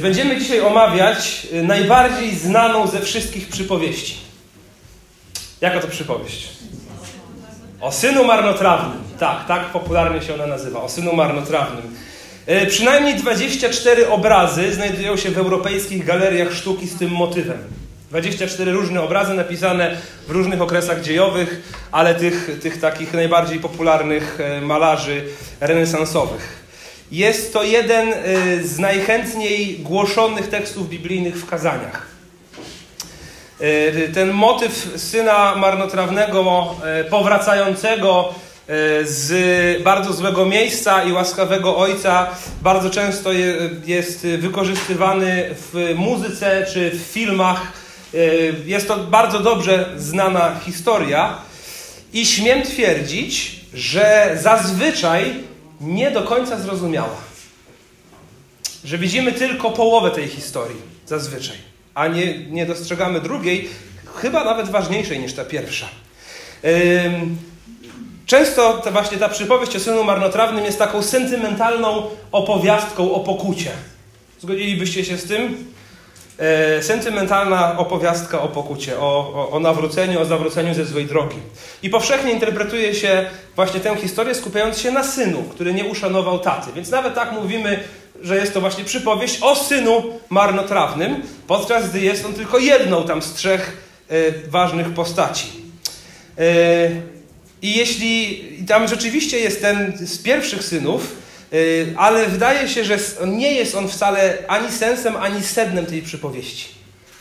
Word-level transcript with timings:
Będziemy 0.00 0.40
dzisiaj 0.40 0.60
omawiać 0.60 1.46
y, 1.52 1.62
najbardziej 1.62 2.34
znaną 2.34 2.86
ze 2.86 3.00
wszystkich 3.00 3.48
przypowieści. 3.48 4.16
Jaka 5.60 5.80
to 5.80 5.88
przypowieść? 5.88 6.48
O 7.80 7.92
synu 7.92 8.24
marnotrawnym. 8.24 8.98
Tak, 9.18 9.46
tak 9.46 9.64
popularnie 9.64 10.22
się 10.22 10.34
ona 10.34 10.46
nazywa. 10.46 10.82
O 10.82 10.88
synu 10.88 11.12
marnotrawnym. 11.12 11.96
Y, 12.48 12.66
przynajmniej 12.66 13.14
24 13.14 14.08
obrazy 14.08 14.74
znajdują 14.74 15.16
się 15.16 15.30
w 15.30 15.38
europejskich 15.38 16.04
galeriach 16.04 16.52
sztuki 16.52 16.86
z 16.86 16.98
tym 16.98 17.10
motywem. 17.10 17.58
24 18.10 18.72
różne 18.72 19.02
obrazy 19.02 19.34
napisane 19.34 19.96
w 20.28 20.30
różnych 20.30 20.62
okresach 20.62 21.02
dziejowych, 21.02 21.62
ale 21.92 22.14
tych, 22.14 22.58
tych 22.62 22.80
takich 22.80 23.12
najbardziej 23.12 23.58
popularnych 23.60 24.38
y, 24.40 24.60
malarzy 24.60 25.24
renesansowych. 25.60 26.61
Jest 27.12 27.52
to 27.52 27.62
jeden 27.62 28.08
y, 28.08 28.68
z 28.68 28.78
najchętniej 28.78 29.78
głoszonych 29.78 30.48
tekstów 30.48 30.88
biblijnych 30.88 31.36
w 31.36 31.46
kazaniach. 31.46 32.06
Y, 33.60 34.10
ten 34.14 34.30
motyw 34.30 34.92
syna 34.96 35.54
marnotrawnego, 35.56 36.74
y, 37.00 37.04
powracającego 37.04 38.34
z 39.02 39.82
bardzo 39.82 40.12
złego 40.12 40.46
miejsca 40.46 41.02
i 41.02 41.12
łaskawego 41.12 41.76
ojca, 41.76 42.26
bardzo 42.62 42.90
często 42.90 43.30
jest 43.86 44.26
wykorzystywany 44.26 45.54
w 45.54 45.94
muzyce 45.96 46.66
czy 46.72 46.90
w 46.90 47.00
filmach. 47.00 47.72
Jest 48.66 48.88
to 48.88 48.96
bardzo 48.98 49.40
dobrze 49.40 49.88
znana 49.96 50.60
historia 50.64 51.38
i 52.12 52.26
śmiem 52.26 52.62
twierdzić, 52.62 53.60
że 53.74 54.38
zazwyczaj 54.42 55.34
nie 55.82 56.10
do 56.10 56.22
końca 56.22 56.58
zrozumiała. 56.58 57.16
Że 58.84 58.98
widzimy 58.98 59.32
tylko 59.32 59.70
połowę 59.70 60.10
tej 60.10 60.28
historii, 60.28 60.80
zazwyczaj, 61.06 61.56
a 61.94 62.08
nie, 62.08 62.38
nie 62.38 62.66
dostrzegamy 62.66 63.20
drugiej, 63.20 63.68
chyba 64.14 64.44
nawet 64.44 64.68
ważniejszej 64.68 65.20
niż 65.20 65.32
ta 65.34 65.44
pierwsza. 65.44 65.88
Często 68.26 68.82
właśnie 68.92 69.18
ta 69.18 69.28
przypowieść 69.28 69.76
o 69.76 69.80
synu 69.80 70.04
marnotrawnym 70.04 70.64
jest 70.64 70.78
taką 70.78 71.02
sentymentalną 71.02 72.02
opowiastką 72.32 73.14
o 73.14 73.20
pokucie. 73.20 73.70
Zgodzilibyście 74.40 75.04
się 75.04 75.16
z 75.16 75.24
tym? 75.24 75.72
E, 76.42 76.82
sentymentalna 76.82 77.78
opowiastka 77.78 78.40
o 78.40 78.48
pokucie, 78.48 78.98
o, 78.98 79.32
o, 79.34 79.50
o, 79.50 79.60
nawróceniu, 79.60 80.20
o 80.20 80.24
zawróceniu 80.24 80.74
ze 80.74 80.84
złej 80.84 81.06
drogi. 81.06 81.36
I 81.82 81.90
powszechnie 81.90 82.32
interpretuje 82.32 82.94
się 82.94 83.26
właśnie 83.56 83.80
tę 83.80 83.96
historię 83.96 84.34
skupiając 84.34 84.78
się 84.78 84.90
na 84.90 85.04
synu, 85.04 85.42
który 85.42 85.74
nie 85.74 85.84
uszanował 85.84 86.38
taty. 86.38 86.70
Więc 86.72 86.90
nawet 86.90 87.14
tak 87.14 87.32
mówimy, 87.32 87.80
że 88.22 88.36
jest 88.36 88.54
to 88.54 88.60
właśnie 88.60 88.84
przypowieść 88.84 89.38
o 89.42 89.56
synu 89.56 90.02
marnotrawnym, 90.30 91.22
podczas 91.46 91.90
gdy 91.90 92.00
jest 92.00 92.26
on 92.26 92.34
tylko 92.34 92.58
jedną 92.58 93.04
tam 93.04 93.22
z 93.22 93.32
trzech 93.32 93.76
e, 94.08 94.48
ważnych 94.48 94.94
postaci. 94.94 95.48
E, 96.38 96.44
I 97.62 97.74
jeśli 97.76 98.42
tam 98.68 98.88
rzeczywiście 98.88 99.38
jest 99.38 99.60
ten 99.60 99.92
z 100.06 100.18
pierwszych 100.18 100.64
synów, 100.64 101.21
ale 101.96 102.26
wydaje 102.26 102.68
się, 102.68 102.84
że 102.84 102.98
nie 103.26 103.54
jest 103.54 103.74
on 103.74 103.88
wcale 103.88 104.38
ani 104.48 104.72
sensem, 104.72 105.16
ani 105.16 105.42
sednem 105.42 105.86
tej 105.86 106.02
przypowieści. 106.02 106.68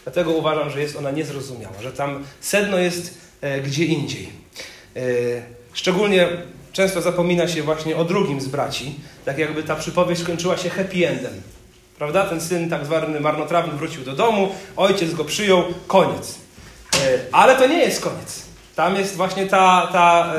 Dlatego 0.04 0.32
uważam, 0.32 0.70
że 0.70 0.82
jest 0.82 0.96
ona 0.96 1.12
niezrozumiała, 1.12 1.82
że 1.82 1.92
tam 1.92 2.24
sedno 2.42 2.78
jest 2.78 3.18
e, 3.42 3.62
gdzie 3.62 3.86
indziej. 3.86 4.30
E, 4.96 5.00
szczególnie 5.74 6.28
często 6.74 7.02
zapomina 7.02 7.48
się 7.48 7.64
właśnie 7.64 7.96
o 7.98 8.06
drugim 8.06 8.42
z 8.42 8.48
braci, 8.48 8.96
tak 9.26 9.38
jakby 9.38 9.64
ta 9.64 9.76
przypowieść 9.76 10.22
skończyła 10.22 10.58
się 10.58 10.70
happy 10.70 11.08
endem. 11.08 11.42
Prawda? 11.98 12.26
Ten 12.26 12.42
syn 12.42 12.70
tak 12.70 12.86
zwany 12.86 13.20
marnotrawny 13.20 13.74
wrócił 13.74 14.04
do 14.04 14.14
domu, 14.14 14.56
ojciec 14.78 15.14
go 15.14 15.26
przyjął, 15.26 15.64
koniec. 15.88 16.36
E, 16.96 17.20
ale 17.32 17.56
to 17.56 17.68
nie 17.68 17.80
jest 17.80 18.02
koniec. 18.02 18.42
Tam 18.76 18.96
jest 18.96 19.16
właśnie 19.16 19.46
ta, 19.48 19.90
ta 19.92 20.34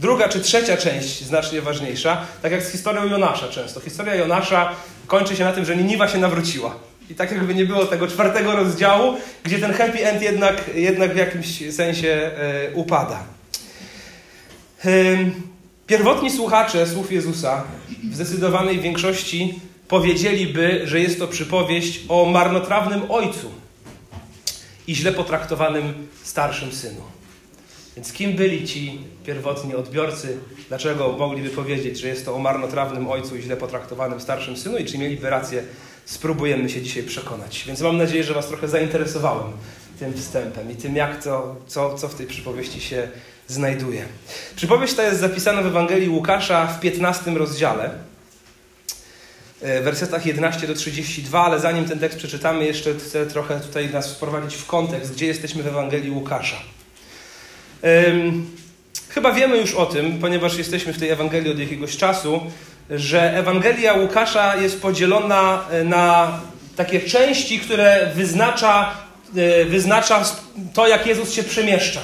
Druga 0.00 0.28
czy 0.28 0.40
trzecia 0.40 0.76
część 0.76 1.24
znacznie 1.24 1.62
ważniejsza, 1.62 2.26
tak 2.42 2.52
jak 2.52 2.62
z 2.62 2.72
historią 2.72 3.04
Jonasza 3.04 3.48
często. 3.48 3.80
Historia 3.80 4.14
Jonasza 4.14 4.72
kończy 5.06 5.36
się 5.36 5.44
na 5.44 5.52
tym, 5.52 5.64
że 5.64 5.76
Niniwa 5.76 6.08
się 6.08 6.18
nawróciła. 6.18 6.76
I 7.10 7.14
tak 7.14 7.32
jakby 7.32 7.54
nie 7.54 7.64
było 7.64 7.84
tego 7.84 8.08
czwartego 8.08 8.56
rozdziału, 8.56 9.16
gdzie 9.44 9.58
ten 9.58 9.72
happy 9.72 10.06
end 10.06 10.22
jednak, 10.22 10.70
jednak 10.74 11.14
w 11.14 11.16
jakimś 11.16 11.74
sensie 11.74 12.08
e, 12.08 12.74
upada. 12.74 13.24
E, 14.84 14.90
pierwotni 15.86 16.30
słuchacze 16.30 16.86
słów 16.86 17.12
Jezusa 17.12 17.64
w 18.10 18.14
zdecydowanej 18.14 18.80
większości 18.80 19.60
powiedzieliby, 19.88 20.82
że 20.84 21.00
jest 21.00 21.18
to 21.18 21.28
przypowieść 21.28 22.00
o 22.08 22.24
marnotrawnym 22.24 23.10
ojcu 23.10 23.50
i 24.86 24.94
źle 24.94 25.12
potraktowanym 25.12 26.08
starszym 26.22 26.72
synu. 26.72 27.19
Więc 28.00 28.12
kim 28.12 28.32
byli 28.32 28.66
ci 28.68 28.98
pierwotni 29.26 29.74
odbiorcy? 29.74 30.38
Dlaczego 30.68 31.12
mogliby 31.12 31.50
powiedzieć, 31.50 31.98
że 31.98 32.08
jest 32.08 32.24
to 32.24 32.34
o 32.34 32.38
marnotrawnym 32.38 33.08
ojcu 33.08 33.36
i 33.36 33.42
źle 33.42 33.56
potraktowanym 33.56 34.20
starszym 34.20 34.56
synu? 34.56 34.78
I 34.78 34.84
czy 34.84 34.98
mieliby 34.98 35.30
rację? 35.30 35.62
Spróbujemy 36.04 36.68
się 36.68 36.82
dzisiaj 36.82 37.02
przekonać. 37.02 37.64
Więc 37.66 37.80
mam 37.80 37.96
nadzieję, 37.96 38.24
że 38.24 38.34
Was 38.34 38.48
trochę 38.48 38.68
zainteresowałem 38.68 39.52
tym 39.98 40.14
wstępem 40.14 40.70
i 40.70 40.76
tym, 40.76 40.96
jak 40.96 41.24
to, 41.24 41.56
co, 41.66 41.94
co 41.94 42.08
w 42.08 42.14
tej 42.14 42.26
przypowieści 42.26 42.80
się 42.80 43.08
znajduje. 43.48 44.04
Przypowieść 44.56 44.94
ta 44.94 45.02
jest 45.02 45.20
zapisana 45.20 45.62
w 45.62 45.66
Ewangelii 45.66 46.08
Łukasza 46.08 46.66
w 46.66 46.80
15 46.80 47.30
rozdziale, 47.30 47.90
e, 49.62 49.80
w 49.80 49.84
wersetach 49.84 50.26
11 50.26 50.66
do 50.66 50.74
32, 50.74 51.44
ale 51.44 51.60
zanim 51.60 51.84
ten 51.84 51.98
tekst 51.98 52.18
przeczytamy, 52.18 52.64
jeszcze 52.64 52.94
chcę 52.94 53.26
trochę 53.26 53.60
tutaj 53.60 53.90
nas 53.90 54.14
wprowadzić 54.14 54.54
w 54.54 54.66
kontekst, 54.66 55.12
gdzie 55.12 55.26
jesteśmy 55.26 55.62
w 55.62 55.66
Ewangelii 55.66 56.10
Łukasza. 56.10 56.79
Chyba 59.08 59.32
wiemy 59.32 59.56
już 59.56 59.74
o 59.74 59.86
tym, 59.86 60.18
ponieważ 60.18 60.58
jesteśmy 60.58 60.92
w 60.92 60.98
tej 60.98 61.10
Ewangelii 61.10 61.52
od 61.52 61.58
jakiegoś 61.58 61.96
czasu, 61.96 62.40
że 62.90 63.38
Ewangelia 63.38 63.94
Łukasza 63.94 64.56
jest 64.56 64.82
podzielona 64.82 65.64
e, 65.70 65.84
na 65.84 66.40
takie 66.76 67.00
części, 67.00 67.58
które 67.58 68.10
wyznacza, 68.14 68.94
e, 69.36 69.64
wyznacza 69.64 70.24
to, 70.74 70.88
jak 70.88 71.06
Jezus 71.06 71.32
się 71.32 71.42
przemieszcza. 71.42 72.00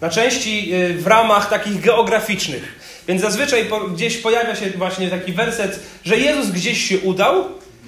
Na 0.00 0.10
części 0.10 0.72
e, 0.72 0.94
w 0.94 1.06
ramach 1.06 1.48
takich 1.48 1.80
geograficznych. 1.80 2.78
Więc 3.08 3.22
zazwyczaj 3.22 3.66
gdzieś 3.94 4.16
pojawia 4.16 4.56
się 4.56 4.70
właśnie 4.70 5.10
taki 5.10 5.32
werset, 5.32 5.80
że 6.04 6.18
Jezus 6.18 6.50
gdzieś 6.50 6.88
się 6.88 6.98
udał, 6.98 7.44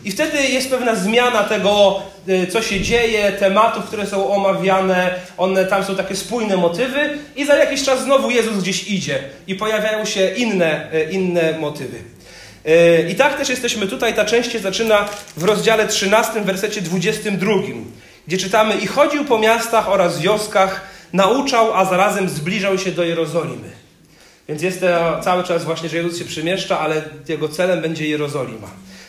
i 0.08 0.12
wtedy 0.12 0.42
jest 0.42 0.70
pewna 0.70 0.94
zmiana 0.94 1.44
tego, 1.44 2.02
y, 2.28 2.46
co 2.46 2.62
się 2.62 2.80
dzieje, 2.80 3.32
tematów, 3.32 3.84
które 3.84 4.06
są 4.06 4.30
omawiane, 4.30 5.14
one 5.38 5.64
tam 5.64 5.84
są 5.84 5.96
takie 5.96 6.16
spójne 6.16 6.56
motywy, 6.56 7.18
i 7.36 7.46
za 7.46 7.56
jakiś 7.56 7.82
czas 7.82 8.04
znowu 8.04 8.30
Jezus 8.30 8.56
gdzieś 8.56 8.88
idzie 8.88 9.18
i 9.46 9.54
pojawiają 9.54 10.04
się 10.04 10.30
inne, 10.36 10.92
y, 10.94 11.08
inne 11.10 11.58
motywy. 11.58 11.98
Y, 12.68 13.06
I 13.10 13.14
tak 13.14 13.38
też 13.38 13.48
jesteśmy 13.48 13.86
tutaj. 13.86 14.14
Ta 14.14 14.24
część 14.24 14.52
się 14.52 14.58
zaczyna 14.58 15.08
w 15.36 15.44
rozdziale 15.44 15.88
13, 15.88 16.40
wersecie 16.40 16.80
22, 16.80 17.52
gdzie 18.26 18.38
czytamy: 18.38 18.74
I 18.76 18.86
chodził 18.86 19.24
po 19.24 19.38
miastach 19.38 19.88
oraz 19.88 20.20
wioskach, 20.20 20.80
nauczał, 21.12 21.74
a 21.74 21.84
zarazem 21.84 22.28
zbliżał 22.28 22.78
się 22.78 22.92
do 22.92 23.04
Jerozolimy. 23.04 23.70
Więc 24.48 24.62
jest 24.62 24.80
to 24.80 25.20
cały 25.22 25.44
czas 25.44 25.64
właśnie, 25.64 25.88
że 25.88 25.96
Jezus 25.96 26.18
się 26.18 26.24
przemieszcza, 26.24 26.80
ale 26.80 27.02
jego 27.28 27.48
celem 27.48 27.82
będzie 27.82 28.08
Jerozolima. 28.08 28.68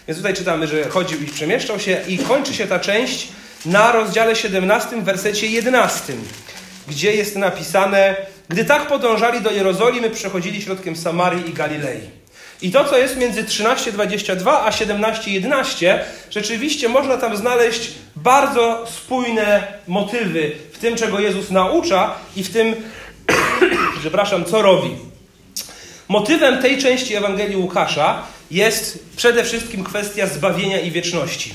Więc 0.09 0.20
tutaj 0.20 0.34
czytamy, 0.34 0.68
że 0.68 0.90
chodził 0.90 1.22
i 1.22 1.25
przemieszczał 1.25 1.80
się 1.80 2.02
i 2.08 2.18
kończy 2.18 2.53
się 2.53 2.68
ta 2.68 2.80
część 2.80 3.28
na 3.66 3.92
rozdziale 3.92 4.36
17, 4.36 5.02
wersecie 5.02 5.47
11, 5.47 6.14
gdzie 6.88 7.16
jest 7.16 7.36
napisane 7.36 8.16
Gdy 8.50 8.66
tak 8.66 8.88
podążali 8.88 9.42
do 9.42 9.52
Jerozolimy, 9.52 10.09
przechodzili 10.09 10.62
środkiem 10.62 10.96
Samarii 10.96 11.50
i 11.50 11.53
Galilei. 11.53 12.00
I 12.62 12.72
to, 12.72 12.86
co 12.86 12.97
jest 12.97 13.18
między 13.18 13.44
13:22 13.44 14.50
a 14.66 14.70
17:11, 14.70 16.00
rzeczywiście 16.31 16.90
można 16.90 17.18
tam 17.18 17.38
znaleźć 17.38 17.91
bardzo 18.16 18.85
spójne 18.88 19.67
motywy 19.88 20.52
w 20.73 20.78
tym, 20.78 20.96
czego 20.96 21.20
Jezus 21.20 21.52
naucza 21.52 22.16
i 22.35 22.44
w 22.44 22.53
tym, 22.53 22.76
przepraszam, 24.02 24.46
co 24.46 24.62
robi. 24.62 24.90
Motywem 26.08 26.62
tej 26.62 26.78
części 26.78 27.16
Ewangelii 27.16 27.58
Łukasza 27.58 28.23
jest 28.51 29.05
przede 29.16 29.43
wszystkim 29.43 29.84
kwestia 29.84 30.28
zbawienia 30.28 30.79
i 30.79 30.91
wieczności. 30.91 31.53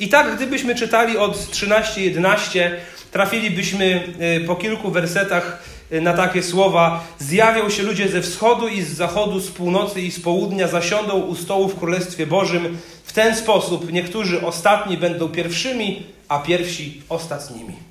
I 0.00 0.08
tak, 0.08 0.36
gdybyśmy 0.36 0.74
czytali 0.74 1.18
od 1.18 1.36
13-11, 1.36 2.70
trafilibyśmy 3.10 4.04
y, 4.42 4.46
po 4.46 4.56
kilku 4.56 4.90
wersetach 4.90 5.62
y, 5.92 6.00
na 6.00 6.12
takie 6.12 6.42
słowa: 6.42 7.04
Zjawią 7.18 7.70
się 7.70 7.82
ludzie 7.82 8.08
ze 8.08 8.22
wschodu 8.22 8.68
i 8.68 8.82
z 8.82 8.88
zachodu, 8.88 9.40
z 9.40 9.50
północy 9.50 10.00
i 10.00 10.10
z 10.10 10.20
południa, 10.20 10.68
zasiądą 10.68 11.14
u 11.14 11.34
stołu 11.34 11.68
w 11.68 11.78
Królestwie 11.78 12.26
Bożym. 12.26 12.78
W 13.04 13.12
ten 13.12 13.36
sposób 13.36 13.92
niektórzy 13.92 14.46
ostatni 14.46 14.96
będą 14.96 15.28
pierwszymi, 15.28 16.06
a 16.28 16.38
pierwsi 16.38 17.02
ostatnimi. 17.08 17.89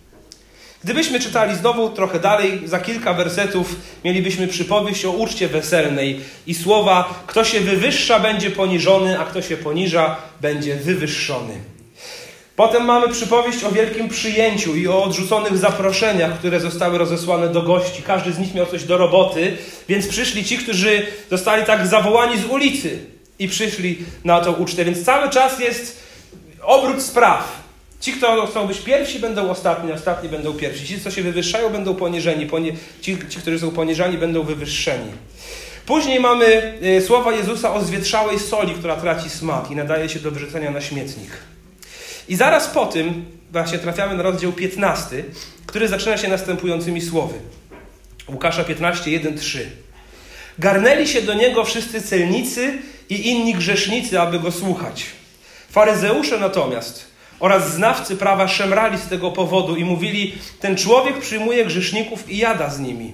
Gdybyśmy 0.83 1.19
czytali 1.19 1.55
znowu 1.55 1.89
trochę 1.89 2.19
dalej, 2.19 2.61
za 2.65 2.79
kilka 2.79 3.13
wersetów 3.13 3.75
mielibyśmy 4.05 4.47
przypowieść 4.47 5.05
o 5.05 5.11
uczcie 5.11 5.47
weselnej 5.47 6.19
i 6.47 6.53
słowa: 6.53 7.23
Kto 7.27 7.43
się 7.43 7.59
wywyższa, 7.59 8.19
będzie 8.19 8.51
poniżony, 8.51 9.19
a 9.19 9.25
kto 9.25 9.41
się 9.41 9.57
poniża, 9.57 10.15
będzie 10.41 10.75
wywyższony. 10.75 11.53
Potem 12.55 12.85
mamy 12.85 13.09
przypowieść 13.09 13.63
o 13.63 13.71
wielkim 13.71 14.09
przyjęciu 14.09 14.75
i 14.75 14.87
o 14.87 15.03
odrzuconych 15.03 15.57
zaproszeniach, 15.57 16.39
które 16.39 16.59
zostały 16.59 16.97
rozesłane 16.97 17.49
do 17.49 17.61
gości. 17.61 18.01
Każdy 18.01 18.33
z 18.33 18.39
nich 18.39 18.55
miał 18.55 18.65
coś 18.65 18.83
do 18.83 18.97
roboty, 18.97 19.57
więc 19.89 20.07
przyszli 20.07 20.45
ci, 20.45 20.57
którzy 20.57 21.05
zostali 21.29 21.65
tak 21.65 21.87
zawołani 21.87 22.39
z 22.39 22.45
ulicy 22.45 22.99
i 23.39 23.47
przyszli 23.47 23.97
na 24.23 24.41
tą 24.41 24.53
ucztę. 24.53 24.85
Więc 24.85 25.03
cały 25.03 25.29
czas 25.29 25.59
jest 25.59 26.03
obrót 26.61 27.01
spraw. 27.01 27.68
Ci, 27.99 28.13
kto 28.13 28.47
chcą 28.47 28.67
być 28.67 28.79
pierwsi, 28.79 29.19
będą 29.19 29.49
ostatni, 29.49 29.91
ostatni 29.91 30.29
będą 30.29 30.53
pierwsi. 30.53 30.87
Ci, 30.87 31.01
co 31.01 31.11
się 31.11 31.21
wywyższają, 31.21 31.69
będą 31.69 31.95
poniżeni. 31.95 32.45
Poni 32.45 32.71
ci, 33.01 33.17
ci, 33.29 33.39
którzy 33.39 33.59
są 33.59 33.71
poniżani, 33.71 34.17
będą 34.17 34.43
wywyższeni. 34.43 35.11
Później 35.85 36.19
mamy 36.19 36.73
y, 36.83 37.01
słowa 37.01 37.33
Jezusa 37.33 37.73
o 37.73 37.81
zwietrzałej 37.81 38.39
soli, 38.39 38.73
która 38.73 38.95
traci 38.95 39.29
smak 39.29 39.71
i 39.71 39.75
nadaje 39.75 40.09
się 40.09 40.19
do 40.19 40.31
wyrzucenia 40.31 40.71
na 40.71 40.81
śmietnik. 40.81 41.29
I 42.27 42.35
zaraz 42.35 42.67
po 42.67 42.85
tym 42.85 43.25
właśnie 43.51 43.79
trafiamy 43.79 44.15
na 44.15 44.23
rozdział 44.23 44.51
15, 44.51 45.23
który 45.65 45.87
zaczyna 45.87 46.17
się 46.17 46.27
następującymi 46.27 47.01
słowy. 47.01 47.35
Łukasza 48.27 48.63
15, 48.63 49.11
1, 49.11 49.37
3. 49.37 49.71
Garnęli 50.59 51.07
się 51.07 51.21
do 51.21 51.33
niego 51.33 51.63
wszyscy 51.63 52.01
celnicy 52.01 52.77
i 53.09 53.29
inni 53.29 53.53
grzesznicy, 53.53 54.19
aby 54.19 54.39
go 54.39 54.51
słuchać. 54.51 55.05
Faryzeusze 55.69 56.39
natomiast 56.39 57.08
oraz 57.39 57.73
znawcy 57.73 58.17
prawa 58.17 58.47
szemrali 58.47 58.97
z 58.97 59.07
tego 59.07 59.31
powodu 59.31 59.75
i 59.75 59.85
mówili: 59.85 60.35
Ten 60.59 60.77
człowiek 60.77 61.19
przyjmuje 61.19 61.65
grzeszników 61.65 62.29
i 62.29 62.37
jada 62.37 62.69
z 62.69 62.79
nimi. 62.79 63.13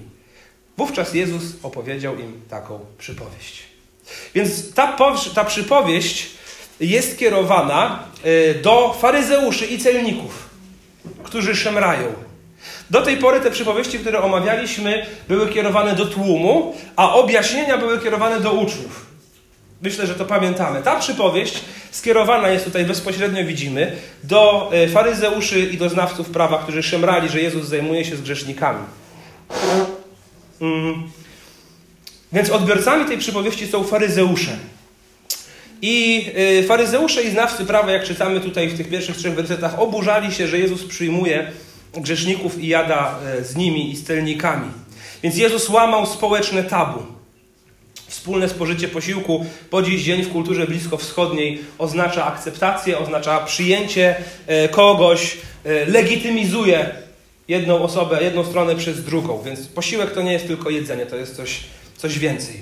Wówczas 0.77 1.13
Jezus 1.13 1.43
opowiedział 1.63 2.19
im 2.19 2.41
taką 2.49 2.79
przypowieść. 2.97 3.63
Więc 4.35 4.73
ta, 4.73 4.97
ta 5.35 5.45
przypowieść 5.45 6.27
jest 6.79 7.19
kierowana 7.19 8.03
e, 8.23 8.53
do 8.53 8.93
faryzeuszy 8.93 9.65
i 9.65 9.79
celników, 9.79 10.49
którzy 11.23 11.55
szemrają. 11.55 12.13
Do 12.89 13.01
tej 13.01 13.17
pory 13.17 13.39
te 13.39 13.51
przypowieści, 13.51 13.99
które 13.99 14.21
omawialiśmy, 14.21 15.05
były 15.27 15.49
kierowane 15.49 15.95
do 15.95 16.05
tłumu, 16.05 16.75
a 16.95 17.13
objaśnienia 17.13 17.77
były 17.77 17.99
kierowane 17.99 18.39
do 18.39 18.51
uczniów. 18.51 19.04
Myślę, 19.81 20.07
że 20.07 20.15
to 20.15 20.25
pamiętamy. 20.25 20.81
Ta 20.81 20.99
przypowieść 20.99 21.59
skierowana 21.91 22.49
jest 22.49 22.65
tutaj 22.65 22.85
bezpośrednio, 22.85 23.45
widzimy, 23.45 23.91
do 24.23 24.71
e, 24.73 24.87
faryzeuszy 24.87 25.59
i 25.59 25.77
do 25.77 25.89
znawców 25.89 26.29
prawa, 26.29 26.57
którzy 26.57 26.83
szemrali, 26.83 27.29
że 27.29 27.41
Jezus 27.41 27.65
zajmuje 27.67 28.05
się 28.05 28.15
z 28.15 28.21
grzesznikami. 28.21 28.85
Mm. 30.61 31.03
Więc 32.33 32.49
odbiorcami 32.49 33.05
tej 33.05 33.17
przypowieści 33.17 33.67
są 33.67 33.83
faryzeusze. 33.83 34.57
I 35.81 36.25
e, 36.35 36.63
faryzeusze 36.63 37.23
i 37.23 37.31
znawcy 37.31 37.65
prawa, 37.65 37.91
jak 37.91 38.03
czytamy 38.03 38.39
tutaj 38.39 38.67
w 38.67 38.77
tych 38.77 38.89
pierwszych 38.89 39.17
trzech 39.17 39.35
wersetach, 39.35 39.79
oburzali 39.79 40.31
się, 40.31 40.47
że 40.47 40.59
Jezus 40.59 40.83
przyjmuje 40.83 41.51
grzeszników 41.93 42.59
i 42.59 42.67
jada 42.67 43.19
e, 43.25 43.43
z 43.43 43.55
nimi 43.55 43.91
i 43.91 43.95
z 43.95 44.03
celnikami. 44.03 44.67
Więc 45.23 45.37
Jezus 45.37 45.69
łamał 45.69 46.05
społeczne 46.05 46.63
tabu. 46.63 47.03
Wspólne 48.15 48.49
spożycie 48.49 48.87
posiłku 48.87 49.45
po 49.69 49.81
dziś 49.81 50.03
dzień 50.03 50.23
w 50.23 50.31
kulturze 50.31 50.67
bliskowschodniej 50.67 51.59
oznacza 51.77 52.25
akceptację, 52.25 52.97
oznacza 52.97 53.39
przyjęcie 53.39 54.15
e, 54.47 54.69
kogoś, 54.69 55.37
e, 55.63 55.85
legitymizuje 55.85 56.89
jedną 57.47 57.83
osobę, 57.83 58.23
jedną 58.23 58.45
stronę 58.45 58.75
przez 58.75 59.03
drugą. 59.03 59.41
Więc 59.41 59.67
posiłek 59.67 60.11
to 60.11 60.21
nie 60.21 60.33
jest 60.33 60.47
tylko 60.47 60.69
jedzenie, 60.69 61.05
to 61.05 61.15
jest 61.15 61.35
coś, 61.35 61.59
coś 61.97 62.19
więcej. 62.19 62.55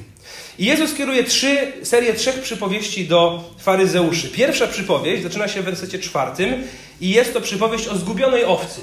I 0.60 0.66
Jezus 0.66 0.94
kieruje 0.94 1.24
trzy, 1.24 1.72
serię 1.84 2.14
trzech 2.14 2.42
przypowieści 2.42 3.08
do 3.08 3.44
faryzeuszy. 3.60 4.28
Pierwsza 4.28 4.68
przypowieść 4.68 5.24
zaczyna 5.24 5.48
się 5.48 5.62
w 5.62 5.66
wersecie 5.66 6.00
czwartym 6.00 6.64
i 7.02 7.10
jest 7.10 7.34
to 7.34 7.42
przypowieść 7.42 7.88
o 7.88 7.98
zgubionej 7.98 8.46
owcy. 8.46 8.82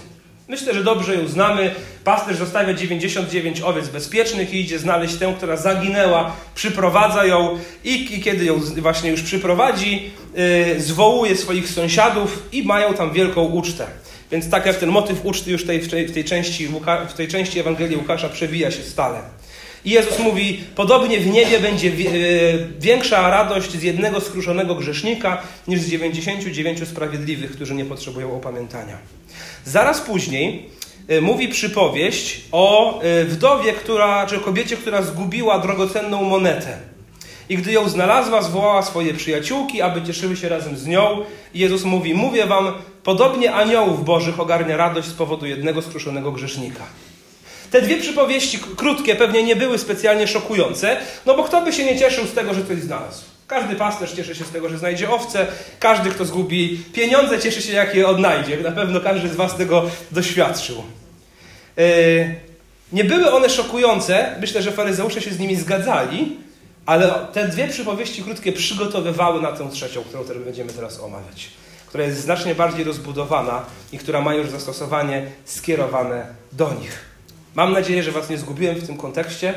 Myślę, 0.50 0.75
że 0.75 0.85
dobrze 0.85 1.14
ją 1.14 1.29
znamy. 1.29 1.75
Pasterz 2.05 2.37
zostawia 2.37 2.75
99 2.75 3.61
owiec 3.61 3.88
bezpiecznych 3.88 4.55
i 4.55 4.61
idzie 4.61 4.79
znaleźć 4.79 5.17
tę, 5.17 5.35
która 5.37 5.56
zaginęła, 5.56 6.37
przyprowadza 6.55 7.25
ją 7.25 7.58
i, 7.85 8.14
i 8.14 8.20
kiedy 8.20 8.44
ją 8.44 8.61
właśnie 8.61 9.11
już 9.11 9.23
przyprowadzi, 9.23 10.11
yy, 10.35 10.81
zwołuje 10.81 11.37
swoich 11.37 11.69
sąsiadów 11.69 12.43
i 12.52 12.62
mają 12.62 12.94
tam 12.94 13.12
wielką 13.12 13.43
ucztę. 13.43 13.87
Więc 14.31 14.50
tak 14.50 14.67
jak 14.67 14.76
ten 14.76 14.88
motyw 14.88 15.25
uczty 15.25 15.50
już 15.50 15.64
tej, 15.64 15.81
w, 15.81 16.12
tej, 16.12 16.25
części, 16.25 16.69
w 17.08 17.12
tej 17.12 17.29
części 17.29 17.61
Ewangelii 17.61 17.97
Łukasza 17.97 18.29
przewija 18.29 18.70
się 18.70 18.82
stale. 18.82 19.20
I 19.85 19.91
Jezus 19.91 20.19
mówi, 20.19 20.61
podobnie 20.75 21.21
w 21.21 21.27
niebie 21.27 21.61
będzie 21.61 21.88
e, 21.88 21.93
większa 22.81 23.31
radość 23.31 23.71
z 23.71 23.82
jednego 23.82 24.21
skruszonego 24.21 24.75
grzesznika 24.75 25.43
niż 25.69 25.81
z 25.81 25.88
99 25.88 26.88
sprawiedliwych, 26.88 27.53
którzy 27.53 27.75
nie 27.75 27.85
potrzebują 27.85 28.37
opamiętania. 28.37 28.97
Zaraz 29.65 30.00
później 30.00 30.67
e, 31.09 31.21
mówi 31.21 31.49
przypowieść 31.49 32.41
o 32.53 33.00
e, 33.00 33.25
wdowie, 33.25 33.73
która, 33.73 34.27
czy 34.27 34.38
kobiecie, 34.38 34.77
która 34.77 35.03
zgubiła 35.03 35.59
drogocenną 35.59 36.23
monetę. 36.23 36.79
I 37.49 37.56
gdy 37.56 37.73
ją 37.73 37.88
znalazła, 37.88 38.43
zwołała 38.43 38.83
swoje 38.83 39.15
przyjaciółki, 39.15 39.83
aby 39.83 40.03
cieszyły 40.03 40.37
się 40.37 40.49
razem 40.49 40.76
z 40.76 40.87
nią. 40.87 41.25
I 41.55 41.59
Jezus 41.59 41.85
mówi: 41.85 42.15
Mówię 42.15 42.47
wam, 42.47 42.73
podobnie 43.03 43.53
aniołów 43.53 44.05
bożych 44.05 44.41
ogarnia 44.41 44.76
radość 44.76 45.09
z 45.09 45.12
powodu 45.12 45.47
jednego 45.47 45.83
skruszonego 45.83 46.33
grzesznika. 46.33 46.85
Te 47.71 47.83
dwie 47.83 47.97
przypowieści 47.97 48.59
krótkie 48.77 49.17
pewnie 49.17 49.43
nie 49.43 49.57
były 49.57 49.79
specjalnie 49.79 50.27
szokujące, 50.29 50.97
no 51.27 51.37
bo 51.37 51.45
kto 51.45 51.63
by 51.63 51.73
się 51.73 51.85
nie 51.85 51.99
cieszył 51.99 52.27
z 52.27 52.33
tego, 52.33 52.55
że 52.55 52.65
coś 52.65 52.79
znalazł? 52.79 53.23
Każdy 53.47 53.77
pasterz 53.77 54.13
cieszy 54.13 54.35
się 54.35 54.45
z 54.45 54.51
tego, 54.51 54.69
że 54.69 54.79
znajdzie 54.79 55.11
owce. 55.11 55.47
Każdy, 55.81 56.11
kto 56.11 56.25
zgubi 56.25 56.85
pieniądze, 56.93 57.39
cieszy 57.39 57.63
się, 57.63 57.73
jak 57.73 57.95
je 57.95 58.09
odnajdzie. 58.09 58.57
Na 58.57 58.73
pewno 58.73 59.01
każdy 59.01 59.29
z 59.29 59.37
Was 59.37 59.57
tego 59.57 59.91
doświadczył. 60.11 60.83
E, 61.79 61.83
nie 62.93 63.05
były 63.05 63.33
one 63.33 63.51
szokujące. 63.51 64.37
Myślę, 64.41 64.63
że 64.63 64.73
faryzeusze 64.73 65.21
się 65.21 65.31
z 65.31 65.39
nimi 65.39 65.57
zgadzali, 65.57 66.37
ale 66.87 67.15
te 67.33 67.49
dwie 67.49 67.69
przypowieści 67.69 68.23
krótkie 68.23 68.53
przygotowywały 68.53 69.43
na 69.43 69.53
tę 69.53 69.71
trzecią, 69.73 70.03
którą 70.03 70.41
będziemy 70.45 70.73
teraz 70.73 71.01
omawiać. 71.01 71.49
Która 71.87 72.05
jest 72.05 72.21
znacznie 72.21 72.55
bardziej 72.55 72.85
rozbudowana 72.85 73.65
i 73.93 73.99
która 73.99 74.21
ma 74.21 74.35
już 74.35 74.51
zastosowanie 74.51 75.27
skierowane 75.45 76.27
do 76.53 76.75
nich. 76.75 77.10
Mam 77.55 77.73
nadzieję, 77.73 78.02
że 78.02 78.12
Was 78.12 78.31
nie 78.31 78.38
zgubiłem 78.38 78.76
w 78.76 78.87
tym 78.87 78.97
kontekście, 78.97 79.55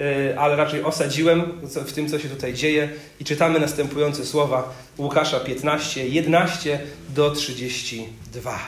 y, 0.00 0.38
ale 0.38 0.56
raczej 0.56 0.82
osadziłem 0.82 1.42
w 1.86 1.92
tym, 1.92 2.08
co 2.08 2.18
się 2.18 2.28
tutaj 2.28 2.54
dzieje 2.54 2.88
i 3.20 3.24
czytamy 3.24 3.60
następujące 3.60 4.26
słowa 4.26 4.74
Łukasza 4.98 5.40
15, 5.40 6.08
11 6.08 6.80
do 7.08 7.30
32. 7.30 8.58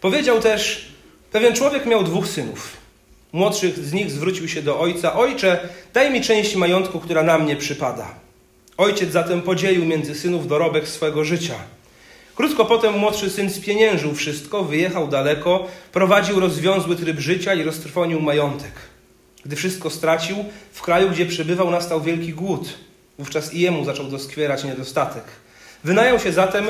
Powiedział 0.00 0.40
też, 0.40 0.88
pewien 1.32 1.54
człowiek 1.54 1.86
miał 1.86 2.04
dwóch 2.04 2.28
synów. 2.28 2.76
Młodszy 3.32 3.72
z 3.72 3.92
nich 3.92 4.10
zwrócił 4.10 4.48
się 4.48 4.62
do 4.62 4.80
ojca: 4.80 5.14
Ojcze, 5.14 5.68
daj 5.94 6.10
mi 6.10 6.20
część 6.20 6.56
majątku, 6.56 7.00
która 7.00 7.22
na 7.22 7.38
mnie 7.38 7.56
przypada. 7.56 8.14
Ojciec 8.76 9.12
zatem 9.12 9.42
podzielił 9.42 9.84
między 9.84 10.14
synów 10.14 10.48
dorobek 10.48 10.88
swego 10.88 11.24
życia. 11.24 11.54
Krótko 12.36 12.64
potem 12.64 12.98
młodszy 12.98 13.30
syn 13.30 13.50
spieniężył 13.50 14.14
wszystko, 14.14 14.64
wyjechał 14.64 15.08
daleko, 15.08 15.66
prowadził 15.92 16.40
rozwiązły 16.40 16.96
tryb 16.96 17.18
życia 17.18 17.54
i 17.54 17.62
roztrwonił 17.62 18.20
majątek. 18.20 18.72
Gdy 19.44 19.56
wszystko 19.56 19.90
stracił, 19.90 20.36
w 20.72 20.82
kraju, 20.82 21.10
gdzie 21.10 21.26
przebywał, 21.26 21.70
nastał 21.70 22.02
wielki 22.02 22.32
głód. 22.32 22.68
Wówczas 23.18 23.54
i 23.54 23.60
jemu 23.60 23.84
zaczął 23.84 24.06
doskwierać 24.06 24.64
niedostatek. 24.64 25.24
Wynajął 25.84 26.18
się 26.18 26.32
zatem 26.32 26.66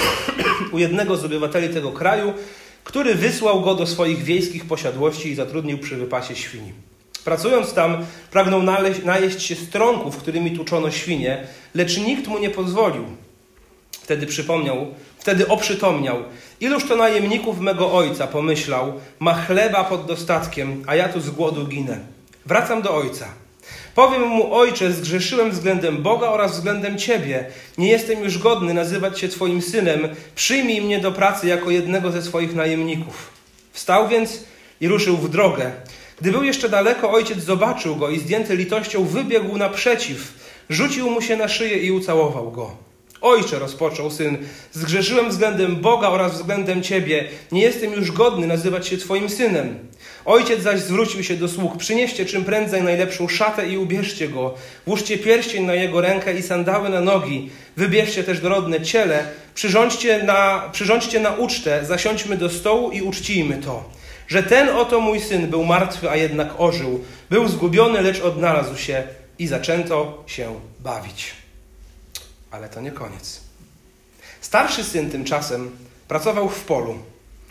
u 0.72 0.78
jednego 0.78 1.16
z 1.16 1.24
obywateli 1.24 1.74
tego 1.74 1.92
kraju, 1.92 2.32
który 2.84 3.14
wysłał 3.14 3.60
go 3.60 3.74
do 3.74 3.86
swoich 3.86 4.22
wiejskich 4.22 4.64
posiadłości 4.64 5.30
i 5.30 5.34
zatrudnił 5.34 5.78
przy 5.78 5.96
wypasie 5.96 6.36
świni. 6.36 6.72
Pracując 7.24 7.74
tam, 7.74 8.06
pragnął 8.30 8.62
najeść 9.04 9.42
się 9.42 9.54
stronków, 9.54 10.16
którymi 10.16 10.56
tuczono 10.56 10.90
świnie, 10.90 11.46
lecz 11.74 11.98
nikt 11.98 12.26
mu 12.28 12.38
nie 12.38 12.50
pozwolił. 12.50 13.04
Wtedy 14.12 14.26
przypomniał, 14.26 14.86
wtedy 15.18 15.48
oprzytomniał. 15.48 16.16
Iluż 16.60 16.84
to 16.84 16.96
najemników 16.96 17.60
mego 17.60 17.92
ojca, 17.92 18.26
pomyślał, 18.26 18.92
ma 19.18 19.34
chleba 19.34 19.84
pod 19.84 20.06
dostatkiem, 20.06 20.82
a 20.86 20.94
ja 20.94 21.08
tu 21.08 21.20
z 21.20 21.30
głodu 21.30 21.66
ginę. 21.66 21.98
Wracam 22.46 22.82
do 22.82 22.96
ojca. 22.96 23.26
Powiem 23.94 24.22
mu, 24.22 24.54
ojcze, 24.54 24.92
zgrzeszyłem 24.92 25.50
względem 25.50 26.02
Boga 26.02 26.28
oraz 26.28 26.52
względem 26.52 26.98
ciebie. 26.98 27.44
Nie 27.78 27.88
jestem 27.88 28.24
już 28.24 28.38
godny 28.38 28.74
nazywać 28.74 29.20
się 29.20 29.28
twoim 29.28 29.62
synem. 29.62 30.08
Przyjmij 30.34 30.80
mnie 30.80 31.00
do 31.00 31.12
pracy 31.12 31.46
jako 31.46 31.70
jednego 31.70 32.10
ze 32.10 32.22
swoich 32.22 32.54
najemników. 32.54 33.30
Wstał 33.72 34.08
więc 34.08 34.44
i 34.80 34.88
ruszył 34.88 35.16
w 35.16 35.28
drogę. 35.28 35.72
Gdy 36.20 36.32
był 36.32 36.42
jeszcze 36.42 36.68
daleko, 36.68 37.10
ojciec 37.10 37.38
zobaczył 37.38 37.96
go 37.96 38.10
i 38.10 38.18
zdjęty 38.18 38.56
litością 38.56 39.04
wybiegł 39.04 39.58
naprzeciw. 39.58 40.32
Rzucił 40.70 41.10
mu 41.10 41.22
się 41.22 41.36
na 41.36 41.48
szyję 41.48 41.78
i 41.78 41.92
ucałował 41.92 42.50
go. 42.50 42.91
Ojcze, 43.22 43.58
rozpoczął 43.58 44.10
syn, 44.10 44.38
zgrzeszyłem 44.72 45.30
względem 45.30 45.76
Boga 45.76 46.08
oraz 46.08 46.32
względem 46.32 46.82
Ciebie. 46.82 47.24
Nie 47.52 47.62
jestem 47.62 47.92
już 47.92 48.12
godny 48.12 48.46
nazywać 48.46 48.86
się 48.86 48.96
Twoim 48.96 49.28
synem. 49.28 49.78
Ojciec 50.24 50.62
zaś 50.62 50.80
zwrócił 50.80 51.24
się 51.24 51.36
do 51.36 51.48
sług. 51.48 51.76
Przynieście 51.76 52.26
czym 52.26 52.44
prędzej 52.44 52.82
najlepszą 52.82 53.28
szatę 53.28 53.68
i 53.68 53.78
ubierzcie 53.78 54.28
go. 54.28 54.54
Włóżcie 54.86 55.18
pierścień 55.18 55.64
na 55.64 55.74
jego 55.74 56.00
rękę 56.00 56.38
i 56.38 56.42
sandały 56.42 56.88
na 56.88 57.00
nogi. 57.00 57.50
Wybierzcie 57.76 58.24
też 58.24 58.40
dorodne 58.40 58.80
ciele. 58.80 59.24
Przyrządźcie 59.54 60.22
na, 60.22 60.68
przyrządźcie 60.72 61.20
na 61.20 61.30
ucztę. 61.30 61.84
Zasiądźmy 61.84 62.36
do 62.36 62.50
stołu 62.50 62.90
i 62.90 63.02
uczcijmy 63.02 63.56
to. 63.56 63.84
Że 64.28 64.42
ten 64.42 64.68
oto 64.68 65.00
mój 65.00 65.20
syn 65.20 65.46
był 65.46 65.64
martwy, 65.64 66.10
a 66.10 66.16
jednak 66.16 66.48
ożył. 66.58 67.04
Był 67.30 67.48
zgubiony, 67.48 68.02
lecz 68.02 68.20
odnalazł 68.20 68.76
się 68.76 69.02
i 69.38 69.46
zaczęto 69.46 70.24
się 70.26 70.60
bawić. 70.80 71.41
Ale 72.52 72.68
to 72.68 72.80
nie 72.80 72.90
koniec. 72.90 73.40
Starszy 74.40 74.84
syn 74.84 75.10
tymczasem 75.10 75.70
pracował 76.08 76.48
w 76.48 76.64
polu. 76.64 76.98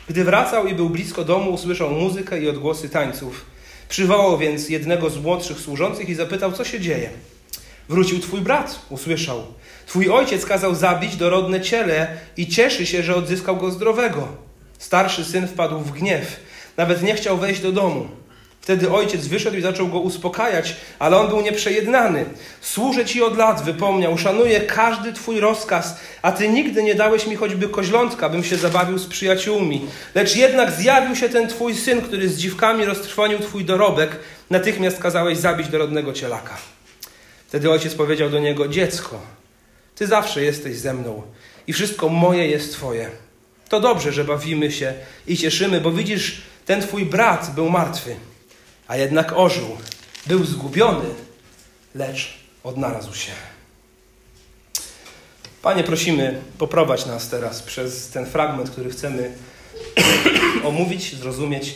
Gdy 0.10 0.24
wracał 0.24 0.68
i 0.68 0.76
był 0.76 0.90
blisko 0.90 1.24
domu, 1.24 1.52
usłyszał 1.52 1.90
muzykę 1.90 2.42
i 2.42 2.50
odgłosy 2.50 2.90
tańców. 2.90 3.46
Przywołał 3.90 4.38
więc 4.38 4.70
jednego 4.70 5.10
z 5.10 5.18
młodszych 5.18 5.60
służących 5.60 6.10
i 6.10 6.16
zapytał, 6.16 6.52
co 6.52 6.66
się 6.66 6.80
dzieje. 6.80 7.10
Wrócił 7.90 8.20
twój 8.20 8.42
brat, 8.42 8.86
usłyszał. 8.90 9.44
Twój 9.86 10.10
ojciec 10.10 10.46
kazał 10.46 10.76
zabić 10.76 11.16
dorodne 11.16 11.62
ciele 11.62 12.18
i 12.38 12.48
cieszy 12.48 12.86
się, 12.86 13.04
że 13.04 13.16
odzyskał 13.16 13.58
go 13.58 13.72
zdrowego. 13.72 14.28
Starszy 14.80 15.26
syn 15.26 15.48
wpadł 15.48 15.80
w 15.80 15.92
gniew. 15.92 16.40
Nawet 16.78 17.04
nie 17.04 17.16
chciał 17.16 17.38
wejść 17.38 17.62
do 17.62 17.72
domu. 17.72 18.21
Wtedy 18.62 18.92
ojciec 18.92 19.28
wyszedł 19.28 19.58
i 19.58 19.62
zaczął 19.62 19.88
go 19.88 20.00
uspokajać, 20.00 20.76
ale 21.00 21.18
on 21.18 21.28
był 21.28 21.42
nieprzejednany. 21.42 22.26
Służę 22.62 23.06
ci 23.06 23.24
od 23.24 23.38
lat, 23.38 23.64
wypomniał, 23.64 24.18
szanuję 24.18 24.62
każdy 24.62 25.14
twój 25.14 25.40
rozkaz, 25.40 26.00
a 26.22 26.32
ty 26.32 26.50
nigdy 26.50 26.84
nie 26.84 26.96
dałeś 26.96 27.28
mi 27.28 27.36
choćby 27.36 27.70
koźlątka, 27.70 28.30
bym 28.30 28.44
się 28.44 28.58
zabawił 28.58 28.98
z 28.98 29.08
przyjaciółmi. 29.08 29.82
Lecz 30.16 30.36
jednak 30.36 30.72
zjawił 30.72 31.16
się 31.16 31.30
ten 31.30 31.48
twój 31.48 31.76
syn, 31.76 32.02
który 32.02 32.30
z 32.30 32.38
dziwkami 32.38 32.86
roztrwonił 32.86 33.40
twój 33.40 33.66
dorobek, 33.66 34.20
natychmiast 34.50 35.00
kazałeś 35.00 35.38
zabić 35.38 35.68
dorodnego 35.68 36.14
cielaka. 36.14 36.58
Wtedy 37.48 37.72
ojciec 37.72 37.96
powiedział 37.96 38.30
do 38.30 38.40
niego: 38.40 38.68
Dziecko, 38.68 39.20
ty 39.96 40.08
zawsze 40.08 40.44
jesteś 40.44 40.78
ze 40.78 40.94
mną 40.94 41.22
i 41.68 41.74
wszystko 41.74 42.10
moje 42.10 42.48
jest 42.48 42.74
twoje. 42.74 43.10
To 43.70 43.80
dobrze, 43.80 44.12
że 44.14 44.24
bawimy 44.24 44.72
się 44.72 44.94
i 45.28 45.38
cieszymy, 45.38 45.82
bo 45.82 45.92
widzisz, 45.92 46.42
ten 46.66 46.82
twój 46.82 47.06
brat 47.06 47.52
był 47.56 47.70
martwy 47.70 48.16
a 48.92 48.98
jednak 48.98 49.34
ożył. 49.38 49.78
Był 50.28 50.46
zgubiony, 50.46 51.10
lecz 51.96 52.34
odnalazł 52.64 53.16
się. 53.16 53.32
Panie, 55.62 55.84
prosimy, 55.84 56.42
poprowadź 56.58 57.06
nas 57.06 57.30
teraz 57.30 57.62
przez 57.62 58.10
ten 58.10 58.26
fragment, 58.26 58.70
który 58.70 58.90
chcemy 58.90 59.32
omówić, 60.70 61.16
zrozumieć, 61.16 61.76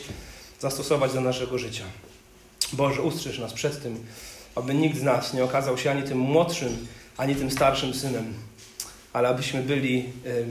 zastosować 0.60 1.14
do 1.14 1.22
naszego 1.22 1.58
życia. 1.58 1.84
Boże, 2.74 3.02
ustrzeż 3.02 3.40
nas 3.40 3.54
przed 3.54 3.84
tym, 3.84 4.06
aby 4.56 4.74
nikt 4.74 4.98
z 4.98 5.04
nas 5.04 5.34
nie 5.34 5.44
okazał 5.44 5.78
się 5.78 5.92
ani 5.92 6.04
tym 6.04 6.18
młodszym, 6.18 6.88
ani 7.18 7.36
tym 7.36 7.52
starszym 7.52 7.94
synem, 7.94 8.34
ale 9.14 9.30
abyśmy 9.30 9.62
byli 9.62 10.06
y, 10.26 10.46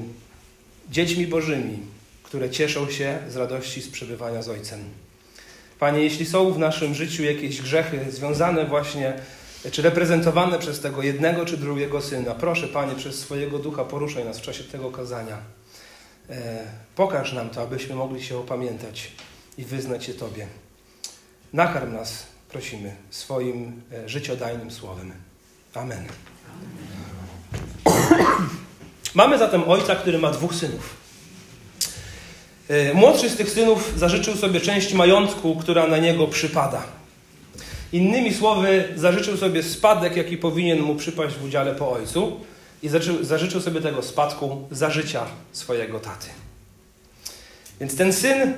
dziećmi 0.90 1.26
Bożymi, 1.26 1.78
które 2.22 2.50
cieszą 2.50 2.90
się 2.90 3.18
z 3.28 3.36
radości 3.36 3.82
z 3.82 3.88
przebywania 3.88 4.42
z 4.42 4.48
Ojcem. 4.48 5.03
Panie, 5.84 6.02
jeśli 6.02 6.26
są 6.26 6.52
w 6.52 6.58
naszym 6.58 6.94
życiu 6.94 7.24
jakieś 7.24 7.62
grzechy 7.62 8.10
związane 8.10 8.66
właśnie, 8.66 9.12
czy 9.70 9.82
reprezentowane 9.82 10.58
przez 10.58 10.80
tego 10.80 11.02
jednego 11.02 11.46
czy 11.46 11.56
drugiego 11.56 12.00
syna, 12.00 12.34
proszę 12.34 12.68
Panie, 12.68 12.94
przez 12.94 13.18
swojego 13.18 13.58
ducha 13.58 13.84
poruszaj 13.84 14.24
nas 14.24 14.38
w 14.38 14.42
czasie 14.42 14.64
tego 14.64 14.90
kazania. 14.90 15.38
E, 16.30 16.64
pokaż 16.96 17.32
nam 17.32 17.50
to, 17.50 17.62
abyśmy 17.62 17.94
mogli 17.94 18.22
się 18.22 18.38
opamiętać 18.38 19.12
i 19.58 19.64
wyznać 19.64 20.04
się 20.04 20.14
Tobie. 20.14 20.46
Nakarm 21.52 21.92
nas, 21.92 22.26
prosimy, 22.48 22.96
swoim 23.10 23.82
e, 23.92 24.08
życiodajnym 24.08 24.70
słowem. 24.70 25.12
Amen. 25.74 26.06
Mamy 29.14 29.38
zatem 29.38 29.68
ojca, 29.68 29.96
który 29.96 30.18
ma 30.18 30.30
dwóch 30.30 30.54
synów. 30.54 31.03
E, 32.68 32.94
młodszy 32.94 33.30
z 33.30 33.36
tych 33.36 33.50
synów 33.50 33.92
zażyczył 33.96 34.36
sobie 34.36 34.60
część 34.60 34.92
majątku, 34.92 35.56
która 35.56 35.86
na 35.86 35.98
niego 35.98 36.26
przypada. 36.26 36.82
Innymi 37.92 38.34
słowy, 38.34 38.88
zażyczył 38.96 39.36
sobie 39.36 39.62
spadek, 39.62 40.16
jaki 40.16 40.36
powinien 40.36 40.80
mu 40.80 40.94
przypaść 40.94 41.36
w 41.36 41.44
udziale 41.44 41.74
po 41.74 41.92
ojcu, 41.92 42.40
i 42.84 42.88
zażyczył, 43.22 43.60
sobie 43.60 43.80
tego 43.80 44.02
spadku 44.02 44.68
za 44.70 44.90
życia 44.90 45.26
swojego 45.52 46.00
taty. 46.00 46.26
Więc 47.80 47.96
ten 47.96 48.12
syn 48.12 48.54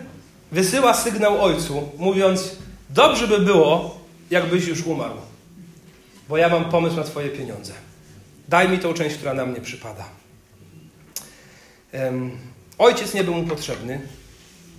wysyła 0.52 0.94
sygnał 0.94 1.44
ojcu, 1.44 1.88
mówiąc: 1.98 2.56
Dobrze 2.90 3.28
by 3.28 3.38
było, 3.38 3.98
jakbyś 4.30 4.66
już 4.66 4.86
umarł, 4.86 5.16
bo 6.28 6.36
ja 6.36 6.48
mam 6.48 6.64
pomysł 6.64 6.96
na 6.96 7.04
Twoje 7.04 7.28
pieniądze. 7.28 7.72
Daj 8.48 8.68
mi 8.68 8.78
tą 8.78 8.94
część, 8.94 9.16
która 9.16 9.34
na 9.34 9.46
mnie 9.46 9.60
przypada. 9.60 10.04
Ojciec 12.78 13.14
nie 13.14 13.24
był 13.24 13.34
mu 13.34 13.44
potrzebny, 13.44 14.00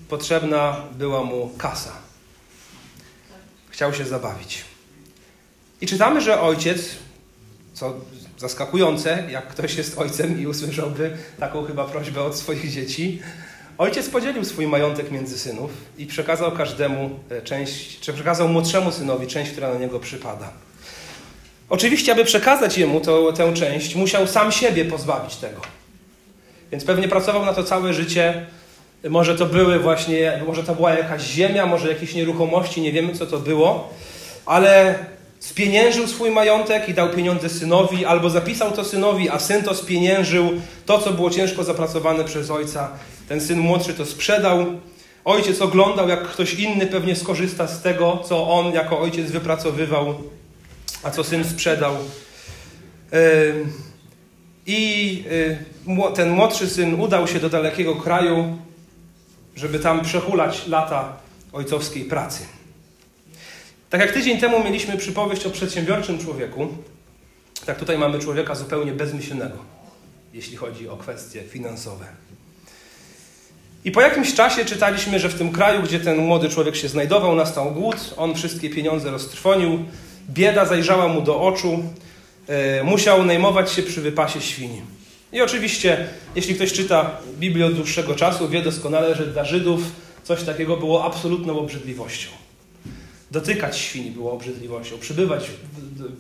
potrzebna 0.10 0.82
była 0.98 1.24
mu 1.24 1.52
kasa. 1.58 1.92
Chciał 3.70 3.94
się 3.94 4.06
zabawić. 4.06 4.66
I 5.82 5.88
czytamy, 5.88 6.22
że 6.22 6.42
ojciec, 6.42 6.90
co 7.74 7.94
zaskakujące, 8.38 9.24
jak 9.32 9.48
ktoś 9.48 9.76
jest 9.76 9.98
ojcem 9.98 10.42
i 10.42 10.48
usłyszałby 10.48 11.18
taką 11.40 11.66
chyba 11.66 11.86
prośbę 11.86 12.24
od 12.24 12.36
swoich 12.36 12.72
dzieci, 12.72 13.22
ojciec 13.78 14.10
podzielił 14.10 14.46
swój 14.46 14.68
majątek 14.68 15.12
między 15.12 15.40
synów 15.40 15.72
i 15.98 16.06
przekazał 16.06 16.52
każdemu 16.52 17.20
e, 17.30 17.42
część, 17.42 18.00
czy 18.00 18.14
przekazał 18.14 18.50
młodszemu 18.50 18.92
synowi 18.92 19.28
część, 19.28 19.52
która 19.52 19.74
na 19.74 19.80
niego 19.80 20.00
przypada. 20.00 20.52
Oczywiście, 21.70 22.12
aby 22.12 22.26
przekazać 22.26 22.78
jemu 22.78 23.02
to, 23.02 23.34
tę 23.34 23.54
część, 23.54 23.96
musiał 23.96 24.28
sam 24.28 24.52
siebie 24.52 24.86
pozbawić 24.86 25.36
tego. 25.36 25.77
Więc 26.72 26.86
pewnie 26.86 27.08
pracował 27.08 27.46
na 27.46 27.54
to 27.54 27.64
całe 27.64 27.94
życie. 27.94 28.46
Może 29.10 29.36
to 29.36 29.46
były 29.46 29.80
właśnie, 29.80 30.44
może 30.48 30.64
to 30.64 30.76
była 30.76 30.94
jakaś 30.94 31.22
ziemia, 31.22 31.66
może 31.66 31.90
jakieś 31.90 32.16
nieruchomości, 32.16 32.82
nie 32.82 32.92
wiemy 32.92 33.14
co 33.14 33.26
to 33.26 33.40
było, 33.40 33.94
ale 34.46 34.96
spieniężył 35.40 36.08
swój 36.08 36.32
majątek 36.32 36.90
i 36.90 36.94
dał 36.94 37.10
pieniądze 37.10 37.50
synowi, 37.50 38.06
albo 38.06 38.30
zapisał 38.30 38.72
to 38.72 38.84
synowi, 38.84 39.30
a 39.30 39.40
syn 39.40 39.64
to 39.64 39.76
spieniężył, 39.76 40.52
to 40.86 41.00
co 41.00 41.12
było 41.12 41.30
ciężko 41.30 41.64
zapracowane 41.64 42.24
przez 42.24 42.52
ojca. 42.52 42.92
Ten 43.30 43.42
syn 43.42 43.60
młodszy 43.60 43.94
to 43.94 44.06
sprzedał. 44.06 44.66
Ojciec 45.26 45.62
oglądał, 45.62 46.10
jak 46.10 46.28
ktoś 46.28 46.54
inny 46.54 46.88
pewnie 46.88 47.16
skorzysta 47.16 47.68
z 47.68 47.82
tego, 47.82 48.24
co 48.30 48.50
on 48.50 48.74
jako 48.74 49.00
ojciec 49.00 49.32
wypracowywał, 49.32 50.16
a 51.04 51.12
co 51.12 51.24
syn 51.24 51.44
sprzedał. 51.44 51.94
Yy 53.12 53.87
i 54.68 55.24
y, 55.32 56.16
ten 56.16 56.30
młodszy 56.30 56.70
syn 56.70 57.02
udał 57.02 57.28
się 57.28 57.40
do 57.40 57.50
dalekiego 57.50 57.96
kraju, 57.96 58.58
żeby 59.56 59.80
tam 59.80 60.02
przehulać 60.02 60.68
lata 60.68 61.18
ojcowskiej 61.54 62.04
pracy. 62.06 62.46
Tak 63.90 64.02
jak 64.02 64.12
tydzień 64.12 64.38
temu 64.38 64.64
mieliśmy 64.64 64.98
przypowieść 64.98 65.46
o 65.46 65.50
przedsiębiorczym 65.50 66.20
człowieku, 66.20 66.68
tak 67.66 67.80
tutaj 67.80 67.98
mamy 67.98 68.20
człowieka 68.20 68.56
zupełnie 68.56 68.92
bezmyślnego, 68.92 69.58
jeśli 70.34 70.56
chodzi 70.58 70.90
o 70.90 70.98
kwestie 70.98 71.44
finansowe. 71.44 72.06
I 73.86 73.92
po 73.92 74.02
jakimś 74.02 74.34
czasie 74.34 74.66
czytaliśmy, 74.66 75.20
że 75.20 75.30
w 75.30 75.38
tym 75.38 75.52
kraju, 75.52 75.84
gdzie 75.84 76.00
ten 76.00 76.18
młody 76.18 76.50
człowiek 76.50 76.76
się 76.76 76.88
znajdował, 76.88 77.36
nastał 77.36 77.72
głód, 77.72 78.14
on 78.18 78.36
wszystkie 78.36 78.70
pieniądze 78.70 79.12
roztrwonił, 79.12 79.86
bieda 80.30 80.66
zajrzała 80.66 81.08
mu 81.08 81.22
do 81.22 81.42
oczu, 81.42 81.84
musiał 82.84 83.26
najmować 83.26 83.72
się 83.72 83.84
przy 83.84 84.02
wypasie 84.02 84.42
świni. 84.42 84.82
I 85.32 85.42
oczywiście, 85.42 86.08
jeśli 86.36 86.56
ktoś 86.56 86.74
czyta 86.74 87.12
Biblię 87.40 87.66
od 87.66 87.74
dłuższego 87.74 88.16
czasu, 88.16 88.50
wie 88.50 88.62
doskonale, 88.62 89.16
że 89.16 89.26
dla 89.26 89.46
Żydów 89.46 89.82
coś 90.24 90.44
takiego 90.44 90.78
było 90.78 91.06
absolutną 91.06 91.60
obrzydliwością. 91.60 92.30
Dotykać 93.32 93.78
świni 93.78 94.12
było 94.12 94.32
obrzydliwością, 94.32 94.98
przybywać 94.98 95.46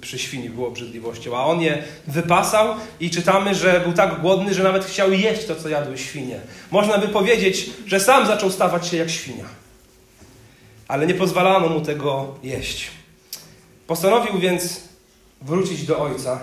przy 0.01 0.19
świni 0.19 0.49
było 0.49 0.67
obrzydliwością, 0.67 1.37
a 1.37 1.45
on 1.45 1.61
je 1.61 1.83
wypasał 2.07 2.75
i 2.99 3.09
czytamy, 3.09 3.55
że 3.55 3.79
był 3.79 3.93
tak 3.93 4.21
głodny, 4.21 4.53
że 4.53 4.63
nawet 4.63 4.85
chciał 4.85 5.11
jeść 5.11 5.45
to, 5.45 5.55
co 5.55 5.69
jadły 5.69 5.97
świnie. 5.97 6.39
Można 6.71 6.97
by 6.97 7.07
powiedzieć, 7.07 7.69
że 7.85 7.99
sam 7.99 8.27
zaczął 8.27 8.51
stawać 8.51 8.87
się 8.87 8.97
jak 8.97 9.09
świnia. 9.09 9.45
Ale 10.87 11.07
nie 11.07 11.13
pozwalano 11.13 11.69
mu 11.69 11.81
tego 11.81 12.35
jeść. 12.43 12.87
Postanowił 13.87 14.39
więc 14.39 14.86
wrócić 15.41 15.85
do 15.85 15.99
ojca. 15.99 16.39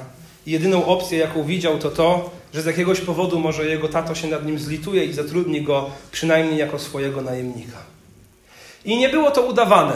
I 0.47 0.51
jedyną 0.51 0.87
opcję, 0.87 1.19
jaką 1.19 1.45
widział, 1.45 1.79
to 1.79 1.91
to, 1.91 2.31
że 2.55 2.63
z 2.63 2.67
jakiegoś 2.67 3.01
powodu 3.01 3.39
może 3.39 3.67
jego 3.67 3.89
tato 3.89 4.15
się 4.15 4.29
nad 4.29 4.47
nim 4.47 4.59
zlituje 4.59 5.05
i 5.05 5.13
zatrudni 5.13 5.63
go 5.63 5.91
przynajmniej 6.13 6.59
jako 6.59 6.79
swojego 6.79 7.23
najemnika. 7.23 7.79
I 8.85 8.97
nie 8.97 9.09
było 9.09 9.31
to 9.31 9.43
udawane. 9.43 9.95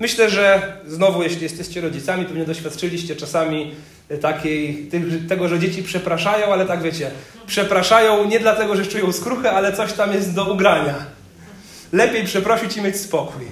Myślę, 0.00 0.30
że 0.30 0.76
znowu, 0.86 1.22
jeśli 1.22 1.42
jesteście 1.42 1.80
rodzicami, 1.80 2.24
pewnie 2.24 2.44
doświadczyliście 2.44 3.16
czasami 3.16 3.74
takiej, 4.20 4.90
tego, 5.28 5.48
że 5.48 5.58
dzieci 5.58 5.82
przepraszają, 5.82 6.52
ale 6.52 6.66
tak 6.66 6.82
wiecie, 6.82 7.10
przepraszają 7.46 8.24
nie 8.24 8.40
dlatego, 8.40 8.76
że 8.76 8.86
czują 8.86 9.12
skruchę, 9.12 9.52
ale 9.52 9.72
coś 9.72 9.92
tam 9.92 10.12
jest 10.12 10.34
do 10.34 10.52
ugrania. 10.52 10.94
Lepiej 11.92 12.24
przeprosić 12.24 12.76
i 12.76 12.82
mieć 12.82 12.96
spokój. 12.96 13.46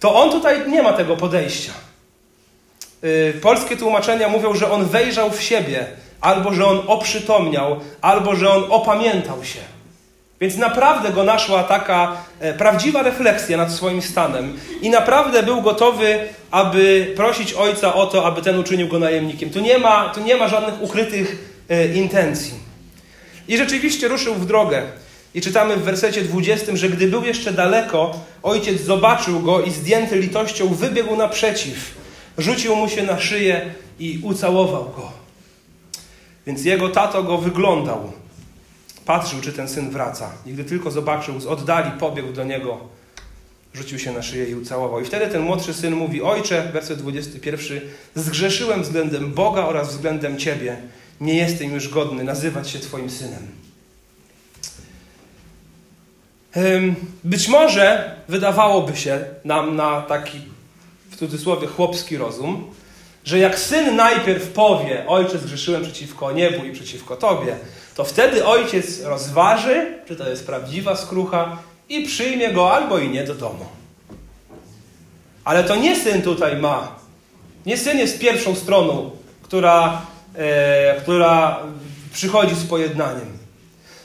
To 0.00 0.14
on 0.14 0.30
tutaj 0.30 0.70
nie 0.70 0.82
ma 0.82 0.92
tego 0.92 1.16
podejścia. 1.16 1.72
Y, 3.04 3.34
polskie 3.40 3.76
tłumaczenia 3.76 4.28
mówią, 4.28 4.54
że 4.54 4.70
on 4.70 4.84
wejrzał 4.84 5.30
w 5.30 5.42
siebie, 5.42 5.86
albo 6.20 6.54
że 6.54 6.66
on 6.66 6.82
oprzytomniał, 6.86 7.80
albo 8.00 8.36
że 8.36 8.50
on 8.50 8.64
opamiętał 8.70 9.44
się. 9.44 9.60
Więc 10.42 10.56
naprawdę 10.56 11.12
go 11.12 11.24
naszła 11.24 11.62
taka 11.62 12.16
e, 12.40 12.52
prawdziwa 12.52 13.02
refleksja 13.02 13.56
nad 13.56 13.72
swoim 13.72 14.02
stanem 14.02 14.58
i 14.80 14.90
naprawdę 14.90 15.42
był 15.42 15.62
gotowy, 15.62 16.18
aby 16.50 17.12
prosić 17.16 17.52
ojca 17.52 17.94
o 17.94 18.06
to, 18.06 18.26
aby 18.26 18.42
ten 18.42 18.58
uczynił 18.58 18.88
go 18.88 18.98
najemnikiem. 18.98 19.50
Tu 19.50 19.60
nie 19.60 19.78
ma, 19.78 20.12
tu 20.14 20.20
nie 20.20 20.36
ma 20.36 20.48
żadnych 20.48 20.82
ukrytych 20.82 21.54
e, 21.68 21.86
intencji. 21.86 22.54
I 23.48 23.56
rzeczywiście 23.56 24.08
ruszył 24.08 24.34
w 24.34 24.46
drogę. 24.46 24.82
I 25.34 25.40
czytamy 25.40 25.76
w 25.76 25.82
wersecie 25.82 26.22
20, 26.22 26.76
że 26.76 26.88
gdy 26.88 27.06
był 27.08 27.24
jeszcze 27.24 27.52
daleko, 27.52 28.20
ojciec 28.42 28.80
zobaczył 28.80 29.40
go 29.40 29.60
i 29.60 29.70
zdjęty 29.70 30.16
litością 30.16 30.68
wybiegł 30.68 31.16
naprzeciw. 31.16 32.01
Rzucił 32.38 32.76
mu 32.76 32.88
się 32.88 33.02
na 33.02 33.20
szyję 33.20 33.74
i 33.98 34.20
ucałował 34.22 34.84
go. 34.84 35.12
Więc 36.46 36.64
jego 36.64 36.88
tato 36.88 37.22
go 37.22 37.38
wyglądał. 37.38 38.12
Patrzył, 39.04 39.40
czy 39.40 39.52
ten 39.52 39.68
syn 39.68 39.90
wraca. 39.90 40.30
I 40.46 40.52
gdy 40.52 40.64
tylko 40.64 40.90
zobaczył, 40.90 41.40
z 41.40 41.46
oddali 41.46 41.90
pobiegł 41.90 42.32
do 42.32 42.44
niego, 42.44 42.78
rzucił 43.74 43.98
się 43.98 44.12
na 44.12 44.22
szyję 44.22 44.46
i 44.50 44.54
ucałował. 44.54 45.00
I 45.00 45.04
wtedy 45.04 45.26
ten 45.26 45.42
młodszy 45.42 45.74
syn 45.74 45.94
mówi: 45.94 46.22
Ojcze, 46.22 46.70
werset 46.72 46.98
21, 46.98 47.80
zgrzeszyłem 48.14 48.82
względem 48.82 49.32
Boga 49.32 49.64
oraz 49.64 49.88
względem 49.88 50.38
Ciebie. 50.38 50.76
Nie 51.20 51.36
jestem 51.36 51.72
już 51.72 51.88
godny 51.88 52.24
nazywać 52.24 52.70
się 52.70 52.78
Twoim 52.78 53.10
synem. 53.10 53.48
Być 57.24 57.48
może 57.48 58.16
wydawałoby 58.28 58.96
się 58.96 59.24
nam 59.44 59.76
na 59.76 60.02
taki, 60.02 60.40
cudzysłowie, 61.22 61.66
chłopski 61.66 62.16
rozum, 62.16 62.70
że 63.24 63.38
jak 63.38 63.58
syn 63.58 63.96
najpierw 63.96 64.48
powie: 64.48 65.04
Ojcze, 65.06 65.38
zgrzeszyłem 65.38 65.82
przeciwko 65.82 66.32
niebu 66.32 66.64
i 66.64 66.72
przeciwko 66.72 67.16
Tobie, 67.16 67.56
to 67.94 68.04
wtedy 68.04 68.46
ojciec 68.46 69.02
rozważy, 69.02 69.98
czy 70.08 70.16
to 70.16 70.28
jest 70.28 70.46
prawdziwa 70.46 70.96
skrucha 70.96 71.58
i 71.88 72.06
przyjmie 72.06 72.52
go 72.52 72.74
albo 72.74 72.98
i 72.98 73.08
nie 73.08 73.24
do 73.24 73.34
domu. 73.34 73.66
Ale 75.44 75.64
to 75.64 75.76
nie 75.76 75.96
syn 75.96 76.22
tutaj 76.22 76.56
ma. 76.56 76.96
Nie 77.66 77.76
syn 77.76 77.98
jest 77.98 78.18
pierwszą 78.18 78.54
stroną, 78.54 79.10
która, 79.42 80.02
e, 80.34 81.00
która 81.00 81.58
przychodzi 82.12 82.54
z 82.54 82.64
pojednaniem. 82.64 83.38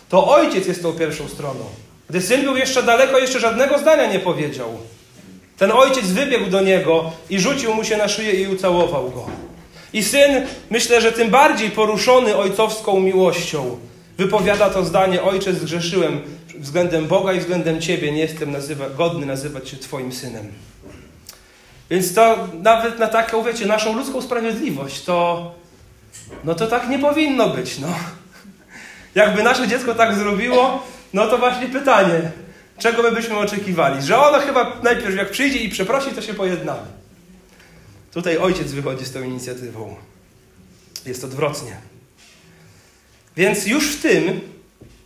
To 0.10 0.28
ojciec 0.28 0.68
jest 0.68 0.82
tą 0.82 0.94
pierwszą 0.94 1.28
stroną. 1.28 1.66
Gdy 2.10 2.22
syn 2.22 2.44
był 2.44 2.58
jeszcze 2.58 2.84
daleko, 2.84 3.20
jeszcze 3.20 3.40
żadnego 3.40 3.80
zdania 3.80 4.06
nie 4.06 4.20
powiedział. 4.20 4.80
Ten 5.58 5.72
ojciec 5.72 6.06
wybiegł 6.06 6.50
do 6.50 6.62
niego 6.62 7.12
i 7.30 7.40
rzucił 7.40 7.74
mu 7.74 7.84
się 7.84 7.98
na 7.98 8.08
szyję 8.08 8.32
i 8.32 8.48
ucałował 8.48 9.12
go. 9.12 9.26
I 9.94 10.04
syn, 10.04 10.46
myślę, 10.70 11.02
że 11.02 11.12
tym 11.12 11.30
bardziej 11.30 11.72
poruszony 11.72 12.36
ojcowską 12.36 13.00
miłością, 13.00 13.78
wypowiada 14.18 14.70
to 14.70 14.86
zdanie: 14.86 15.24
Ojcze, 15.24 15.54
zgrzeszyłem 15.54 16.22
względem 16.60 17.08
Boga 17.08 17.34
i 17.34 17.40
względem 17.40 17.82
Ciebie, 17.82 18.12
nie 18.12 18.20
jestem 18.20 18.52
nazywa, 18.52 18.90
godny 18.90 19.26
nazywać 19.26 19.70
się 19.70 19.78
Twoim 19.78 20.14
synem. 20.14 20.52
Więc 21.90 22.14
to 22.14 22.48
nawet 22.54 23.00
na 23.00 23.08
taką, 23.08 23.44
wiecie, 23.44 23.66
naszą 23.66 23.96
ludzką 23.96 24.22
sprawiedliwość, 24.22 25.04
to 25.04 25.52
no 26.44 26.56
to 26.56 26.68
tak 26.68 26.90
nie 26.90 27.00
powinno 27.00 27.50
być, 27.50 27.80
no. 27.80 27.88
Jakby 29.16 29.44
nasze 29.44 29.68
dziecko 29.68 29.96
tak 29.96 30.16
zrobiło, 30.16 30.84
no 31.14 31.28
to 31.28 31.38
właśnie 31.38 31.68
pytanie, 31.68 32.32
czego 32.80 33.04
my 33.04 33.12
byśmy 33.12 33.38
oczekiwali? 33.38 34.02
Że 34.02 34.18
ono 34.18 34.40
chyba 34.40 34.80
najpierw 34.84 35.16
jak 35.16 35.32
przyjdzie 35.32 35.60
i 35.60 35.70
przeprosi, 35.70 36.12
to 36.12 36.22
się 36.22 36.34
pojednamy. 36.34 36.88
Tutaj 38.12 38.38
ojciec 38.38 38.72
wychodzi 38.72 39.06
z 39.06 39.12
tą 39.12 39.24
inicjatywą. 39.24 39.96
Jest 41.06 41.24
odwrotnie. 41.24 41.78
Więc 43.38 43.68
już 43.68 43.96
w 43.96 44.02
tym, 44.02 44.42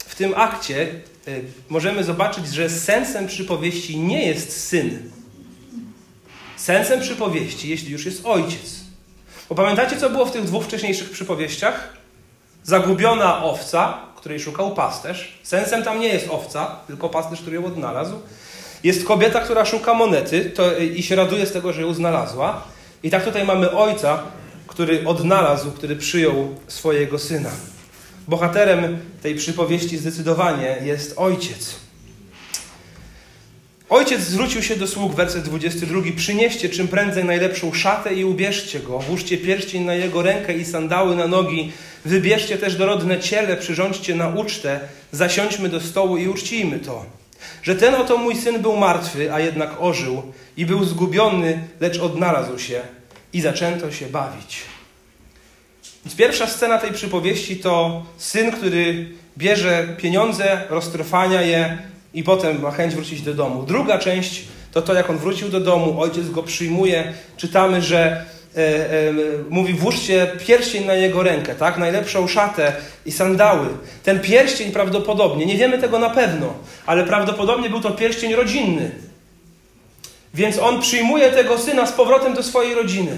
w 0.05 0.15
tym 0.15 0.33
akcie 0.35 0.87
y, 1.27 1.43
możemy 1.69 2.03
zobaczyć, 2.03 2.47
że 2.47 2.69
sensem 2.69 3.27
przypowieści 3.27 3.99
nie 3.99 4.27
jest 4.27 4.67
syn. 4.67 5.11
Sensem 6.57 7.01
przypowieści, 7.01 7.69
jeśli 7.69 7.91
już 7.91 8.05
jest 8.05 8.25
ojciec. 8.25 8.81
Bo 9.49 9.55
pamiętacie, 9.55 9.97
co 9.97 10.09
było 10.09 10.25
w 10.25 10.31
tych 10.31 10.43
dwóch 10.43 10.65
wcześniejszych 10.65 11.09
przypowieściach? 11.09 11.93
Zagubiona 12.63 13.43
owca, 13.43 14.10
której 14.21 14.39
szukał 14.39 14.71
pasterz. 14.71 15.33
Sensem 15.43 15.83
tam 15.83 15.99
nie 15.99 16.07
jest 16.07 16.27
owca, 16.29 16.79
tylko 16.87 17.09
pasterz, 17.09 17.41
który 17.41 17.55
ją 17.55 17.65
odnalazł. 17.65 18.15
Jest 18.83 19.05
kobieta, 19.05 19.39
która 19.39 19.65
szuka 19.65 19.93
monety 19.93 20.45
to, 20.45 20.77
i 20.77 21.03
się 21.03 21.15
raduje 21.15 21.45
z 21.45 21.51
tego, 21.51 21.73
że 21.73 21.81
ją 21.81 21.93
znalazła. 21.93 22.63
I 23.03 23.09
tak 23.09 23.23
tutaj 23.23 23.45
mamy 23.45 23.71
ojca, 23.71 24.23
który 24.67 25.07
odnalazł, 25.07 25.71
który 25.71 25.95
przyjął 25.95 26.55
swojego 26.67 27.19
syna. 27.19 27.49
Bohaterem 28.27 28.99
tej 29.21 29.35
przypowieści 29.35 29.97
zdecydowanie 29.97 30.77
jest 30.83 31.13
ojciec. 31.17 31.75
Ojciec 33.89 34.21
zwrócił 34.21 34.63
się 34.63 34.75
do 34.75 34.87
sług, 34.87 35.15
werset 35.15 35.43
22. 35.43 36.01
Przynieście 36.15 36.69
czym 36.69 36.87
prędzej 36.87 37.25
najlepszą 37.25 37.73
szatę 37.73 38.13
i 38.13 38.25
ubierzcie 38.25 38.79
go. 38.79 38.99
Włóżcie 38.99 39.37
pierścień 39.37 39.83
na 39.83 39.93
jego 39.93 40.21
rękę 40.21 40.53
i 40.53 40.65
sandały 40.65 41.15
na 41.15 41.27
nogi. 41.27 41.71
Wybierzcie 42.05 42.57
też 42.57 42.75
dorodne 42.75 43.19
ciele, 43.19 43.57
przyrządźcie 43.57 44.15
na 44.15 44.29
ucztę. 44.29 44.79
Zasiądźmy 45.11 45.69
do 45.69 45.81
stołu 45.81 46.17
i 46.17 46.27
uczcijmy 46.27 46.79
to. 46.79 47.05
Że 47.63 47.75
ten 47.75 47.95
oto 47.95 48.17
mój 48.17 48.35
syn 48.35 48.61
był 48.61 48.75
martwy, 48.75 49.33
a 49.33 49.39
jednak 49.39 49.81
ożył 49.81 50.23
i 50.57 50.65
był 50.65 50.85
zgubiony, 50.85 51.59
lecz 51.79 51.99
odnalazł 51.99 52.59
się 52.59 52.81
i 53.33 53.41
zaczęto 53.41 53.91
się 53.91 54.07
bawić. 54.07 54.57
Więc 56.05 56.17
pierwsza 56.17 56.47
scena 56.47 56.77
tej 56.77 56.91
przypowieści 56.91 57.55
to 57.55 58.05
syn, 58.17 58.51
który 58.51 59.09
bierze 59.37 59.87
pieniądze, 59.97 60.61
roztrwania 60.69 61.41
je 61.41 61.77
i 62.13 62.23
potem 62.23 62.61
ma 62.61 62.71
chęć 62.71 62.95
wrócić 62.95 63.21
do 63.21 63.33
domu. 63.33 63.63
Druga 63.63 63.97
część 63.97 64.43
to 64.71 64.81
to, 64.81 64.93
jak 64.93 65.09
on 65.09 65.17
wrócił 65.17 65.49
do 65.49 65.59
domu, 65.59 66.01
ojciec 66.01 66.29
go 66.29 66.43
przyjmuje. 66.43 67.13
Czytamy, 67.37 67.81
że 67.81 68.25
mówi, 69.49 69.73
włóżcie 69.73 70.27
pierścień 70.47 70.85
na 70.85 70.93
jego 70.93 71.23
rękę, 71.23 71.55
tak? 71.55 71.77
Najlepszą 71.77 72.27
szatę 72.27 72.73
i 73.05 73.11
sandały. 73.11 73.67
Ten 74.03 74.19
pierścień 74.19 74.71
prawdopodobnie, 74.71 75.45
nie 75.45 75.57
wiemy 75.57 75.77
tego 75.77 75.99
na 75.99 76.09
pewno, 76.09 76.53
ale 76.85 77.03
prawdopodobnie 77.03 77.69
był 77.69 77.81
to 77.81 77.91
pierścień 77.91 78.35
rodzinny. 78.35 78.91
Więc 80.33 80.59
on 80.59 80.81
przyjmuje 80.81 81.31
tego 81.31 81.57
syna 81.57 81.87
z 81.87 81.91
powrotem 81.91 82.33
do 82.33 82.43
swojej 82.43 82.75
rodziny. 82.75 83.17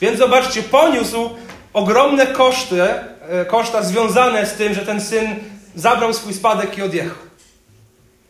Więc 0.00 0.18
zobaczcie, 0.18 0.62
poniósł 0.62 1.30
ogromne 1.72 2.26
koszty, 2.26 2.82
e, 2.82 3.44
koszta 3.44 3.82
związane 3.82 4.46
z 4.46 4.54
tym, 4.54 4.74
że 4.74 4.86
ten 4.86 5.00
syn 5.00 5.26
zabrał 5.76 6.14
swój 6.14 6.34
spadek 6.34 6.78
i 6.78 6.82
odjechał. 6.82 7.24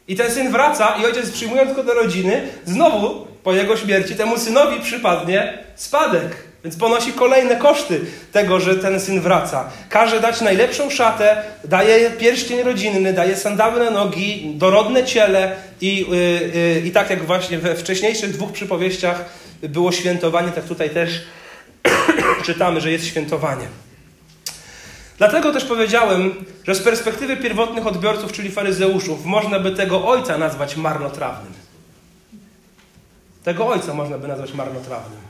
I 0.08 0.16
ten 0.16 0.30
syn 0.30 0.52
wraca 0.52 0.96
i 1.02 1.06
ojciec 1.06 1.30
przyjmując 1.30 1.76
go 1.76 1.84
do 1.84 1.94
rodziny, 1.94 2.48
znowu 2.64 3.26
po 3.42 3.52
jego 3.52 3.76
śmierci 3.76 4.14
temu 4.14 4.38
synowi 4.38 4.80
przypadnie 4.80 5.58
spadek. 5.74 6.36
Więc 6.64 6.76
ponosi 6.76 7.12
kolejne 7.12 7.56
koszty 7.56 8.00
tego, 8.32 8.60
że 8.60 8.76
ten 8.76 9.00
syn 9.00 9.20
wraca. 9.20 9.70
Każe 9.88 10.20
dać 10.20 10.40
najlepszą 10.40 10.90
szatę, 10.90 11.36
daje 11.64 12.10
pierścień 12.10 12.62
rodzinny, 12.62 13.12
daje 13.12 13.36
sandały 13.36 13.80
na 13.80 13.90
nogi, 13.90 14.52
dorodne 14.54 15.04
ciele 15.04 15.56
i, 15.80 16.06
yy, 16.10 16.50
yy, 16.74 16.80
i 16.80 16.90
tak 16.90 17.10
jak 17.10 17.24
właśnie 17.24 17.58
we 17.58 17.76
wcześniejszych 17.76 18.32
dwóch 18.32 18.52
przypowieściach 18.52 19.24
było 19.62 19.92
świętowanie, 19.92 20.52
tak 20.52 20.64
tutaj 20.64 20.90
też 20.90 21.22
czytamy, 22.46 22.80
że 22.80 22.90
jest 22.90 23.06
świętowanie. 23.06 23.66
Dlatego 25.18 25.52
też 25.52 25.64
powiedziałem, 25.64 26.44
że 26.64 26.74
z 26.74 26.82
perspektywy 26.82 27.36
pierwotnych 27.36 27.86
odbiorców, 27.86 28.32
czyli 28.32 28.50
faryzeuszów, 28.50 29.24
można 29.24 29.60
by 29.60 29.70
tego 29.70 30.08
ojca 30.08 30.38
nazwać 30.38 30.76
marnotrawnym. 30.76 31.52
Tego 33.44 33.66
ojca 33.66 33.94
można 33.94 34.18
by 34.18 34.28
nazwać 34.28 34.54
marnotrawnym. 34.54 35.20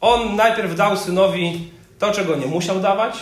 On 0.00 0.36
najpierw 0.36 0.74
dał 0.74 0.96
synowi 0.96 1.70
to, 1.98 2.12
czego 2.12 2.36
nie 2.36 2.46
musiał 2.46 2.80
dawać. 2.80 3.18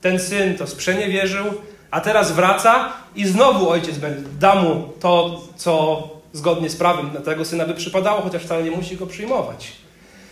Ten 0.00 0.20
syn 0.20 0.58
to 0.58 0.66
sprzeniewierzył, 0.66 1.44
a 1.90 2.00
teraz 2.00 2.32
wraca 2.32 2.92
i 3.16 3.26
znowu 3.26 3.70
ojciec 3.70 3.96
da 4.38 4.54
mu 4.54 4.92
to, 5.00 5.40
co 5.56 6.02
zgodnie 6.32 6.70
z 6.70 6.76
prawem 6.76 7.10
na 7.14 7.20
tego 7.20 7.44
syna 7.44 7.66
by 7.66 7.74
przypadało, 7.74 8.20
chociaż 8.20 8.42
wcale 8.42 8.62
nie 8.62 8.70
musi 8.70 8.96
go 8.96 9.06
przyjmować. 9.06 9.72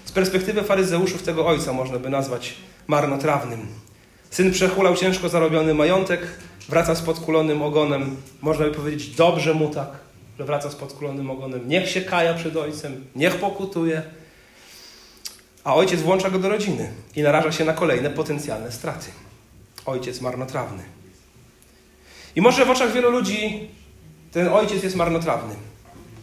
Z 0.05 0.12
perspektywy 0.12 0.62
faryzeuszów 0.62 1.23
tego 1.23 1.47
ojca 1.47 1.73
można 1.73 1.99
by 1.99 2.11
nazwać 2.11 2.55
marnotrawnym. 2.87 3.66
Syn 4.33 4.53
przechulał 4.53 4.97
ciężko 4.97 5.29
zarobiony 5.29 5.75
majątek, 5.75 6.21
wraca 6.68 6.95
z 6.95 7.03
podkulonym 7.03 7.62
ogonem. 7.62 8.16
Można 8.42 8.64
by 8.64 8.71
powiedzieć, 8.71 9.09
dobrze 9.09 9.55
mu 9.55 9.71
tak, 9.71 9.88
że 10.38 10.45
wraca 10.45 10.71
z 10.71 10.75
podkulonym 10.75 11.31
ogonem. 11.31 11.68
Niech 11.68 11.90
się 11.90 12.01
kaja 12.01 12.35
przed 12.35 12.57
ojcem, 12.57 13.05
niech 13.16 13.37
pokutuje. 13.37 14.03
A 15.64 15.75
ojciec 15.75 16.01
włącza 16.01 16.31
go 16.31 16.38
do 16.38 16.49
rodziny 16.49 16.92
i 17.16 17.23
naraża 17.23 17.53
się 17.53 17.64
na 17.64 17.73
kolejne 17.73 18.11
potencjalne 18.11 18.73
straty. 18.73 19.07
Ojciec 19.87 20.21
marnotrawny. 20.21 20.83
I 22.37 22.40
może 22.40 22.64
w 22.64 22.71
oczach 22.71 22.92
wielu 22.92 23.11
ludzi 23.11 23.68
ten 24.31 24.49
ojciec 24.49 24.83
jest 24.83 24.97
marnotrawny, 24.97 25.55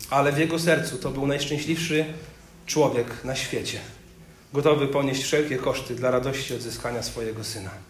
ale 0.10 0.32
w 0.32 0.38
jego 0.38 0.60
sercu 0.60 0.98
to 0.98 1.12
był 1.12 1.28
najszczęśliwszy 1.28 2.06
człowiek 2.66 3.24
na 3.24 3.36
świecie, 3.36 3.80
gotowy 4.54 4.88
ponieść 4.88 5.24
wszelkie 5.24 5.58
koszty 5.58 5.96
dla 5.96 6.12
radości 6.12 6.56
odzyskania 6.56 7.04
swojego 7.04 7.44
syna. 7.44 7.89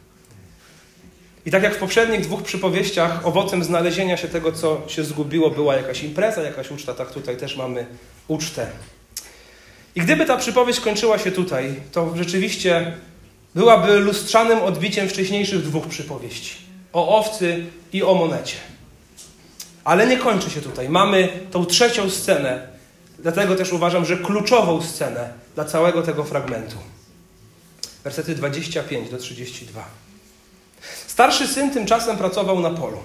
I 1.50 1.52
tak 1.52 1.64
jak 1.64 1.76
w 1.76 1.78
poprzednich 1.78 2.22
dwóch 2.22 2.44
przypowieściach, 2.44 3.28
owocem 3.28 3.64
znalezienia 3.64 4.18
się 4.18 4.28
tego, 4.28 4.52
co 4.52 4.82
się 4.88 5.04
zgubiło, 5.04 5.50
była 5.50 5.76
jakaś 5.76 6.04
impreza, 6.04 6.42
jakaś 6.42 6.72
uczta, 6.72 6.94
tak 6.94 7.12
tutaj 7.12 7.38
też 7.38 7.58
mamy 7.58 7.86
ucztę. 8.28 8.68
I 9.96 10.02
gdyby 10.02 10.26
ta 10.26 10.38
przypowieść 10.38 10.80
kończyła 10.80 11.18
się 11.18 11.32
tutaj, 11.32 11.76
to 11.92 12.18
rzeczywiście 12.18 12.94
byłaby 13.56 14.00
lustrzanym 14.00 14.60
odbiciem 14.60 15.10
wcześniejszych 15.10 15.62
dwóch 15.62 15.88
przypowieści 15.88 16.56
o 16.94 17.18
owcy 17.18 17.66
i 17.94 18.04
o 18.04 18.14
monecie. 18.14 18.58
Ale 19.84 20.08
nie 20.08 20.18
kończy 20.18 20.50
się 20.50 20.62
tutaj. 20.62 20.90
Mamy 20.90 21.30
tą 21.52 21.66
trzecią 21.66 22.10
scenę, 22.10 22.68
dlatego 23.20 23.56
też 23.56 23.74
uważam, 23.74 24.06
że 24.06 24.18
kluczową 24.18 24.82
scenę 24.82 25.34
dla 25.56 25.66
całego 25.66 26.02
tego 26.02 26.24
fragmentu. 26.24 26.78
Wersety 28.04 28.36
25 28.36 29.10
do 29.10 29.18
32. 29.18 30.09
Starszy 31.20 31.48
syn 31.48 31.72
tymczasem 31.72 32.18
pracował 32.18 32.60
na 32.60 32.70
polu. 32.70 32.98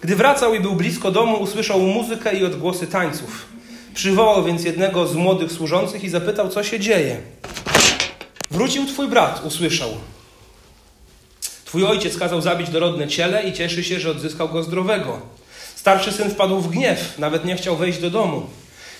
Gdy 0.00 0.16
wracał 0.16 0.54
i 0.54 0.60
był 0.60 0.74
blisko 0.74 1.10
domu, 1.10 1.36
usłyszał 1.36 1.80
muzykę 1.80 2.36
i 2.36 2.44
odgłosy 2.44 2.86
tańców. 2.86 3.46
Przywołał 3.94 4.44
więc 4.44 4.64
jednego 4.64 5.06
z 5.06 5.14
młodych 5.14 5.52
służących 5.52 6.04
i 6.04 6.08
zapytał, 6.08 6.48
co 6.48 6.62
się 6.62 6.80
dzieje. 6.80 7.20
Wrócił 8.50 8.86
twój 8.86 9.08
brat, 9.08 9.44
usłyszał. 9.44 9.90
Twój 11.64 11.84
ojciec 11.84 12.18
kazał 12.18 12.40
zabić 12.40 12.70
dorodne 12.70 13.08
ciele 13.08 13.42
i 13.42 13.52
cieszy 13.52 13.84
się, 13.84 14.00
że 14.00 14.10
odzyskał 14.10 14.48
go 14.48 14.62
zdrowego. 14.62 15.20
Starszy 15.74 16.12
syn 16.12 16.30
wpadł 16.30 16.60
w 16.60 16.70
gniew, 16.70 17.18
nawet 17.18 17.44
nie 17.44 17.56
chciał 17.56 17.76
wejść 17.76 17.98
do 17.98 18.10
domu. 18.10 18.46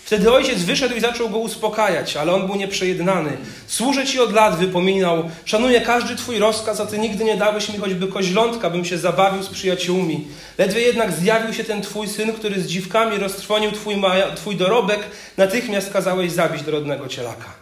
Wtedy 0.06 0.32
ojciec 0.32 0.62
wyszedł 0.62 0.94
i 0.94 1.00
zaczął 1.00 1.30
go 1.30 1.38
uspokajać, 1.38 2.16
ale 2.16 2.34
on 2.34 2.46
był 2.46 2.56
nieprzejednany. 2.56 3.36
Służę 3.66 4.06
ci 4.06 4.20
od 4.20 4.32
lat, 4.32 4.58
wypominał. 4.58 5.30
Szanuję 5.44 5.80
każdy 5.80 6.16
twój 6.16 6.38
rozkaz, 6.38 6.80
a 6.80 6.86
ty 6.86 6.98
nigdy 6.98 7.24
nie 7.24 7.36
dałeś 7.36 7.68
mi 7.68 7.78
choćby 7.78 8.08
koźlątka, 8.08 8.70
bym 8.70 8.84
się 8.84 8.98
zabawił 8.98 9.42
z 9.42 9.48
przyjaciółmi. 9.48 10.24
Ledwie 10.58 10.80
jednak 10.80 11.12
zjawił 11.12 11.54
się 11.54 11.64
ten 11.64 11.82
twój 11.82 12.08
syn, 12.08 12.32
który 12.32 12.60
z 12.60 12.66
dziwkami 12.66 13.18
roztrwonił 13.18 13.72
twój, 13.72 13.96
maja, 13.96 14.30
twój 14.30 14.56
dorobek, 14.56 15.00
natychmiast 15.36 15.92
kazałeś 15.92 16.32
zabić 16.32 16.62
dorodnego 16.62 17.08
cielaka. 17.08 17.54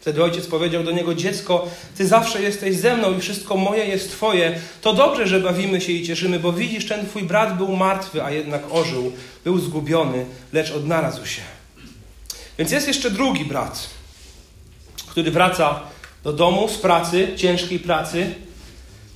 Wtedy 0.00 0.24
ojciec 0.24 0.46
powiedział 0.46 0.84
do 0.84 0.90
niego: 0.90 1.14
Dziecko, 1.14 1.68
ty 1.96 2.06
zawsze 2.06 2.42
jesteś 2.42 2.76
ze 2.76 2.96
mną 2.96 3.16
i 3.16 3.20
wszystko 3.20 3.56
moje 3.56 3.84
jest 3.84 4.10
twoje. 4.10 4.58
To 4.80 4.92
dobrze, 4.92 5.26
że 5.26 5.40
bawimy 5.40 5.80
się 5.80 5.92
i 5.92 6.06
cieszymy, 6.06 6.38
bo 6.38 6.52
widzisz, 6.52 6.88
ten 6.88 7.06
twój 7.06 7.22
brat 7.22 7.56
był 7.56 7.76
martwy, 7.76 8.22
a 8.22 8.30
jednak 8.30 8.62
ożył. 8.70 9.12
Był 9.44 9.58
zgubiony, 9.58 10.26
lecz 10.52 10.70
odnalazł 10.72 11.26
się. 11.26 11.57
Więc 12.58 12.70
jest 12.70 12.88
jeszcze 12.88 13.10
drugi 13.10 13.44
brat, 13.44 13.88
który 15.06 15.30
wraca 15.30 15.80
do 16.24 16.32
domu 16.32 16.68
z 16.68 16.78
pracy, 16.78 17.28
ciężkiej 17.36 17.78
pracy 17.78 18.34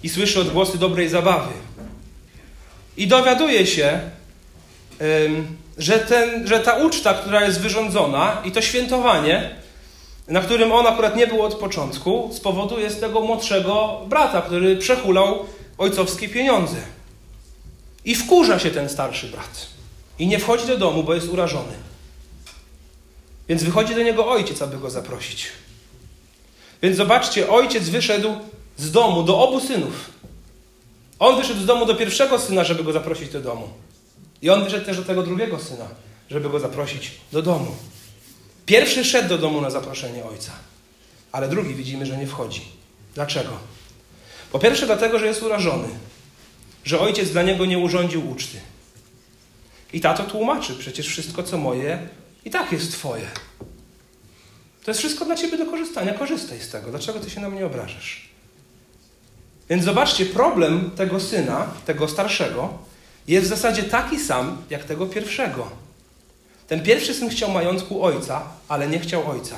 i 0.02 0.09
słyszy 0.09 0.40
odgłosy 0.40 0.78
dobrej 0.78 1.09
zabawy. 1.09 1.52
I 2.96 3.07
dowiaduje 3.07 3.66
się, 3.66 4.00
że, 5.78 5.98
ten, 5.98 6.46
że 6.48 6.61
ta 6.61 6.76
uczta, 6.76 7.14
która 7.14 7.44
jest 7.44 7.61
wyrządzona 7.61 8.42
i 8.44 8.52
to 8.52 8.62
świętowanie, 8.62 9.50
na 10.28 10.40
którym 10.40 10.72
on 10.72 10.87
akurat 10.87 11.16
nie 11.16 11.26
był 11.26 11.42
od 11.42 11.55
początku, 11.55 12.31
z 12.90 13.00
tego 13.00 13.20
młodszego 13.20 14.00
brata, 14.09 14.42
który 14.42 14.76
przehulał 14.76 15.46
ojcowskie 15.78 16.28
pieniądze. 16.28 16.76
I 18.05 18.14
wkurza 18.14 18.59
się 18.59 18.70
ten 18.70 18.88
starszy 18.88 19.26
brat. 19.26 19.66
I 20.18 20.26
nie 20.26 20.38
wchodzi 20.38 20.66
do 20.66 20.78
domu, 20.78 21.02
bo 21.02 21.14
jest 21.14 21.28
urażony. 21.28 21.91
Więc 23.48 23.62
wychodzi 23.62 23.94
do 23.94 24.02
niego 24.02 24.31
ojciec, 24.31 24.62
aby 24.62 24.78
go 24.78 24.90
zaprosić. 24.90 25.48
Więc 26.83 26.96
zobaczcie, 26.96 27.48
ojciec 27.50 27.88
wyszedł 27.88 28.35
z 28.76 28.90
domu 28.90 29.22
do 29.22 29.38
obu 29.38 29.61
synów. 29.61 30.11
On 31.18 31.37
wyszedł 31.37 31.61
z 31.61 31.66
domu 31.66 31.87
do 31.87 31.94
pierwszego 31.94 32.38
syna, 32.38 32.64
żeby 32.64 32.85
go 32.85 32.92
zaprosić 32.92 33.28
do 33.28 33.40
domu. 33.40 33.68
I 34.42 34.50
on 34.50 34.64
wyszedł 34.64 34.87
też 34.87 34.96
do 34.96 35.05
tego 35.05 35.22
drugiego 35.22 35.59
syna, 35.59 35.88
żeby 36.31 36.50
go 36.50 36.61
zaprosić 36.61 37.11
do 37.33 37.42
domu. 37.42 37.76
Pierwszy 38.66 39.05
szedł 39.05 39.28
do 39.28 39.38
domu 39.38 39.61
na 39.61 39.70
zaproszenie 39.70 40.24
ojca, 40.24 40.52
ale 41.33 41.48
drugi 41.48 41.74
widzimy, 41.74 42.07
że 42.07 42.16
nie 42.16 42.26
wchodzi. 42.26 42.62
Dlaczego? 43.14 43.50
Po 44.52 44.59
pierwsze, 44.59 44.87
dlatego, 44.87 45.18
że 45.18 45.26
jest 45.26 45.42
urażony, 45.42 45.88
że 46.85 47.00
ojciec 47.00 47.31
dla 47.31 47.42
niego 47.42 47.66
nie 47.66 47.78
urządził 47.78 48.31
uczty. 48.31 48.61
I 49.92 50.00
tato 50.00 50.24
tłumaczy: 50.24 50.74
przecież 50.74 51.07
wszystko, 51.07 51.42
co 51.42 51.59
moje, 51.59 52.09
i 52.44 52.50
tak 52.50 52.72
jest 52.72 52.92
Twoje. 52.92 53.26
To 54.85 54.90
jest 54.90 54.98
wszystko 54.98 55.24
dla 55.24 55.37
Ciebie 55.37 55.59
do 55.59 55.66
korzystania. 55.66 56.14
Korzystaj 56.14 56.61
z 56.61 56.68
tego. 56.68 56.90
Dlaczego 56.90 57.20
Ty 57.20 57.31
się 57.31 57.40
na 57.40 57.50
mnie 57.50 57.66
obrażasz? 57.66 58.28
Więc 59.70 59.85
zobaczcie, 59.85 60.26
problem 60.26 60.90
tego 60.96 61.20
syna, 61.20 61.66
tego 61.87 62.09
starszego, 62.09 62.78
jest 63.28 63.46
w 63.46 63.48
zasadzie 63.48 63.83
taki 63.83 64.20
sam 64.20 64.57
jak 64.70 64.85
tego 64.85 65.07
pierwszego. 65.07 65.68
Ten 66.68 66.83
pierwszy 66.83 67.14
syn 67.14 67.28
chciał 67.31 67.50
majątku 67.50 68.05
ojca, 68.05 68.42
ale 68.68 68.88
nie 68.88 68.98
chciał 68.98 69.31
ojca. 69.31 69.57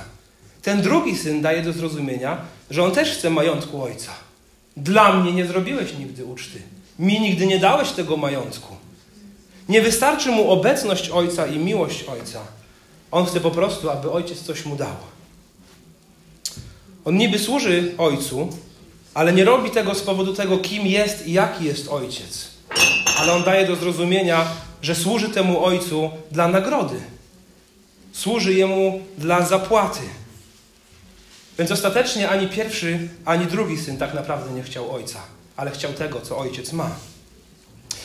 Ten 0.62 0.82
drugi 0.82 1.16
syn 1.18 1.42
daje 1.42 1.62
do 1.62 1.72
zrozumienia, 1.72 2.38
że 2.70 2.82
on 2.82 2.92
też 2.92 3.10
chce 3.10 3.30
majątku 3.30 3.82
ojca. 3.82 4.12
Dla 4.76 5.12
mnie 5.12 5.32
nie 5.32 5.46
zrobiłeś 5.46 5.98
nigdy 5.98 6.24
uczty. 6.24 6.62
Mi 6.98 7.20
nigdy 7.20 7.46
nie 7.46 7.58
dałeś 7.58 7.90
tego 7.90 8.16
majątku. 8.16 8.76
Nie 9.68 9.82
wystarczy 9.82 10.30
mu 10.30 10.50
obecność 10.50 11.10
ojca 11.10 11.46
i 11.46 11.58
miłość 11.58 12.04
ojca. 12.04 12.40
On 13.14 13.26
chce 13.26 13.40
po 13.40 13.50
prostu, 13.50 13.90
aby 13.90 14.10
ojciec 14.10 14.42
coś 14.42 14.64
mu 14.64 14.76
dał. 14.76 14.96
On 17.04 17.16
niby 17.16 17.38
służy 17.38 17.94
ojcu, 17.98 18.48
ale 19.14 19.32
nie 19.32 19.44
robi 19.44 19.70
tego 19.70 19.94
z 19.94 20.02
powodu 20.02 20.34
tego, 20.34 20.58
kim 20.58 20.86
jest 20.86 21.26
i 21.26 21.32
jaki 21.32 21.64
jest 21.64 21.88
ojciec. 21.88 22.48
Ale 23.16 23.32
on 23.32 23.42
daje 23.42 23.66
do 23.66 23.76
zrozumienia, 23.76 24.46
że 24.82 24.94
służy 24.94 25.28
temu 25.28 25.64
ojcu 25.64 26.10
dla 26.30 26.48
nagrody. 26.48 27.00
Służy 28.12 28.54
jemu 28.54 29.00
dla 29.18 29.46
zapłaty. 29.46 30.02
Więc 31.58 31.70
ostatecznie 31.70 32.28
ani 32.28 32.48
pierwszy, 32.48 33.08
ani 33.24 33.46
drugi 33.46 33.78
syn 33.78 33.96
tak 33.96 34.14
naprawdę 34.14 34.54
nie 34.54 34.62
chciał 34.62 34.92
ojca, 34.92 35.20
ale 35.56 35.70
chciał 35.70 35.92
tego, 35.92 36.20
co 36.20 36.38
ojciec 36.38 36.72
ma. 36.72 36.90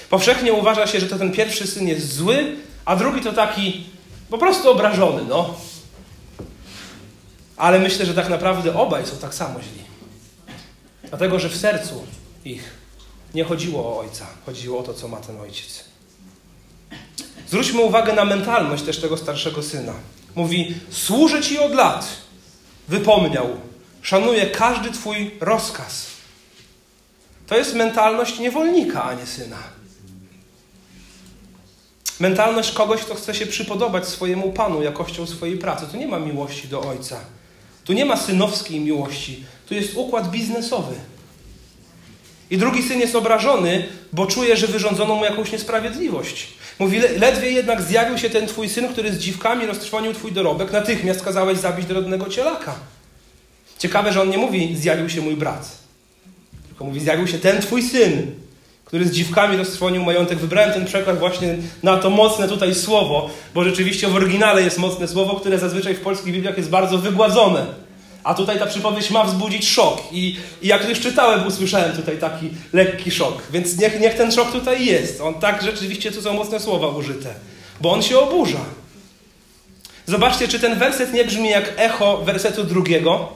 Powszechnie 0.09 0.53
uważa 0.53 0.87
się, 0.87 0.99
że 0.99 1.07
to 1.07 1.17
ten 1.17 1.31
pierwszy 1.31 1.67
syn 1.67 1.87
jest 1.87 2.13
zły, 2.13 2.55
a 2.85 2.95
drugi 2.95 3.21
to 3.21 3.33
taki 3.33 3.98
po 4.29 4.37
prostu 4.37 4.71
obrażony, 4.71 5.23
no. 5.29 5.55
Ale 7.57 7.79
myślę, 7.79 8.05
że 8.05 8.13
tak 8.13 8.29
naprawdę 8.29 8.75
obaj 8.75 9.05
są 9.05 9.17
tak 9.17 9.33
samo 9.33 9.61
źli. 9.61 9.83
Dlatego, 11.03 11.39
że 11.39 11.49
w 11.49 11.57
sercu 11.57 12.03
ich 12.45 12.73
nie 13.33 13.43
chodziło 13.43 13.85
o 13.85 13.99
ojca, 13.99 14.25
chodziło 14.45 14.79
o 14.79 14.83
to, 14.83 14.93
co 14.93 15.07
ma 15.07 15.17
ten 15.17 15.39
ojciec. 15.39 15.83
Zwróćmy 17.47 17.81
uwagę 17.81 18.13
na 18.13 18.25
mentalność 18.25 18.83
też 18.83 19.01
tego 19.01 19.17
starszego 19.17 19.63
syna. 19.63 19.93
Mówi: 20.35 20.75
Służę 20.89 21.41
ci 21.41 21.59
od 21.59 21.73
lat. 21.73 22.07
Wypomniał. 22.87 23.47
Szanuję 24.01 24.45
każdy 24.45 24.91
twój 24.91 25.31
rozkaz. 25.39 26.05
To 27.47 27.57
jest 27.57 27.75
mentalność 27.75 28.39
niewolnika, 28.39 29.03
a 29.03 29.13
nie 29.13 29.25
syna. 29.25 29.57
Mentalność 32.19 32.71
kogoś, 32.71 33.01
kto 33.01 33.15
chce 33.15 33.35
się 33.35 33.45
przypodobać 33.45 34.07
swojemu 34.07 34.51
Panu 34.51 34.83
jakością 34.83 35.27
swojej 35.27 35.57
pracy. 35.57 35.85
Tu 35.91 35.97
nie 35.97 36.07
ma 36.07 36.19
miłości 36.19 36.67
do 36.67 36.81
Ojca. 36.81 37.19
Tu 37.85 37.93
nie 37.93 38.05
ma 38.05 38.17
synowskiej 38.17 38.79
miłości. 38.79 39.43
Tu 39.67 39.73
jest 39.73 39.91
układ 39.95 40.31
biznesowy. 40.31 40.95
I 42.51 42.57
drugi 42.57 42.83
syn 42.83 42.99
jest 42.99 43.15
obrażony, 43.15 43.85
bo 44.13 44.25
czuje, 44.25 44.57
że 44.57 44.67
wyrządzono 44.67 45.15
mu 45.15 45.25
jakąś 45.25 45.51
niesprawiedliwość. 45.51 46.47
Mówi, 46.79 46.99
ledwie 46.99 47.51
jednak 47.51 47.81
zjawił 47.81 48.17
się 48.17 48.29
ten 48.29 48.47
twój 48.47 48.69
syn, 48.69 48.87
który 48.87 49.13
z 49.13 49.17
dziwkami 49.17 49.65
roztrwonił 49.65 50.13
twój 50.13 50.31
dorobek, 50.31 50.71
natychmiast 50.71 51.21
kazałeś 51.21 51.57
zabić 51.57 51.85
dorodnego 51.85 52.29
cielaka. 52.29 52.75
Ciekawe, 53.77 54.13
że 54.13 54.21
on 54.21 54.29
nie 54.29 54.37
mówi, 54.37 54.77
zjawił 54.77 55.09
się 55.09 55.21
mój 55.21 55.35
brat. 55.35 55.77
Tylko 56.67 56.83
mówi, 56.85 56.99
zjawił 56.99 57.27
się 57.27 57.39
ten 57.39 57.61
twój 57.61 57.83
syn, 57.83 58.35
który 58.89 59.07
z 59.07 59.11
dziwkami 59.11 59.57
roztrwonił 59.57 60.03
majątek. 60.03 60.39
Wybrałem 60.39 60.73
ten 60.73 60.85
przekład 60.85 61.19
właśnie 61.19 61.57
na 61.83 61.97
to 61.97 62.09
mocne 62.09 62.47
tutaj 62.47 62.75
słowo, 62.75 63.29
bo 63.53 63.63
rzeczywiście 63.63 64.07
w 64.07 64.15
oryginale 64.15 64.61
jest 64.61 64.77
mocne 64.77 65.07
słowo, 65.07 65.35
które 65.35 65.59
zazwyczaj 65.59 65.95
w 65.95 65.99
polskich 65.99 66.33
Bibliach 66.33 66.57
jest 66.57 66.69
bardzo 66.69 66.97
wygładzone. 66.97 67.65
A 68.23 68.33
tutaj 68.33 68.59
ta 68.59 68.65
przypowieść 68.65 69.11
ma 69.11 69.23
wzbudzić 69.23 69.69
szok. 69.69 70.01
I, 70.11 70.37
i 70.61 70.67
jak 70.67 70.89
już 70.89 70.99
czytałem, 70.99 71.47
usłyszałem 71.47 71.95
tutaj 71.95 72.17
taki 72.17 72.49
lekki 72.73 73.11
szok. 73.11 73.41
Więc 73.51 73.77
niech, 73.77 73.99
niech 73.99 74.15
ten 74.15 74.31
szok 74.31 74.51
tutaj 74.51 74.85
jest. 74.85 75.21
On 75.21 75.33
tak 75.33 75.61
rzeczywiście, 75.63 76.11
tu 76.11 76.21
są 76.21 76.33
mocne 76.33 76.59
słowa 76.59 76.87
użyte. 76.87 77.29
Bo 77.81 77.91
on 77.91 78.01
się 78.01 78.19
oburza. 78.19 78.59
Zobaczcie, 80.05 80.47
czy 80.47 80.59
ten 80.59 80.79
werset 80.79 81.13
nie 81.13 81.25
brzmi 81.25 81.49
jak 81.49 81.73
echo 81.77 82.17
wersetu 82.17 82.63
drugiego. 82.63 83.29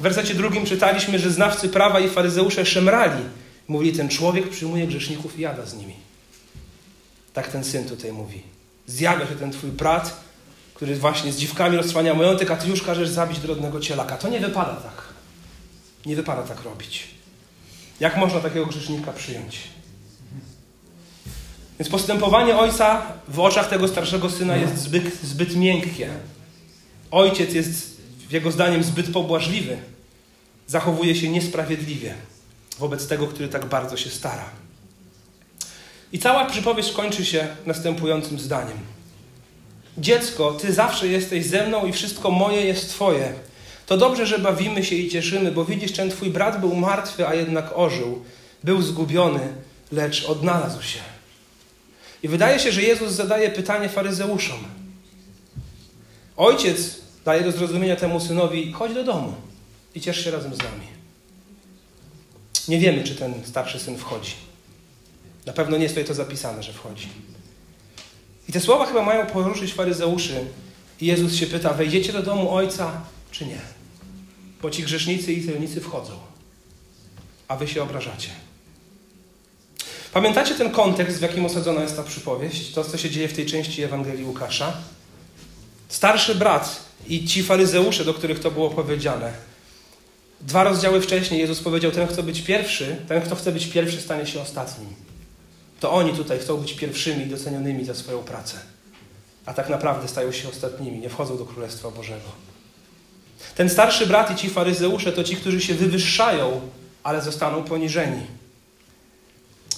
wersecie 0.00 0.34
drugim 0.34 0.66
czytaliśmy, 0.66 1.18
że 1.18 1.30
znawcy 1.30 1.68
prawa 1.68 2.00
i 2.00 2.08
faryzeusze 2.08 2.66
szemrali. 2.66 3.22
Mówili, 3.68 3.96
ten 3.96 4.08
człowiek 4.08 4.50
przyjmuje 4.50 4.86
grzeszników 4.86 5.38
i 5.38 5.42
jada 5.42 5.66
z 5.66 5.74
nimi. 5.74 5.94
Tak 7.32 7.48
ten 7.48 7.64
syn 7.64 7.84
tutaj 7.84 8.12
mówi. 8.12 8.42
Zjawia 8.86 9.26
się 9.26 9.34
ten 9.34 9.52
twój 9.52 9.70
brat, 9.70 10.20
który 10.74 10.96
właśnie 10.96 11.32
z 11.32 11.36
dziwkami 11.36 11.76
roztrwania 11.76 12.14
majątek, 12.14 12.50
a 12.50 12.56
ty 12.56 12.68
już 12.68 12.82
każesz 12.82 13.08
zabić 13.08 13.38
drobnego 13.38 13.80
cielaka. 13.80 14.16
To 14.16 14.28
nie 14.28 14.40
wypada 14.40 14.76
tak. 14.76 15.02
Nie 16.06 16.16
wypada 16.16 16.42
tak 16.42 16.62
robić. 16.62 17.06
Jak 18.00 18.16
można 18.16 18.40
takiego 18.40 18.66
grzesznika 18.66 19.12
przyjąć? 19.12 19.58
Więc 21.78 21.90
postępowanie 21.90 22.56
ojca 22.56 23.02
w 23.28 23.40
oczach 23.40 23.68
tego 23.68 23.88
starszego 23.88 24.30
syna 24.30 24.56
jest 24.56 24.78
zbyt, 24.78 25.20
zbyt 25.22 25.56
miękkie. 25.56 26.10
Ojciec 27.10 27.54
jest, 27.54 28.00
jego 28.30 28.52
zdaniem, 28.52 28.84
zbyt 28.84 29.12
pobłażliwy. 29.12 29.76
Zachowuje 30.66 31.14
się 31.14 31.28
niesprawiedliwie 31.28 32.14
wobec 32.78 33.06
tego, 33.06 33.26
który 33.26 33.48
tak 33.48 33.64
bardzo 33.64 33.96
się 33.96 34.10
stara. 34.10 34.44
I 36.12 36.18
cała 36.18 36.44
przypowieść 36.44 36.92
kończy 36.92 37.24
się 37.24 37.48
następującym 37.66 38.38
zdaniem. 38.38 38.78
Dziecko, 39.98 40.52
ty 40.52 40.72
zawsze 40.72 41.08
jesteś 41.08 41.46
ze 41.46 41.66
mną 41.66 41.86
i 41.86 41.92
wszystko 41.92 42.30
moje 42.30 42.60
jest 42.60 42.88
twoje. 42.88 43.32
To 43.86 43.96
dobrze, 43.96 44.26
że 44.26 44.38
bawimy 44.38 44.84
się 44.84 44.96
i 44.96 45.10
cieszymy, 45.10 45.52
bo 45.52 45.64
widzisz, 45.64 45.92
ten 45.92 46.10
twój 46.10 46.30
brat 46.30 46.60
był 46.60 46.74
martwy, 46.76 47.28
a 47.28 47.34
jednak 47.34 47.78
ożył. 47.78 48.24
Był 48.64 48.82
zgubiony, 48.82 49.40
lecz 49.92 50.24
odnalazł 50.24 50.82
się. 50.82 51.00
I 52.22 52.28
wydaje 52.28 52.58
się, 52.58 52.72
że 52.72 52.82
Jezus 52.82 53.12
zadaje 53.12 53.50
pytanie 53.50 53.88
faryzeuszom. 53.88 54.58
Ojciec 56.36 56.96
daje 57.24 57.42
do 57.42 57.52
zrozumienia 57.52 57.96
temu 57.96 58.20
synowi: 58.20 58.72
chodź 58.72 58.94
do 58.94 59.04
domu 59.04 59.34
i 59.94 60.00
ciesz 60.00 60.24
się 60.24 60.30
razem 60.30 60.54
z 60.54 60.58
nami. 60.58 60.86
Nie 62.68 62.78
wiemy, 62.78 63.04
czy 63.04 63.14
ten 63.14 63.34
starszy 63.44 63.80
syn 63.80 63.98
wchodzi. 63.98 64.32
Na 65.46 65.52
pewno 65.52 65.76
nie 65.76 65.82
jest 65.82 65.94
tutaj 65.94 66.08
to 66.08 66.14
zapisane, 66.14 66.62
że 66.62 66.72
wchodzi. 66.72 67.08
I 68.48 68.52
te 68.52 68.60
słowa 68.60 68.86
chyba 68.86 69.02
mają 69.02 69.26
poruszyć 69.26 69.74
faryzeuszy. 69.74 70.44
I 71.00 71.06
Jezus 71.06 71.34
się 71.34 71.46
pyta: 71.46 71.72
wejdziecie 71.72 72.12
do 72.12 72.22
domu 72.22 72.54
ojca, 72.54 73.00
czy 73.30 73.46
nie? 73.46 73.60
Bo 74.62 74.70
ci 74.70 74.82
grzesznicy 74.82 75.32
i 75.32 75.46
celnicy 75.46 75.80
wchodzą, 75.80 76.12
a 77.48 77.56
wy 77.56 77.68
się 77.68 77.82
obrażacie. 77.82 78.28
Pamiętacie 80.12 80.54
ten 80.54 80.70
kontekst, 80.70 81.18
w 81.18 81.22
jakim 81.22 81.44
osadzona 81.46 81.82
jest 81.82 81.96
ta 81.96 82.02
przypowieść? 82.02 82.72
To, 82.72 82.84
co 82.84 82.98
się 82.98 83.10
dzieje 83.10 83.28
w 83.28 83.32
tej 83.32 83.46
części 83.46 83.82
Ewangelii 83.82 84.24
Łukasza? 84.24 84.76
Starszy 85.88 86.34
brat 86.34 86.84
i 87.08 87.26
ci 87.26 87.42
faryzeusze, 87.42 88.04
do 88.04 88.14
których 88.14 88.40
to 88.40 88.50
było 88.50 88.70
powiedziane. 88.70 89.32
Dwa 90.44 90.64
rozdziały 90.64 91.00
wcześniej 91.00 91.40
Jezus 91.40 91.60
powiedział: 91.60 91.90
Ten, 91.90 92.06
kto 92.06 92.22
być 92.22 92.40
pierwszy, 92.42 92.96
ten, 93.08 93.22
kto 93.22 93.36
chce 93.36 93.52
być 93.52 93.66
pierwszy, 93.66 94.00
stanie 94.00 94.26
się 94.26 94.40
ostatnim. 94.40 94.88
To 95.80 95.92
oni 95.92 96.12
tutaj 96.12 96.38
chcą 96.38 96.56
być 96.56 96.72
pierwszymi 96.72 97.26
docenionymi 97.26 97.84
za 97.84 97.94
swoją 97.94 98.18
pracę. 98.18 98.56
A 99.46 99.54
tak 99.54 99.68
naprawdę 99.68 100.08
stają 100.08 100.32
się 100.32 100.48
ostatnimi, 100.48 100.98
nie 100.98 101.08
wchodzą 101.08 101.38
do 101.38 101.44
Królestwa 101.44 101.90
Bożego. 101.90 102.28
Ten 103.54 103.70
starszy 103.70 104.06
brat 104.06 104.30
i 104.30 104.36
ci 104.36 104.50
faryzeusze 104.50 105.12
to 105.12 105.24
ci, 105.24 105.36
którzy 105.36 105.60
się 105.60 105.74
wywyższają, 105.74 106.60
ale 107.02 107.22
zostaną 107.22 107.64
poniżeni. 107.64 108.20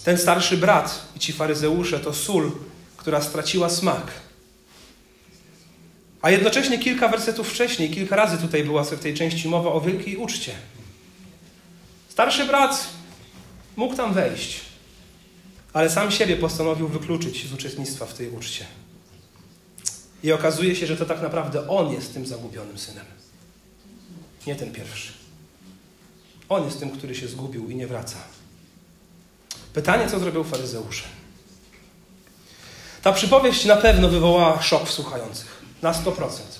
Ten 0.04 0.18
starszy 0.18 0.56
brat 0.56 1.02
i 1.16 1.18
ci 1.18 1.32
faryzeusze 1.32 2.00
to 2.00 2.12
sól, 2.12 2.52
która 2.96 3.20
straciła 3.20 3.70
smak. 3.70 4.12
A 6.26 6.30
jednocześnie 6.30 6.78
kilka 6.78 7.08
wersetów 7.08 7.48
wcześniej, 7.48 7.90
kilka 7.90 8.16
razy 8.16 8.38
tutaj 8.38 8.64
była 8.64 8.84
w 8.84 9.00
tej 9.00 9.14
części 9.14 9.48
mowa 9.48 9.72
o 9.72 9.80
wielkiej 9.80 10.16
uczcie. 10.16 10.52
Starszy 12.08 12.44
brat 12.44 12.86
mógł 13.76 13.96
tam 13.96 14.14
wejść, 14.14 14.60
ale 15.72 15.90
sam 15.90 16.10
siebie 16.10 16.36
postanowił 16.36 16.88
wykluczyć 16.88 17.46
z 17.46 17.52
uczestnictwa 17.52 18.06
w 18.06 18.14
tej 18.14 18.30
uczcie. 18.30 18.66
I 20.22 20.32
okazuje 20.32 20.76
się, 20.76 20.86
że 20.86 20.96
to 20.96 21.06
tak 21.06 21.22
naprawdę 21.22 21.68
on 21.68 21.92
jest 21.92 22.14
tym 22.14 22.26
zagubionym 22.26 22.78
synem. 22.78 23.04
Nie 24.46 24.56
ten 24.56 24.72
pierwszy. 24.72 25.12
On 26.48 26.64
jest 26.64 26.80
tym, 26.80 26.90
który 26.90 27.14
się 27.14 27.28
zgubił 27.28 27.70
i 27.70 27.76
nie 27.76 27.86
wraca. 27.86 28.16
Pytanie, 29.72 30.10
co 30.10 30.18
zrobił 30.18 30.44
faryzeusze? 30.44 31.04
Ta 33.02 33.12
przypowieść 33.12 33.64
na 33.64 33.76
pewno 33.76 34.08
wywołała 34.08 34.62
szok 34.62 34.88
w 34.88 34.92
słuchających. 34.92 35.55
Na 35.86 35.92
100%. 35.92 36.12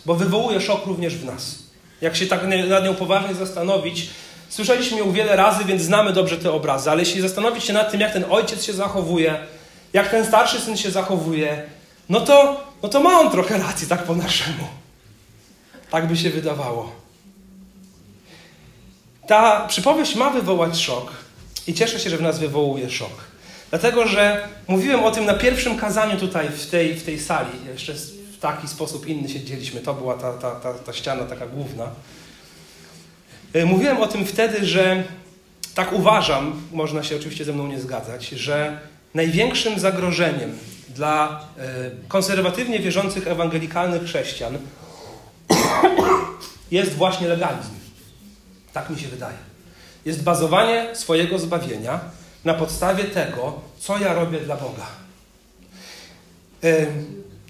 Bo 0.04 0.14
wywołuje 0.14 0.60
szok 0.60 0.86
również 0.86 1.16
w 1.16 1.24
nas. 1.24 1.58
Jak 2.00 2.16
się 2.16 2.26
tak 2.26 2.40
nad 2.68 2.84
nią 2.84 2.94
poważnie 2.94 3.34
zastanowić, 3.34 4.08
słyszeliśmy 4.48 4.98
ją 4.98 5.12
wiele 5.12 5.36
razy, 5.36 5.64
więc 5.64 5.82
znamy 5.82 6.12
dobrze 6.12 6.38
te 6.38 6.52
obrazy, 6.52 6.90
ale 6.90 7.00
jeśli 7.00 7.20
zastanowić 7.20 7.64
się 7.64 7.72
nad 7.72 7.90
tym, 7.90 8.00
jak 8.00 8.12
ten 8.12 8.24
ojciec 8.30 8.64
się 8.64 8.72
zachowuje, 8.72 9.38
jak 9.92 10.10
ten 10.10 10.26
starszy 10.26 10.60
syn 10.60 10.76
się 10.76 10.90
zachowuje, 10.90 11.62
no 12.08 12.20
to, 12.20 12.64
no 12.82 12.88
to 12.88 13.00
ma 13.00 13.20
on 13.20 13.30
trochę 13.30 13.58
racji, 13.58 13.86
tak 13.86 14.02
po 14.02 14.14
naszemu. 14.14 14.64
Tak 15.90 16.08
by 16.08 16.16
się 16.16 16.30
wydawało. 16.30 16.92
Ta 19.26 19.66
przypowieść 19.68 20.14
ma 20.14 20.30
wywołać 20.30 20.78
szok 20.78 21.12
i 21.66 21.74
cieszę 21.74 22.00
się, 22.00 22.10
że 22.10 22.16
w 22.16 22.22
nas 22.22 22.38
wywołuje 22.38 22.90
szok. 22.90 23.24
Dlatego, 23.70 24.06
że 24.06 24.48
mówiłem 24.68 25.04
o 25.04 25.10
tym 25.10 25.24
na 25.24 25.34
pierwszym 25.34 25.78
kazaniu 25.78 26.20
tutaj 26.20 26.48
w 26.48 26.66
tej, 26.66 26.94
w 26.94 27.04
tej 27.04 27.20
sali. 27.20 27.50
Jeszcze 27.72 27.94
w 28.36 28.40
taki 28.40 28.68
sposób 28.68 29.06
inny 29.06 29.28
siedzieliśmy. 29.28 29.80
To 29.80 29.94
była 29.94 30.14
ta, 30.14 30.32
ta, 30.32 30.50
ta, 30.50 30.74
ta 30.74 30.92
ściana 30.92 31.24
taka 31.24 31.46
główna. 31.46 31.86
E, 33.52 33.64
mówiłem 33.64 34.00
o 34.00 34.06
tym 34.06 34.26
wtedy, 34.26 34.66
że 34.66 35.04
tak 35.74 35.92
uważam, 35.92 36.62
można 36.72 37.02
się 37.02 37.16
oczywiście 37.16 37.44
ze 37.44 37.52
mną 37.52 37.66
nie 37.66 37.80
zgadzać, 37.80 38.28
że 38.28 38.80
największym 39.14 39.78
zagrożeniem 39.78 40.58
dla 40.88 41.44
e, 41.58 41.90
konserwatywnie 42.08 42.78
wierzących 42.78 43.26
ewangelikalnych 43.26 44.04
chrześcijan 44.04 44.58
jest 46.70 46.94
właśnie 46.94 47.28
legalizm. 47.28 47.74
Tak 48.72 48.90
mi 48.90 48.98
się 48.98 49.08
wydaje. 49.08 49.36
Jest 50.04 50.22
bazowanie 50.22 50.86
swojego 50.94 51.38
zbawienia 51.38 52.00
na 52.44 52.54
podstawie 52.54 53.04
tego, 53.04 53.60
co 53.78 53.98
ja 53.98 54.14
robię 54.14 54.40
dla 54.40 54.56
Boga. 54.56 54.86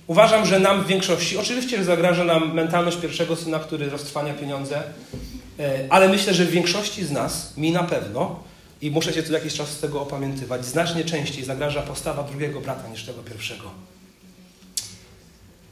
Uważam, 0.07 0.47
że 0.47 0.61
nam 0.61 0.85
w 0.85 0.87
większości, 0.87 1.39
oczywiście 1.39 1.85
zagraża 1.85 2.25
nam 2.25 2.55
mentalność 2.55 2.97
pierwszego 2.97 3.37
syna, 3.37 3.59
który 3.59 3.91
roztrwania 3.91 4.35
pieniądze, 4.35 4.83
yy, 5.59 5.65
ale 5.91 6.09
myślę, 6.09 6.35
że 6.35 6.45
w 6.45 6.51
większości 6.51 7.05
z 7.05 7.11
nas, 7.11 7.57
mi 7.57 7.73
na 7.73 7.83
pewno, 7.83 8.41
i 8.83 8.91
muszę 8.91 9.13
się 9.13 9.23
co 9.23 9.33
jakiś 9.33 9.55
czas 9.55 9.69
z 9.69 9.81
tego 9.81 10.01
opamiętywać, 10.01 10.65
znacznie 10.65 11.05
częściej 11.05 11.45
zagraża 11.45 11.83
postawa 11.83 12.23
drugiego 12.23 12.61
brata 12.61 12.89
niż 12.89 13.05
tego 13.05 13.23
pierwszego. 13.23 13.71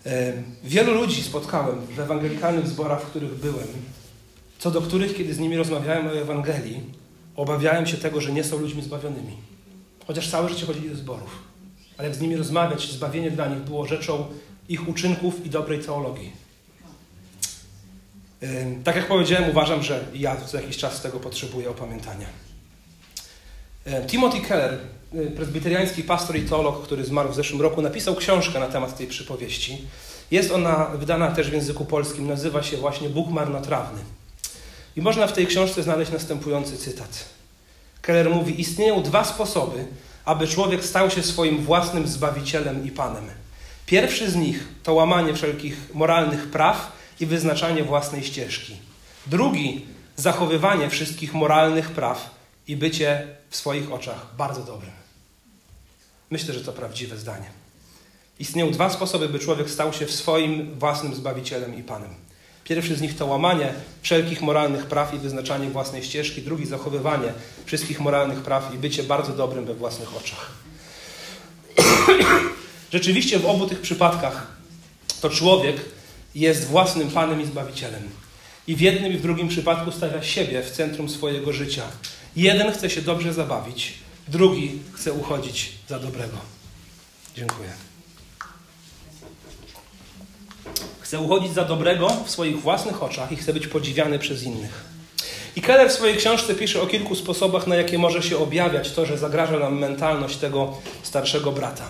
Yy, 0.05 0.13
wielu 0.65 0.95
ludzi 0.95 1.23
spotkałem 1.23 1.87
w 1.87 2.01
ewangelikalnych 2.01 2.69
zborach, 2.69 3.03
w 3.03 3.07
których 3.07 3.35
byłem, 3.35 3.69
co 4.59 4.71
do 4.71 4.81
których, 4.81 5.17
kiedy 5.17 5.35
z 5.35 5.39
nimi 5.39 5.57
rozmawiałem 5.57 6.07
o 6.07 6.13
Ewangelii, 6.13 6.81
obawiałem 7.37 7.87
się 7.87 7.97
tego, 7.97 8.21
że 8.21 8.33
nie 8.33 8.45
są 8.45 8.59
ludźmi 8.59 8.83
zbawionymi. 8.83 9.37
Chociaż 10.07 10.31
całe 10.31 10.49
życie 10.49 10.67
chodzili 10.67 10.91
do 10.91 10.97
zborów. 10.97 11.54
Ale 11.99 12.09
jak 12.09 12.17
z 12.17 12.21
nimi 12.21 12.37
rozmawiać, 12.37 12.91
zbawienie 12.91 13.31
dla 13.31 13.47
nich 13.47 13.59
było 13.59 13.87
rzeczą 13.87 14.27
ich 14.69 14.89
uczynków 14.89 15.47
i 15.47 15.51
dobrej 15.51 15.79
teologii. 15.79 16.33
Tak 18.85 18.97
jak 18.97 19.09
powiedziałem, 19.09 19.51
uważam, 19.51 19.83
że 19.83 20.05
ja 20.15 20.37
co 20.37 20.57
jakiś 20.57 20.77
czas 20.77 21.03
tego 21.03 21.21
potrzebuję 21.21 21.71
opamiętania. 21.71 22.27
Timothy 24.07 24.41
Keller, 24.41 24.79
y, 25.15 25.31
prezbiteriański 25.31 26.03
pastor 26.03 26.37
i 26.37 26.43
teolog, 26.43 26.85
który 26.85 27.05
zmarł 27.05 27.33
w 27.33 27.35
zeszłym 27.35 27.63
roku, 27.63 27.83
napisał 27.83 28.17
książkę 28.17 28.61
na 28.61 28.67
temat 28.67 28.97
tej 28.97 29.07
przypowieści. 29.07 29.85
Jest 30.31 30.51
ona 30.51 30.85
wydana 30.85 31.31
też 31.31 31.51
w 31.51 31.53
języku 31.53 31.85
polskim, 31.85 32.29
nazywa 32.29 32.63
się 32.63 32.77
właśnie 32.77 33.09
Bóg 33.09 33.31
marnotrawny. 33.31 34.01
I 34.97 35.03
można 35.03 35.27
w 35.27 35.33
tej 35.33 35.47
książce 35.47 35.83
znaleźć 35.83 36.13
następujący 36.13 36.77
cytat. 36.77 37.25
Keller 38.03 38.31
mówi: 38.31 38.61
Istnieją 38.61 39.03
dwa 39.03 39.25
sposoby, 39.25 39.87
aby 40.25 40.49
człowiek 40.49 40.85
stał 40.85 41.11
się 41.11 41.23
swoim 41.23 41.59
własnym 41.59 42.07
zbawicielem 42.07 42.87
i 42.87 42.91
panem. 42.91 43.25
Pierwszy 43.87 44.31
z 44.31 44.37
nich 44.37 44.69
to 44.83 44.95
łamanie 44.95 45.35
wszelkich 45.35 45.95
moralnych 45.95 46.51
praw 46.51 46.93
i 47.21 47.27
wyznaczanie 47.27 47.85
własnej 47.85 48.25
ścieżki. 48.25 48.77
Drugi 49.27 49.87
zachowywanie 50.17 50.91
wszystkich 50.91 51.35
moralnych 51.35 51.91
praw 51.91 52.31
i 52.69 52.77
bycie 52.77 53.27
w 53.51 53.57
swoich 53.57 53.93
oczach 53.93 54.27
bardzo 54.39 54.63
dobrym. 54.63 54.93
Myślę, 56.31 56.55
że 56.55 56.65
to 56.65 56.73
prawdziwe 56.73 57.19
zdanie. 57.19 57.51
Istnieją 58.39 58.71
dwa 58.71 58.91
sposoby, 58.91 59.29
by 59.29 59.39
człowiek 59.39 59.71
stał 59.71 59.93
się 59.93 60.09
swoim 60.09 60.79
własnym 60.79 61.15
zbawicielem 61.15 61.75
i 61.79 61.83
panem. 61.83 62.15
Pierwszy 62.65 62.97
z 62.97 63.01
nich 63.01 63.17
to 63.17 63.27
łamanie 63.27 63.73
wszelkich 64.03 64.43
moralnych 64.43 64.87
praw 64.87 65.15
i 65.15 65.19
wyznaczanie 65.19 65.71
własnej 65.71 66.03
ścieżki. 66.03 66.43
Drugi 66.43 66.67
zachowywanie 66.67 67.33
wszystkich 67.65 68.01
moralnych 68.01 68.39
praw 68.39 68.75
i 68.75 68.79
bycie 68.79 69.03
bardzo 69.03 69.33
dobrym 69.33 69.65
we 69.65 69.75
własnych 69.75 70.17
oczach. 70.17 70.51
Rzeczywiście 72.93 73.39
w 73.39 73.47
obu 73.47 73.67
tych 73.67 73.81
przypadkach 73.81 74.47
to 75.21 75.31
człowiek 75.31 75.77
jest 76.35 76.67
własnym 76.67 77.11
Panem 77.11 77.41
i 77.41 77.47
Zbawicielem. 77.47 78.03
I 78.67 78.77
w 78.77 78.81
jednym 78.81 79.13
i 79.13 79.17
w 79.17 79.23
drugim 79.23 79.49
przypadku 79.49 79.93
stawia 79.93 80.23
siebie 80.23 80.63
w 80.63 80.71
centrum 80.71 81.09
swojego 81.09 81.53
życia. 81.53 81.83
Jeden 82.37 82.73
chce 82.73 82.91
się 82.91 83.03
dobrze 83.03 83.33
zabawić, 83.33 83.95
drugi 84.29 84.79
chce 84.93 85.13
uchodzić 85.13 85.73
za 85.89 85.99
dobrego. 85.99 86.37
Dziękuję. 87.37 87.94
Chce 91.05 91.21
uchodzić 91.21 91.55
za 91.55 91.65
dobrego 91.65 92.09
w 92.25 92.31
swoich 92.31 92.61
własnych 92.61 93.03
oczach 93.03 93.33
i 93.33 93.37
chce 93.37 93.53
być 93.53 93.67
podziwiany 93.67 94.19
przez 94.19 94.43
innych. 94.43 94.85
I 95.57 95.61
Keller 95.61 95.89
w 95.89 95.93
swojej 95.93 96.17
książce 96.17 96.55
pisze 96.55 96.83
o 96.83 96.87
kilku 96.87 97.15
sposobach, 97.15 97.67
na 97.67 97.77
jakie 97.77 97.99
może 97.99 98.23
się 98.23 98.39
objawiać 98.39 98.93
to, 98.93 99.07
że 99.07 99.19
zagraża 99.19 99.59
nam 99.59 99.79
mentalność 99.79 100.37
tego 100.37 100.77
starszego 101.03 101.53
brata. 101.53 101.85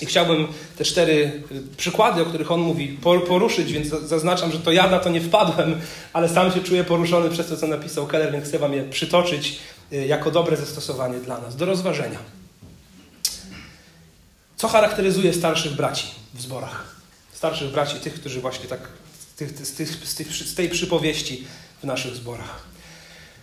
I 0.00 0.06
chciałbym 0.06 0.46
te 0.78 0.84
cztery 0.84 1.42
y, 1.52 1.76
przykłady, 1.76 2.22
o 2.22 2.24
których 2.24 2.52
on 2.52 2.60
mówi, 2.60 2.98
poruszyć, 3.28 3.72
więc 3.72 3.88
zaznaczam, 3.88 4.52
że 4.52 4.58
to 4.58 4.72
ja 4.72 4.86
na 4.90 4.98
to 4.98 5.10
nie 5.10 5.20
wpadłem, 5.20 5.80
ale 6.12 6.28
sam 6.28 6.52
się 6.52 6.60
czuję 6.60 6.84
poruszony 6.84 7.30
przez 7.30 7.48
to, 7.48 7.56
co 7.56 7.66
napisał 7.66 8.06
Keller, 8.06 8.32
więc 8.32 8.44
chcę 8.48 8.58
Wam 8.58 8.72
je 8.72 8.84
przytoczyć 8.84 9.58
y, 9.92 10.06
jako 10.06 10.30
dobre 10.30 10.56
zastosowanie 10.56 11.18
dla 11.18 11.40
nas, 11.40 11.56
do 11.56 11.64
rozważenia. 11.64 12.18
Co 14.56 14.68
charakteryzuje 14.68 15.32
starszych 15.32 15.72
braci 15.72 16.06
w 16.34 16.40
zborach? 16.40 16.93
Starszych 17.44 17.70
braci, 17.70 17.96
tych, 17.96 18.14
którzy 18.14 18.40
właśnie 18.40 18.66
tak 18.66 18.80
z, 19.30 19.34
tych, 19.34 19.66
z, 19.66 20.14
tych, 20.14 20.32
z 20.32 20.54
tej 20.54 20.68
przypowieści 20.68 21.44
w 21.82 21.84
naszych 21.84 22.14
zborach. 22.14 22.62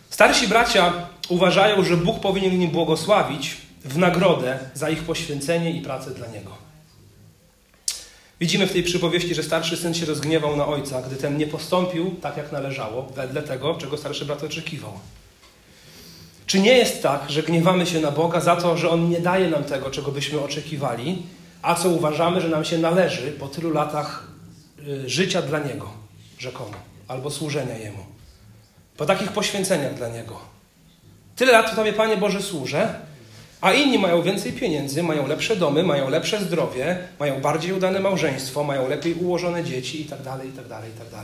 Starsi 0.10 0.48
bracia 0.48 1.08
uważają, 1.30 1.84
że 1.84 1.98
Bóg 1.98 2.20
powinien 2.20 2.62
im 2.62 2.72
błogosławić 2.72 3.58
w 3.86 3.98
nagrodę 3.98 4.60
za 4.74 4.90
ich 4.90 5.04
poświęcenie 5.04 5.72
i 5.72 5.82
pracę 5.82 6.12
dla 6.12 6.28
Niego. 6.28 6.58
Widzimy 8.40 8.68
w 8.68 8.74
tej 8.74 8.84
przypowieści, 8.84 9.36
że 9.36 9.44
starszy 9.44 9.78
syn 9.78 9.94
się 9.94 10.06
rozgniewał 10.06 10.56
na 10.56 10.68
ojca, 10.68 11.02
gdy 11.02 11.16
ten 11.16 11.38
nie 11.38 11.48
postąpił 11.48 12.16
tak, 12.22 12.38
jak 12.38 12.52
należało, 12.52 13.04
wedle 13.16 13.42
tego, 13.42 13.76
czego 13.76 13.98
starszy 13.98 14.26
brat 14.26 14.44
oczekiwał. 14.44 15.00
Czy 16.46 16.60
nie 16.60 16.78
jest 16.78 17.04
tak, 17.04 17.22
że 17.30 17.44
gniewamy 17.44 17.86
się 17.86 18.00
na 18.00 18.12
Boga 18.12 18.40
za 18.40 18.56
to, 18.56 18.78
że 18.78 18.90
On 18.90 19.10
nie 19.10 19.20
daje 19.20 19.50
nam 19.50 19.64
tego, 19.64 19.92
czego 19.92 20.12
byśmy 20.12 20.40
oczekiwali, 20.40 21.24
a 21.62 21.76
co 21.76 21.90
uważamy, 21.90 22.42
że 22.42 22.50
nam 22.50 22.66
się 22.66 22.78
należy 22.78 23.32
po 23.32 23.48
tylu 23.48 23.74
latach 23.74 24.28
y, 24.88 25.10
życia 25.10 25.42
dla 25.42 25.60
Niego, 25.60 25.90
rzekomo, 26.38 26.74
albo 27.08 27.30
służenia 27.30 27.78
Jemu? 27.78 28.06
Po 28.98 29.06
takich 29.06 29.32
poświęceniach 29.32 29.94
dla 29.94 30.10
Niego. 30.10 30.40
Tyle 31.36 31.52
lat 31.52 31.76
Tobie, 31.76 31.94
Panie 31.94 32.18
Boże, 32.18 32.42
służę, 32.42 32.96
a 33.62 33.74
inni 33.74 34.00
mają 34.00 34.22
więcej 34.22 34.54
pieniędzy, 34.54 35.04
mają 35.04 35.28
lepsze 35.28 35.56
domy, 35.56 35.84
mają 35.84 36.10
lepsze 36.10 36.42
zdrowie, 36.42 36.98
mają 37.20 37.42
bardziej 37.42 37.74
udane 37.74 38.00
małżeństwo, 38.00 38.64
mają 38.64 38.90
lepiej 38.90 39.14
ułożone 39.14 39.64
dzieci 39.64 40.02
itd., 40.02 40.32
itd., 40.46 40.80
itd. 40.88 41.24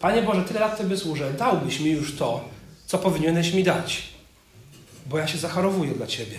Panie 0.00 0.22
Boże, 0.22 0.42
tyle 0.42 0.60
lat 0.60 0.78
Tobie 0.78 0.96
służę, 0.96 1.32
dałbyś 1.32 1.80
mi 1.80 1.90
już 1.90 2.16
to, 2.16 2.44
co 2.86 2.98
powinieneś 2.98 3.52
mi 3.52 3.64
dać, 3.64 4.02
bo 5.06 5.18
ja 5.18 5.26
się 5.26 5.38
zacharowuję 5.38 5.92
dla 5.92 6.06
Ciebie. 6.06 6.38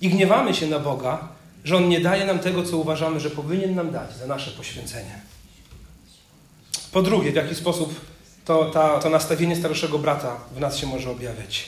I 0.00 0.08
gniewamy 0.08 0.54
się 0.54 0.66
na 0.66 0.78
Boga, 0.78 1.28
że 1.64 1.76
On 1.76 1.88
nie 1.88 2.00
daje 2.00 2.26
nam 2.26 2.38
tego, 2.38 2.62
co 2.62 2.76
uważamy, 2.76 3.20
że 3.20 3.30
powinien 3.30 3.74
nam 3.74 3.90
dać 3.90 4.16
za 4.16 4.26
nasze 4.26 4.50
poświęcenie. 4.50 5.20
Po 6.92 7.02
drugie, 7.02 7.32
w 7.32 7.34
jaki 7.34 7.54
sposób 7.54 8.00
to, 8.44 8.70
ta, 8.70 8.98
to 8.98 9.10
nastawienie 9.10 9.56
starszego 9.56 9.98
brata 9.98 10.36
w 10.54 10.60
nas 10.60 10.76
się 10.76 10.86
może 10.86 11.10
objawiać. 11.10 11.64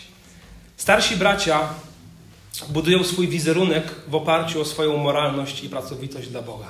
Starsi 0.77 1.17
bracia 1.17 1.69
budują 2.69 3.05
swój 3.05 3.29
wizerunek 3.29 3.95
w 4.09 4.15
oparciu 4.15 4.61
o 4.61 4.65
swoją 4.65 4.97
moralność 4.97 5.65
i 5.65 5.69
pracowitość 5.69 6.29
dla 6.29 6.43
Boga. 6.43 6.67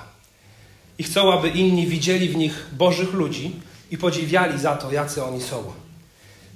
I 0.98 1.02
chcą, 1.02 1.32
aby 1.32 1.48
inni 1.48 1.86
widzieli 1.86 2.28
w 2.28 2.36
nich 2.36 2.66
Bożych 2.72 3.12
ludzi 3.12 3.52
i 3.90 3.98
podziwiali 3.98 4.58
za 4.58 4.76
to, 4.76 4.92
jacy 4.92 5.24
oni 5.24 5.42
są. 5.42 5.72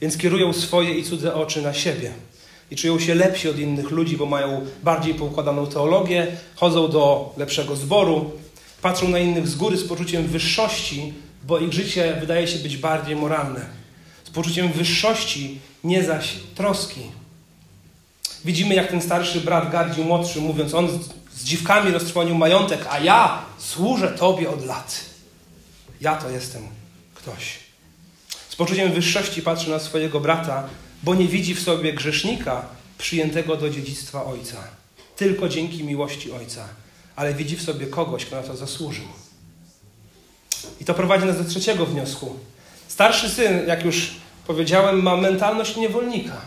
Więc 0.00 0.16
kierują 0.16 0.52
swoje 0.52 0.94
i 0.94 1.04
cudze 1.04 1.34
oczy 1.34 1.62
na 1.62 1.74
siebie 1.74 2.12
i 2.70 2.76
czują 2.76 3.00
się 3.00 3.14
lepsi 3.14 3.48
od 3.48 3.58
innych 3.58 3.90
ludzi, 3.90 4.16
bo 4.16 4.26
mają 4.26 4.66
bardziej 4.82 5.14
poukładaną 5.14 5.66
teologię, 5.66 6.26
chodzą 6.56 6.88
do 6.88 7.34
lepszego 7.36 7.76
zboru, 7.76 8.30
patrzą 8.82 9.08
na 9.08 9.18
innych 9.18 9.48
z 9.48 9.54
góry 9.54 9.76
z 9.76 9.88
poczuciem 9.88 10.26
wyższości, 10.26 11.12
bo 11.44 11.58
ich 11.58 11.72
życie 11.72 12.16
wydaje 12.20 12.48
się 12.48 12.58
być 12.58 12.76
bardziej 12.76 13.16
moralne. 13.16 13.66
Z 14.24 14.30
poczuciem 14.30 14.72
wyższości, 14.72 15.58
nie 15.84 16.04
zaś 16.04 16.34
troski. 16.54 17.00
Widzimy, 18.44 18.74
jak 18.74 18.90
ten 18.90 19.02
starszy 19.02 19.40
brat 19.40 19.72
gardził 19.72 20.04
młodszy, 20.04 20.40
mówiąc, 20.40 20.74
on 20.74 20.88
z 21.34 21.44
dziwkami 21.44 21.92
roztrwonił 21.92 22.34
majątek, 22.34 22.86
a 22.90 22.98
ja 22.98 23.42
służę 23.58 24.08
Tobie 24.08 24.50
od 24.50 24.66
lat. 24.66 25.00
Ja 26.00 26.16
to 26.16 26.30
jestem 26.30 26.62
ktoś. 27.14 27.58
Z 28.48 28.56
poczuciem 28.56 28.92
wyższości 28.92 29.42
patrzy 29.42 29.70
na 29.70 29.78
swojego 29.78 30.20
brata, 30.20 30.68
bo 31.02 31.14
nie 31.14 31.26
widzi 31.26 31.54
w 31.54 31.62
sobie 31.62 31.92
grzesznika 31.92 32.66
przyjętego 32.98 33.56
do 33.56 33.70
dziedzictwa 33.70 34.24
Ojca. 34.24 34.56
Tylko 35.16 35.48
dzięki 35.48 35.84
miłości 35.84 36.32
Ojca. 36.32 36.68
Ale 37.16 37.34
widzi 37.34 37.56
w 37.56 37.62
sobie 37.62 37.86
kogoś, 37.86 38.24
kto 38.24 38.36
na 38.36 38.42
to 38.42 38.56
zasłużył. 38.56 39.04
I 40.80 40.84
to 40.84 40.94
prowadzi 40.94 41.26
nas 41.26 41.38
do 41.38 41.44
trzeciego 41.44 41.86
wniosku. 41.86 42.36
Starszy 42.88 43.30
syn, 43.30 43.66
jak 43.66 43.84
już 43.84 44.10
powiedziałem, 44.46 45.02
ma 45.02 45.16
mentalność 45.16 45.76
niewolnika. 45.76 46.40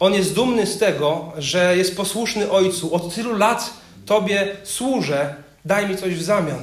On 0.00 0.14
jest 0.14 0.34
dumny 0.34 0.66
z 0.66 0.78
tego, 0.78 1.32
że 1.38 1.76
jest 1.76 1.96
posłuszny 1.96 2.50
Ojcu. 2.50 2.94
Od 2.94 3.14
tylu 3.14 3.36
lat 3.36 3.70
Tobie 4.06 4.56
służę, 4.64 5.34
daj 5.64 5.88
mi 5.88 5.96
coś 5.96 6.14
w 6.14 6.22
zamian. 6.22 6.62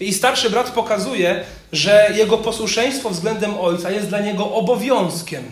I 0.00 0.14
starszy 0.14 0.50
brat 0.50 0.70
pokazuje, 0.70 1.44
że 1.72 2.10
jego 2.16 2.38
posłuszeństwo 2.38 3.10
względem 3.10 3.58
Ojca 3.58 3.90
jest 3.90 4.08
dla 4.08 4.20
niego 4.20 4.54
obowiązkiem. 4.54 5.44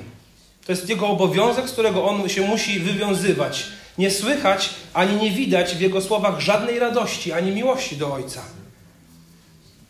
To 0.67 0.73
jest 0.73 0.89
jego 0.89 1.09
obowiązek, 1.09 1.69
z 1.69 1.73
którego 1.73 2.05
on 2.05 2.29
się 2.29 2.43
musi 2.43 2.81
wywiązywać. 2.81 3.67
Nie 3.99 4.11
słychać 4.11 4.71
ani 4.95 5.17
nie 5.17 5.31
widać 5.31 5.75
w 5.75 5.81
jego 5.81 6.01
słowach 6.01 6.41
żadnej 6.41 6.79
radości 6.79 7.33
ani 7.33 7.51
miłości 7.51 7.97
do 7.97 8.15
Ojca. 8.15 8.43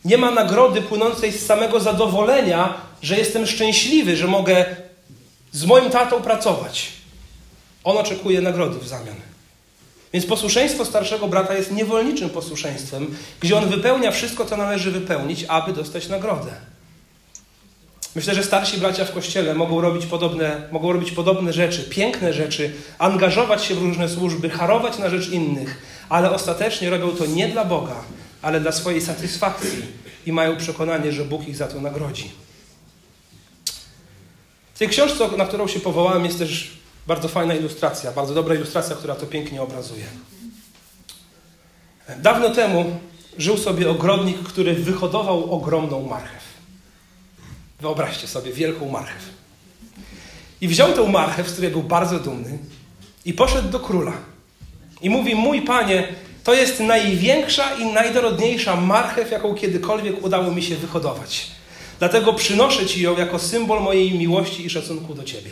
Nie 0.04 0.18
ma 0.18 0.30
nagrody 0.30 0.82
płynącej 0.82 1.32
z 1.32 1.46
samego 1.46 1.80
zadowolenia, 1.80 2.74
że 3.02 3.16
jestem 3.16 3.46
szczęśliwy, 3.46 4.16
że 4.16 4.26
mogę 4.26 4.76
z 5.52 5.64
moim 5.64 5.90
tatą 5.90 6.22
pracować. 6.22 6.88
On 7.84 7.98
oczekuje 7.98 8.40
nagrody 8.40 8.78
w 8.78 8.88
zamian. 8.88 9.16
Więc 10.12 10.26
posłuszeństwo 10.26 10.84
starszego 10.84 11.28
brata 11.28 11.54
jest 11.54 11.72
niewolniczym 11.72 12.30
posłuszeństwem, 12.30 13.16
gdzie 13.40 13.56
on 13.56 13.68
wypełnia 13.68 14.10
wszystko, 14.10 14.44
co 14.44 14.56
należy 14.56 14.90
wypełnić, 14.90 15.44
aby 15.48 15.72
dostać 15.72 16.08
nagrodę. 16.08 16.71
Myślę, 18.14 18.34
że 18.34 18.42
starsi 18.42 18.78
bracia 18.78 19.04
w 19.04 19.12
kościele 19.12 19.54
mogą 19.54 19.80
robić 19.80 20.06
podobne, 20.06 20.68
mogą 20.72 20.92
robić 20.92 21.12
podobne 21.12 21.52
rzeczy, 21.52 21.82
piękne 21.82 22.32
rzeczy, 22.32 22.72
angażować 22.98 23.64
się 23.64 23.74
w 23.74 23.82
różne 23.82 24.08
służby, 24.08 24.50
harować 24.50 24.98
na 24.98 25.10
rzecz 25.10 25.28
innych, 25.28 25.82
ale 26.08 26.30
ostatecznie 26.30 26.90
robią 26.90 27.10
to 27.10 27.26
nie 27.26 27.48
dla 27.48 27.64
Boga, 27.64 28.04
ale 28.42 28.60
dla 28.60 28.72
swojej 28.72 29.00
satysfakcji 29.00 29.82
i 30.26 30.32
mają 30.32 30.56
przekonanie, 30.56 31.12
że 31.12 31.24
Bóg 31.24 31.48
ich 31.48 31.56
za 31.56 31.68
to 31.68 31.80
nagrodzi. 31.80 32.30
W 34.74 34.78
tej 34.78 34.88
książce, 34.88 35.28
na 35.36 35.46
którą 35.46 35.68
się 35.68 35.80
powołałem, 35.80 36.24
jest 36.24 36.38
też 36.38 36.70
bardzo 37.06 37.28
fajna 37.28 37.54
ilustracja, 37.54 38.12
bardzo 38.12 38.34
dobra 38.34 38.54
ilustracja, 38.54 38.96
która 38.96 39.14
to 39.14 39.26
pięknie 39.26 39.62
obrazuje. 39.62 40.04
Dawno 42.18 42.50
temu 42.50 43.00
żył 43.38 43.58
sobie 43.58 43.90
ogrodnik, 43.90 44.38
który 44.38 44.74
wyhodował 44.74 45.54
ogromną 45.54 46.02
marchew. 46.02 46.51
Wyobraźcie 47.82 48.28
sobie 48.28 48.52
wielką 48.52 48.88
marchew. 48.88 49.22
I 50.60 50.68
wziął 50.68 50.92
tę 50.92 51.08
marchew, 51.08 51.48
z 51.48 51.52
której 51.52 51.70
był 51.70 51.82
bardzo 51.82 52.18
dumny, 52.18 52.58
i 53.24 53.34
poszedł 53.34 53.68
do 53.68 53.80
króla. 53.80 54.12
I 55.00 55.10
mówi: 55.10 55.34
Mój 55.34 55.62
panie, 55.62 56.08
to 56.44 56.54
jest 56.54 56.80
największa 56.80 57.74
i 57.74 57.84
najdorodniejsza 57.86 58.76
marchew, 58.76 59.30
jaką 59.30 59.54
kiedykolwiek 59.54 60.24
udało 60.24 60.50
mi 60.50 60.62
się 60.62 60.76
wyhodować. 60.76 61.46
Dlatego 61.98 62.32
przynoszę 62.32 62.86
ci 62.86 63.02
ją 63.02 63.18
jako 63.18 63.38
symbol 63.38 63.82
mojej 63.82 64.18
miłości 64.18 64.66
i 64.66 64.70
szacunku 64.70 65.14
do 65.14 65.24
ciebie. 65.24 65.50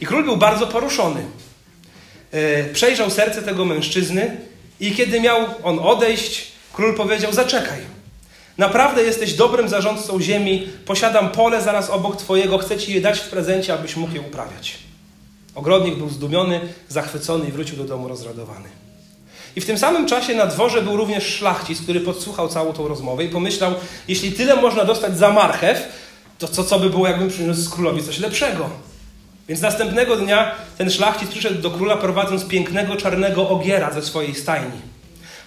I 0.00 0.06
król 0.06 0.24
był 0.24 0.36
bardzo 0.36 0.66
poruszony. 0.66 1.24
E, 2.32 2.64
przejrzał 2.64 3.10
serce 3.10 3.42
tego 3.42 3.64
mężczyzny 3.64 4.36
i 4.80 4.92
kiedy 4.92 5.20
miał 5.20 5.46
on 5.62 5.78
odejść, 5.78 6.46
król 6.72 6.96
powiedział: 6.96 7.32
Zaczekaj. 7.32 7.95
Naprawdę 8.58 9.02
jesteś 9.02 9.34
dobrym 9.34 9.68
zarządcą 9.68 10.20
ziemi. 10.20 10.68
Posiadam 10.84 11.30
pole 11.30 11.62
zaraz 11.62 11.90
obok 11.90 12.16
twojego. 12.16 12.58
Chcę 12.58 12.76
ci 12.76 12.94
je 12.94 13.00
dać 13.00 13.20
w 13.20 13.28
prezencie, 13.28 13.74
abyś 13.74 13.96
mógł 13.96 14.14
je 14.14 14.20
uprawiać. 14.20 14.78
Ogrodnik 15.54 15.96
był 15.96 16.08
zdumiony, 16.08 16.60
zachwycony 16.88 17.48
i 17.48 17.52
wrócił 17.52 17.76
do 17.76 17.84
domu 17.84 18.08
rozradowany. 18.08 18.68
I 19.56 19.60
w 19.60 19.66
tym 19.66 19.78
samym 19.78 20.06
czasie 20.06 20.34
na 20.34 20.46
dworze 20.46 20.82
był 20.82 20.96
również 20.96 21.24
szlachcic, 21.24 21.80
który 21.80 22.00
podsłuchał 22.00 22.48
całą 22.48 22.72
tą 22.72 22.88
rozmowę 22.88 23.24
i 23.24 23.28
pomyślał, 23.28 23.74
jeśli 24.08 24.32
tyle 24.32 24.56
można 24.56 24.84
dostać 24.84 25.18
za 25.18 25.30
marchew, 25.30 25.88
to 26.38 26.48
co, 26.48 26.64
co 26.64 26.78
by 26.78 26.90
było, 26.90 27.08
jakbym 27.08 27.28
przyniósł 27.28 27.70
królowi 27.70 28.02
coś 28.02 28.18
lepszego. 28.18 28.70
Więc 29.48 29.60
następnego 29.60 30.16
dnia 30.16 30.54
ten 30.78 30.90
szlachcic 30.90 31.30
przyszedł 31.30 31.62
do 31.62 31.70
króla 31.70 31.96
prowadząc 31.96 32.44
pięknego 32.44 32.96
czarnego 32.96 33.48
ogiera 33.48 33.92
ze 33.92 34.02
swojej 34.02 34.34
stajni. 34.34 34.95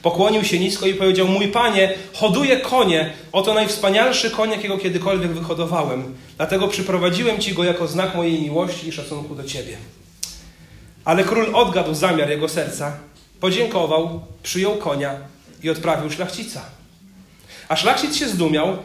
Pokłonił 0.02 0.44
się 0.44 0.60
nisko 0.60 0.88
i 0.88 0.94
powiedział: 0.94 1.28
Mój 1.28 1.48
panie, 1.48 1.94
hoduję 2.14 2.58
konie. 2.58 3.14
Oto 3.32 3.54
najwspanialszy 3.54 4.32
koń, 4.32 4.52
jakiego 4.52 4.78
kiedykolwiek 4.78 5.32
wyhodowałem. 5.32 6.16
Dlatego 6.38 6.68
przyprowadziłem 6.68 7.40
ci 7.40 7.54
go 7.54 7.64
jako 7.64 7.88
znak 7.88 8.16
mojej 8.16 8.42
miłości 8.42 8.88
i 8.88 8.92
szacunku 8.92 9.36
do 9.36 9.44
ciebie. 9.44 9.78
Ale 11.06 11.24
król 11.24 11.56
odgadł 11.56 11.94
zamiar 11.94 12.30
jego 12.30 12.50
serca, 12.50 12.98
podziękował, 13.40 14.22
przyjął 14.44 14.76
konia 14.78 15.16
i 15.64 15.70
odprawił 15.70 16.12
szlachcica. 16.12 16.62
A 17.68 17.76
szlachcic 17.76 18.16
się 18.16 18.28
zdumiał 18.28 18.78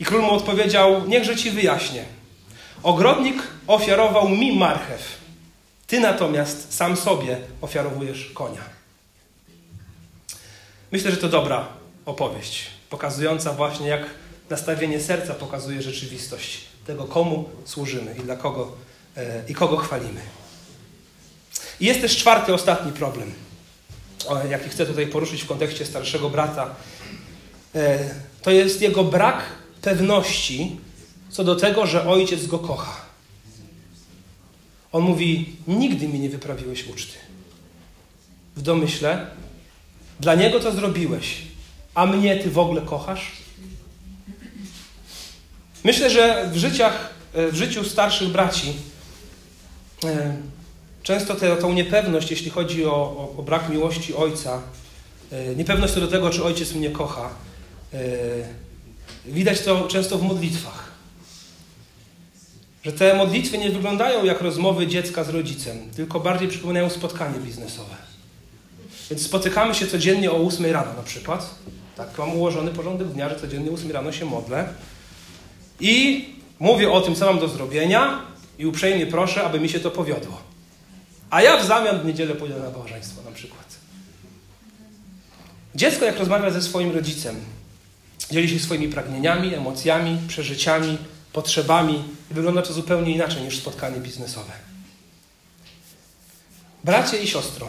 i 0.00 0.04
król 0.04 0.22
mu 0.22 0.30
odpowiedział: 0.30 1.08
Niechże 1.08 1.36
ci 1.36 1.50
wyjaśnię. 1.50 2.04
Ogrodnik 2.82 3.42
ofiarował 3.66 4.28
mi 4.28 4.58
marchew, 4.58 5.18
ty 5.86 6.00
natomiast 6.00 6.74
sam 6.74 6.96
sobie 6.96 7.36
ofiarowujesz 7.60 8.30
konia. 8.34 8.75
Myślę, 10.96 11.10
że 11.10 11.16
to 11.16 11.28
dobra 11.28 11.68
opowieść, 12.06 12.66
pokazująca 12.90 13.52
właśnie, 13.52 13.88
jak 13.88 14.02
nastawienie 14.50 15.00
serca 15.00 15.34
pokazuje 15.34 15.82
rzeczywistość 15.82 16.60
tego, 16.86 17.04
komu 17.04 17.48
służymy 17.64 18.14
i 18.18 18.22
dla 18.22 18.36
kogo 18.36 18.72
e, 19.16 19.42
i 19.48 19.54
kogo 19.54 19.76
chwalimy. 19.76 20.20
I 21.80 21.86
jest 21.86 22.00
też 22.00 22.16
czwarty, 22.16 22.54
ostatni 22.54 22.92
problem, 22.92 23.32
jaki 24.50 24.68
chcę 24.68 24.86
tutaj 24.86 25.06
poruszyć 25.06 25.42
w 25.42 25.46
kontekście 25.46 25.86
starszego 25.86 26.30
brata. 26.30 26.74
E, 27.74 28.10
to 28.42 28.50
jest 28.50 28.82
jego 28.82 29.04
brak 29.04 29.42
pewności 29.82 30.80
co 31.30 31.44
do 31.44 31.56
tego, 31.56 31.86
że 31.86 32.08
ojciec 32.08 32.46
go 32.46 32.58
kocha. 32.58 33.00
On 34.92 35.02
mówi: 35.02 35.56
Nigdy 35.66 36.08
mi 36.08 36.20
nie 36.20 36.30
wyprawiłeś 36.30 36.86
uczty. 36.88 37.18
W 38.56 38.62
domyśle 38.62 39.26
dla 40.20 40.34
niego 40.34 40.60
to 40.60 40.72
zrobiłeś, 40.72 41.42
a 41.94 42.06
mnie 42.06 42.36
ty 42.36 42.50
w 42.50 42.58
ogóle 42.58 42.82
kochasz? 42.82 43.32
Myślę, 45.84 46.10
że 46.10 46.50
w, 46.52 46.56
życiach, 46.56 47.14
e, 47.34 47.48
w 47.50 47.54
życiu 47.54 47.84
starszych 47.84 48.28
braci 48.28 48.72
e, 50.04 50.36
często 51.02 51.34
tę, 51.34 51.56
tą 51.56 51.72
niepewność, 51.72 52.30
jeśli 52.30 52.50
chodzi 52.50 52.86
o, 52.86 52.90
o, 52.90 53.34
o, 53.38 53.42
brak 53.42 53.68
miłości 53.68 54.14
ojca, 54.14 54.62
e, 55.32 55.56
niepewność 55.56 55.94
co 55.94 56.00
do 56.00 56.08
tego, 56.08 56.30
czy 56.30 56.44
ojciec 56.44 56.72
mnie 56.72 56.90
kocha, 56.90 57.30
widać 59.26 59.60
to 59.60 59.88
często 59.88 60.18
w 60.18 60.22
modlitwach. 60.22 60.92
Że 62.84 62.92
te 62.92 63.14
modlitwy 63.14 63.58
nie 63.58 63.70
wyglądają 63.70 64.24
jak 64.24 64.40
rozmowy 64.40 64.86
dziecka 64.86 65.24
z 65.24 65.28
rodzicem, 65.28 65.90
tylko 65.96 66.20
bardziej 66.20 66.48
przypominają 66.48 66.90
spotkanie 66.90 67.38
biznesowe. 67.38 67.96
Więc 69.10 69.22
spotykamy 69.22 69.74
się 69.74 69.86
codziennie 69.86 70.32
o 70.32 70.36
8 70.36 70.66
rano 70.66 70.94
na 70.94 71.02
przykład. 71.02 71.54
Tak, 71.96 72.18
mam 72.18 72.30
ułożony 72.36 72.70
porządek 72.70 73.08
dnia, 73.08 73.28
że 73.28 73.40
codziennie 73.40 73.70
o 73.70 73.74
8 73.74 73.90
rano 73.90 74.12
się 74.12 74.24
modlę. 74.24 74.68
I 75.80 76.24
mówię 76.58 76.92
o 76.92 77.00
tym, 77.00 77.14
co 77.14 77.26
mam 77.26 77.38
do 77.38 77.48
zrobienia 77.48 78.22
i 78.58 78.66
uprzejmie 78.66 79.06
proszę, 79.06 79.44
aby 79.44 79.60
mi 79.60 79.68
się 79.68 79.80
to 79.80 79.90
powiodło. 79.90 80.40
A 81.30 81.42
ja 81.42 81.56
w 81.56 81.66
zamian 81.66 82.00
w 82.00 82.04
niedzielę 82.04 82.34
pójdę 82.34 82.56
na 82.58 82.64
nabożeństwo 82.64 83.22
na 83.22 83.30
przykład. 83.30 83.66
Dziecko, 85.74 86.04
jak 86.04 86.18
rozmawia 86.18 86.50
ze 86.50 86.62
swoim 86.62 86.92
rodzicem, 86.92 87.36
dzieli 88.30 88.48
się 88.48 88.58
swoimi 88.58 88.88
pragnieniami, 88.88 89.54
emocjami, 89.54 90.18
przeżyciami, 90.28 90.98
potrzebami 91.32 92.04
i 92.30 92.34
wygląda 92.34 92.62
to 92.62 92.72
zupełnie 92.72 93.14
inaczej 93.14 93.42
niż 93.42 93.58
spotkanie 93.58 94.00
biznesowe. 94.00 94.52
Bracie 96.84 97.22
i 97.22 97.28
siostro, 97.28 97.68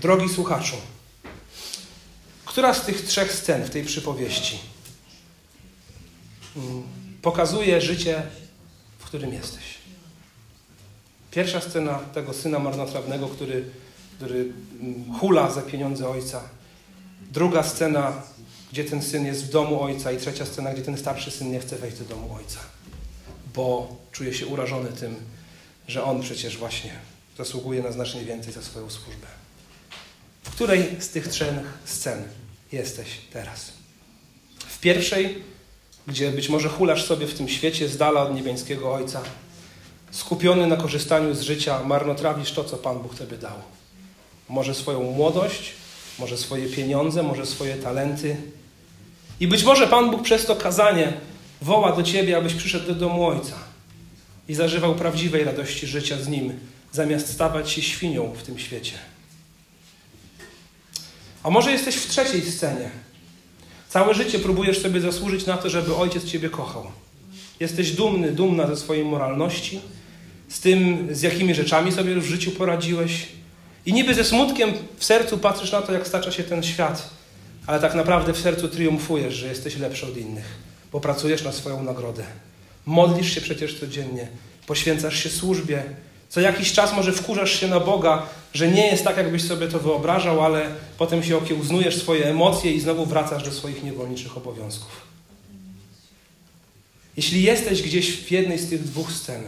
Drogi 0.00 0.28
słuchaczu, 0.28 0.76
która 2.44 2.74
z 2.74 2.84
tych 2.84 3.04
trzech 3.04 3.32
scen 3.32 3.64
w 3.64 3.70
tej 3.70 3.84
przypowieści 3.84 4.58
mm, 6.56 6.82
pokazuje 7.22 7.80
życie, 7.80 8.22
w 8.98 9.04
którym 9.04 9.32
jesteś? 9.32 9.62
Pierwsza 11.30 11.60
scena 11.60 11.98
tego 11.98 12.34
syna 12.34 12.58
marnotrawnego, 12.58 13.28
który, 13.28 13.64
który 14.16 14.52
mm, 14.80 15.14
hula 15.18 15.50
za 15.50 15.62
pieniądze 15.62 16.08
ojca. 16.08 16.42
Druga 17.32 17.62
scena, 17.62 18.22
gdzie 18.72 18.84
ten 18.84 19.02
syn 19.02 19.26
jest 19.26 19.44
w 19.44 19.50
domu 19.50 19.82
ojca. 19.82 20.12
I 20.12 20.18
trzecia 20.18 20.46
scena, 20.46 20.72
gdzie 20.72 20.82
ten 20.82 20.98
starszy 20.98 21.30
syn 21.30 21.52
nie 21.52 21.60
chce 21.60 21.76
wejść 21.76 21.98
do 21.98 22.04
domu 22.04 22.34
ojca, 22.34 22.60
bo 23.54 23.96
czuje 24.12 24.34
się 24.34 24.46
urażony 24.46 24.88
tym, 24.88 25.16
że 25.88 26.04
on 26.04 26.22
przecież 26.22 26.58
właśnie 26.58 26.92
zasługuje 27.38 27.82
na 27.82 27.92
znacznie 27.92 28.24
więcej 28.24 28.52
za 28.52 28.62
swoją 28.62 28.90
służbę. 28.90 29.39
Której 30.60 30.96
z 30.98 31.08
tych 31.08 31.28
trzech 31.28 31.54
scen 31.84 32.22
jesteś 32.72 33.08
teraz? 33.32 33.72
W 34.66 34.80
pierwszej, 34.80 35.42
gdzie 36.06 36.30
być 36.30 36.48
może 36.48 36.68
hulasz 36.68 37.04
sobie 37.04 37.26
w 37.26 37.34
tym 37.34 37.48
świecie 37.48 37.88
z 37.88 37.96
dala 37.96 38.22
od 38.22 38.34
niebiańskiego 38.34 38.94
Ojca, 38.94 39.22
skupiony 40.10 40.66
na 40.66 40.76
korzystaniu 40.76 41.34
z 41.34 41.40
życia, 41.40 41.82
marnotrawisz 41.84 42.52
to, 42.52 42.64
co 42.64 42.76
Pan 42.76 42.98
Bóg 42.98 43.14
Tobie 43.14 43.38
dał. 43.38 43.52
Może 44.48 44.74
swoją 44.74 45.02
młodość, 45.02 45.72
może 46.18 46.38
swoje 46.38 46.68
pieniądze, 46.68 47.22
może 47.22 47.46
swoje 47.46 47.76
talenty. 47.76 48.36
I 49.40 49.48
być 49.48 49.64
może 49.64 49.86
Pan 49.86 50.10
Bóg 50.10 50.22
przez 50.22 50.46
to 50.46 50.56
kazanie 50.56 51.12
woła 51.62 51.96
do 51.96 52.02
Ciebie, 52.02 52.36
abyś 52.36 52.54
przyszedł 52.54 52.86
do 52.86 52.94
domu 52.94 53.26
Ojca 53.26 53.56
i 54.48 54.54
zażywał 54.54 54.94
prawdziwej 54.94 55.44
radości 55.44 55.86
życia 55.86 56.16
z 56.16 56.28
Nim, 56.28 56.52
zamiast 56.92 57.32
stawać 57.32 57.70
się 57.70 57.82
świnią 57.82 58.32
w 58.32 58.42
tym 58.42 58.58
świecie. 58.58 59.09
A 61.42 61.50
może 61.50 61.72
jesteś 61.72 61.96
w 61.96 62.08
trzeciej 62.08 62.42
scenie. 62.42 62.90
Całe 63.88 64.14
życie 64.14 64.38
próbujesz 64.38 64.82
sobie 64.82 65.00
zasłużyć 65.00 65.46
na 65.46 65.56
to, 65.56 65.70
żeby 65.70 65.96
ojciec 65.96 66.24
ciebie 66.24 66.50
kochał. 66.50 66.86
Jesteś 67.60 67.92
dumny, 67.92 68.32
dumna 68.32 68.66
ze 68.66 68.76
swojej 68.76 69.04
moralności, 69.04 69.80
z 70.48 70.60
tym, 70.60 71.08
z 71.10 71.22
jakimi 71.22 71.54
rzeczami 71.54 71.92
sobie 71.92 72.14
w 72.20 72.24
życiu 72.24 72.50
poradziłeś. 72.50 73.28
I 73.86 73.92
niby 73.92 74.14
ze 74.14 74.24
smutkiem 74.24 74.70
w 74.96 75.04
sercu 75.04 75.38
patrzysz 75.38 75.72
na 75.72 75.82
to, 75.82 75.92
jak 75.92 76.06
stacza 76.06 76.32
się 76.32 76.44
ten 76.44 76.62
świat, 76.62 77.10
ale 77.66 77.80
tak 77.80 77.94
naprawdę 77.94 78.32
w 78.32 78.38
sercu 78.38 78.68
triumfujesz, 78.68 79.34
że 79.34 79.48
jesteś 79.48 79.76
lepszy 79.76 80.06
od 80.06 80.16
innych, 80.16 80.44
bo 80.92 81.00
pracujesz 81.00 81.42
na 81.42 81.52
swoją 81.52 81.82
nagrodę. 81.82 82.24
Modlisz 82.86 83.34
się 83.34 83.40
przecież 83.40 83.80
codziennie, 83.80 84.28
poświęcasz 84.66 85.22
się 85.22 85.30
służbie, 85.30 85.82
co 86.30 86.40
jakiś 86.40 86.72
czas 86.72 86.92
może 86.92 87.12
wkurzasz 87.12 87.60
się 87.60 87.68
na 87.68 87.80
Boga, 87.80 88.26
że 88.54 88.68
nie 88.68 88.86
jest 88.86 89.04
tak, 89.04 89.16
jakbyś 89.16 89.44
sobie 89.44 89.68
to 89.68 89.78
wyobrażał, 89.78 90.44
ale 90.44 90.74
potem 90.98 91.22
się 91.22 91.36
okiełznujesz 91.36 91.98
swoje 91.98 92.26
emocje 92.26 92.72
i 92.72 92.80
znowu 92.80 93.06
wracasz 93.06 93.42
do 93.42 93.52
swoich 93.52 93.82
niewolniczych 93.82 94.36
obowiązków. 94.36 95.00
Jeśli 97.16 97.42
jesteś 97.42 97.82
gdzieś 97.82 98.16
w 98.16 98.30
jednej 98.30 98.58
z 98.58 98.68
tych 98.70 98.84
dwóch 98.84 99.12
scen, 99.12 99.42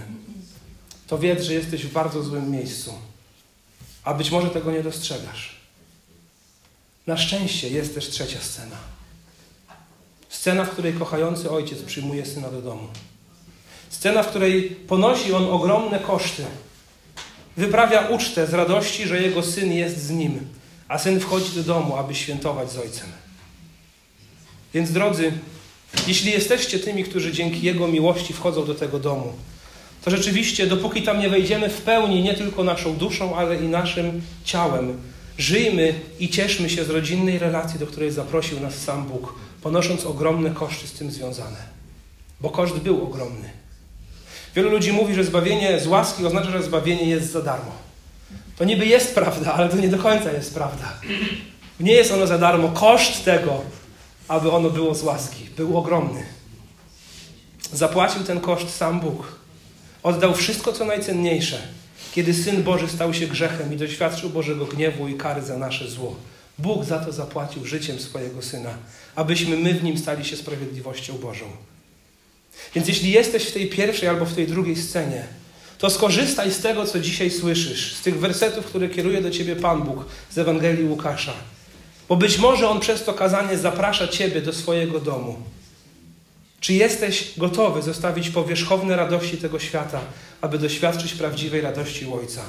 to 1.06 1.18
wiedz, 1.18 1.42
że 1.42 1.54
jesteś 1.54 1.86
w 1.86 1.92
bardzo 1.92 2.22
złym 2.22 2.50
miejscu, 2.50 2.94
a 4.04 4.14
być 4.14 4.30
może 4.30 4.50
tego 4.50 4.72
nie 4.72 4.82
dostrzegasz. 4.82 5.56
Na 7.06 7.16
szczęście 7.16 7.68
jest 7.68 7.94
też 7.94 8.08
trzecia 8.08 8.40
scena. 8.40 8.76
Scena, 10.28 10.64
w 10.64 10.70
której 10.70 10.92
kochający 10.92 11.50
ojciec 11.50 11.82
przyjmuje 11.82 12.26
syna 12.26 12.50
do 12.50 12.62
domu. 12.62 12.88
Scena, 13.90 14.22
w 14.22 14.28
której 14.28 14.62
ponosi 14.62 15.32
on 15.32 15.44
ogromne 15.44 15.98
koszty 15.98 16.44
Wyprawia 17.56 18.08
ucztę 18.08 18.46
z 18.46 18.54
radości, 18.54 19.06
że 19.06 19.22
jego 19.22 19.42
syn 19.42 19.72
jest 19.72 20.02
z 20.02 20.10
nim, 20.10 20.40
a 20.88 20.98
syn 20.98 21.20
wchodzi 21.20 21.54
do 21.54 21.62
domu, 21.62 21.96
aby 21.96 22.14
świętować 22.14 22.72
z 22.72 22.78
ojcem. 22.78 23.08
Więc 24.74 24.92
drodzy, 24.92 25.32
jeśli 26.06 26.30
jesteście 26.30 26.78
tymi, 26.78 27.04
którzy 27.04 27.32
dzięki 27.32 27.62
Jego 27.62 27.88
miłości 27.88 28.32
wchodzą 28.32 28.64
do 28.64 28.74
tego 28.74 28.98
domu, 28.98 29.32
to 30.04 30.10
rzeczywiście, 30.10 30.66
dopóki 30.66 31.02
tam 31.02 31.20
nie 31.20 31.28
wejdziemy 31.28 31.68
w 31.68 31.82
pełni, 31.82 32.22
nie 32.22 32.34
tylko 32.34 32.64
naszą 32.64 32.96
duszą, 32.96 33.36
ale 33.36 33.56
i 33.56 33.68
naszym 33.68 34.22
ciałem, 34.44 35.00
żyjmy 35.38 35.94
i 36.18 36.28
cieszmy 36.28 36.70
się 36.70 36.84
z 36.84 36.90
rodzinnej 36.90 37.38
relacji, 37.38 37.78
do 37.78 37.86
której 37.86 38.10
zaprosił 38.10 38.60
nas 38.60 38.74
sam 38.74 39.06
Bóg, 39.06 39.34
ponosząc 39.62 40.06
ogromne 40.06 40.50
koszty 40.50 40.86
z 40.86 40.92
tym 40.92 41.10
związane. 41.10 41.56
Bo 42.40 42.50
koszt 42.50 42.78
był 42.78 43.04
ogromny. 43.04 43.61
Wielu 44.54 44.70
ludzi 44.70 44.92
mówi, 44.92 45.14
że 45.14 45.24
zbawienie 45.24 45.80
z 45.80 45.86
łaski 45.86 46.26
oznacza, 46.26 46.50
że 46.50 46.62
zbawienie 46.62 47.04
jest 47.04 47.32
za 47.32 47.42
darmo. 47.42 47.72
To 48.56 48.64
niby 48.64 48.86
jest 48.86 49.14
prawda, 49.14 49.54
ale 49.54 49.68
to 49.68 49.76
nie 49.76 49.88
do 49.88 49.98
końca 49.98 50.32
jest 50.32 50.54
prawda. 50.54 50.92
Nie 51.80 51.92
jest 51.92 52.12
ono 52.12 52.26
za 52.26 52.38
darmo. 52.38 52.68
Koszt 52.68 53.24
tego, 53.24 53.62
aby 54.28 54.50
ono 54.50 54.70
było 54.70 54.94
z 54.94 55.02
łaski, 55.02 55.44
był 55.56 55.78
ogromny. 55.78 56.22
Zapłacił 57.72 58.24
ten 58.24 58.40
koszt 58.40 58.76
sam 58.76 59.00
Bóg. 59.00 59.38
Oddał 60.02 60.34
wszystko, 60.34 60.72
co 60.72 60.84
najcenniejsze, 60.84 61.58
kiedy 62.14 62.34
Syn 62.34 62.62
Boży 62.62 62.88
stał 62.88 63.14
się 63.14 63.26
grzechem 63.26 63.72
i 63.72 63.76
doświadczył 63.76 64.30
Bożego 64.30 64.66
gniewu 64.66 65.08
i 65.08 65.14
kary 65.14 65.42
za 65.42 65.58
nasze 65.58 65.88
zło. 65.88 66.16
Bóg 66.58 66.84
za 66.84 66.98
to 66.98 67.12
zapłacił 67.12 67.64
życiem 67.64 67.98
swojego 68.00 68.42
Syna, 68.42 68.74
abyśmy 69.14 69.56
my 69.56 69.74
w 69.74 69.84
Nim 69.84 69.98
stali 69.98 70.24
się 70.24 70.36
sprawiedliwością 70.36 71.18
Bożą. 71.18 71.44
Więc 72.74 72.88
jeśli 72.88 73.10
jesteś 73.10 73.44
w 73.44 73.52
tej 73.52 73.68
pierwszej 73.68 74.08
albo 74.08 74.24
w 74.24 74.34
tej 74.34 74.46
drugiej 74.46 74.76
scenie, 74.76 75.24
to 75.78 75.90
skorzystaj 75.90 76.52
z 76.52 76.58
tego, 76.58 76.86
co 76.86 77.00
dzisiaj 77.00 77.30
słyszysz, 77.30 77.94
z 77.94 78.00
tych 78.00 78.18
wersetów, 78.20 78.66
które 78.66 78.88
kieruje 78.88 79.22
do 79.22 79.30
ciebie 79.30 79.56
Pan 79.56 79.82
Bóg 79.82 80.04
z 80.30 80.38
Ewangelii 80.38 80.84
Łukasza. 80.84 81.34
Bo 82.08 82.16
być 82.16 82.38
może 82.38 82.68
On 82.68 82.80
przez 82.80 83.04
to 83.04 83.14
kazanie 83.14 83.58
zaprasza 83.58 84.08
Ciebie 84.08 84.40
do 84.40 84.52
swojego 84.52 85.00
domu. 85.00 85.36
Czy 86.60 86.72
jesteś 86.72 87.32
gotowy 87.36 87.82
zostawić 87.82 88.30
powierzchowne 88.30 88.96
radości 88.96 89.36
tego 89.36 89.58
świata, 89.58 90.00
aby 90.40 90.58
doświadczyć 90.58 91.12
prawdziwej 91.12 91.60
radości 91.60 92.06
Ojca? 92.20 92.42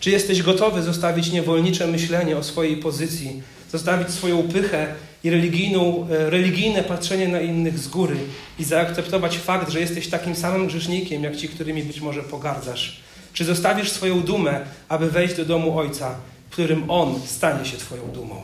Czy 0.00 0.10
jesteś 0.10 0.42
gotowy 0.42 0.82
zostawić 0.82 1.32
niewolnicze 1.32 1.86
myślenie 1.86 2.36
o 2.36 2.42
swojej 2.42 2.76
pozycji, 2.76 3.42
zostawić 3.72 4.10
swoją 4.10 4.42
pychę 4.42 4.94
i 5.24 5.30
religijną, 5.30 6.08
e, 6.10 6.30
religijne 6.30 6.82
patrzenie 6.82 7.28
na 7.28 7.40
innych 7.40 7.78
z 7.78 7.88
góry 7.88 8.16
i 8.58 8.64
zaakceptować 8.64 9.38
fakt, 9.38 9.70
że 9.70 9.80
jesteś 9.80 10.08
takim 10.08 10.36
samym 10.36 10.66
grzesznikiem, 10.66 11.22
jak 11.22 11.36
ci, 11.36 11.48
którymi 11.48 11.82
być 11.82 12.00
może 12.00 12.22
pogardzasz? 12.22 13.00
Czy 13.32 13.44
zostawisz 13.44 13.90
swoją 13.90 14.20
dumę, 14.20 14.60
aby 14.88 15.10
wejść 15.10 15.36
do 15.36 15.44
domu 15.44 15.78
Ojca, 15.78 16.14
w 16.48 16.52
którym 16.52 16.90
On 16.90 17.20
stanie 17.26 17.64
się 17.64 17.76
Twoją 17.76 18.02
dumą? 18.02 18.42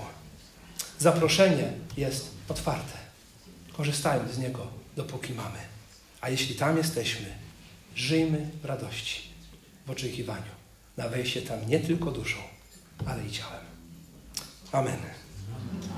Zaproszenie 0.98 1.72
jest 1.96 2.30
otwarte. 2.48 2.98
Korzystajmy 3.72 4.32
z 4.32 4.38
niego, 4.38 4.66
dopóki 4.96 5.32
mamy. 5.32 5.58
A 6.20 6.30
jeśli 6.30 6.54
tam 6.54 6.76
jesteśmy, 6.76 7.26
żyjmy 7.96 8.46
w 8.62 8.64
radości, 8.64 9.20
w 9.86 9.90
oczekiwaniu 9.90 10.52
na 10.96 11.08
wejście 11.08 11.42
tam 11.42 11.68
nie 11.68 11.80
tylko 11.80 12.10
duszą, 12.10 12.38
ale 13.06 13.26
i 13.26 13.30
ciałem. 13.30 13.71
Amen. 14.74 15.21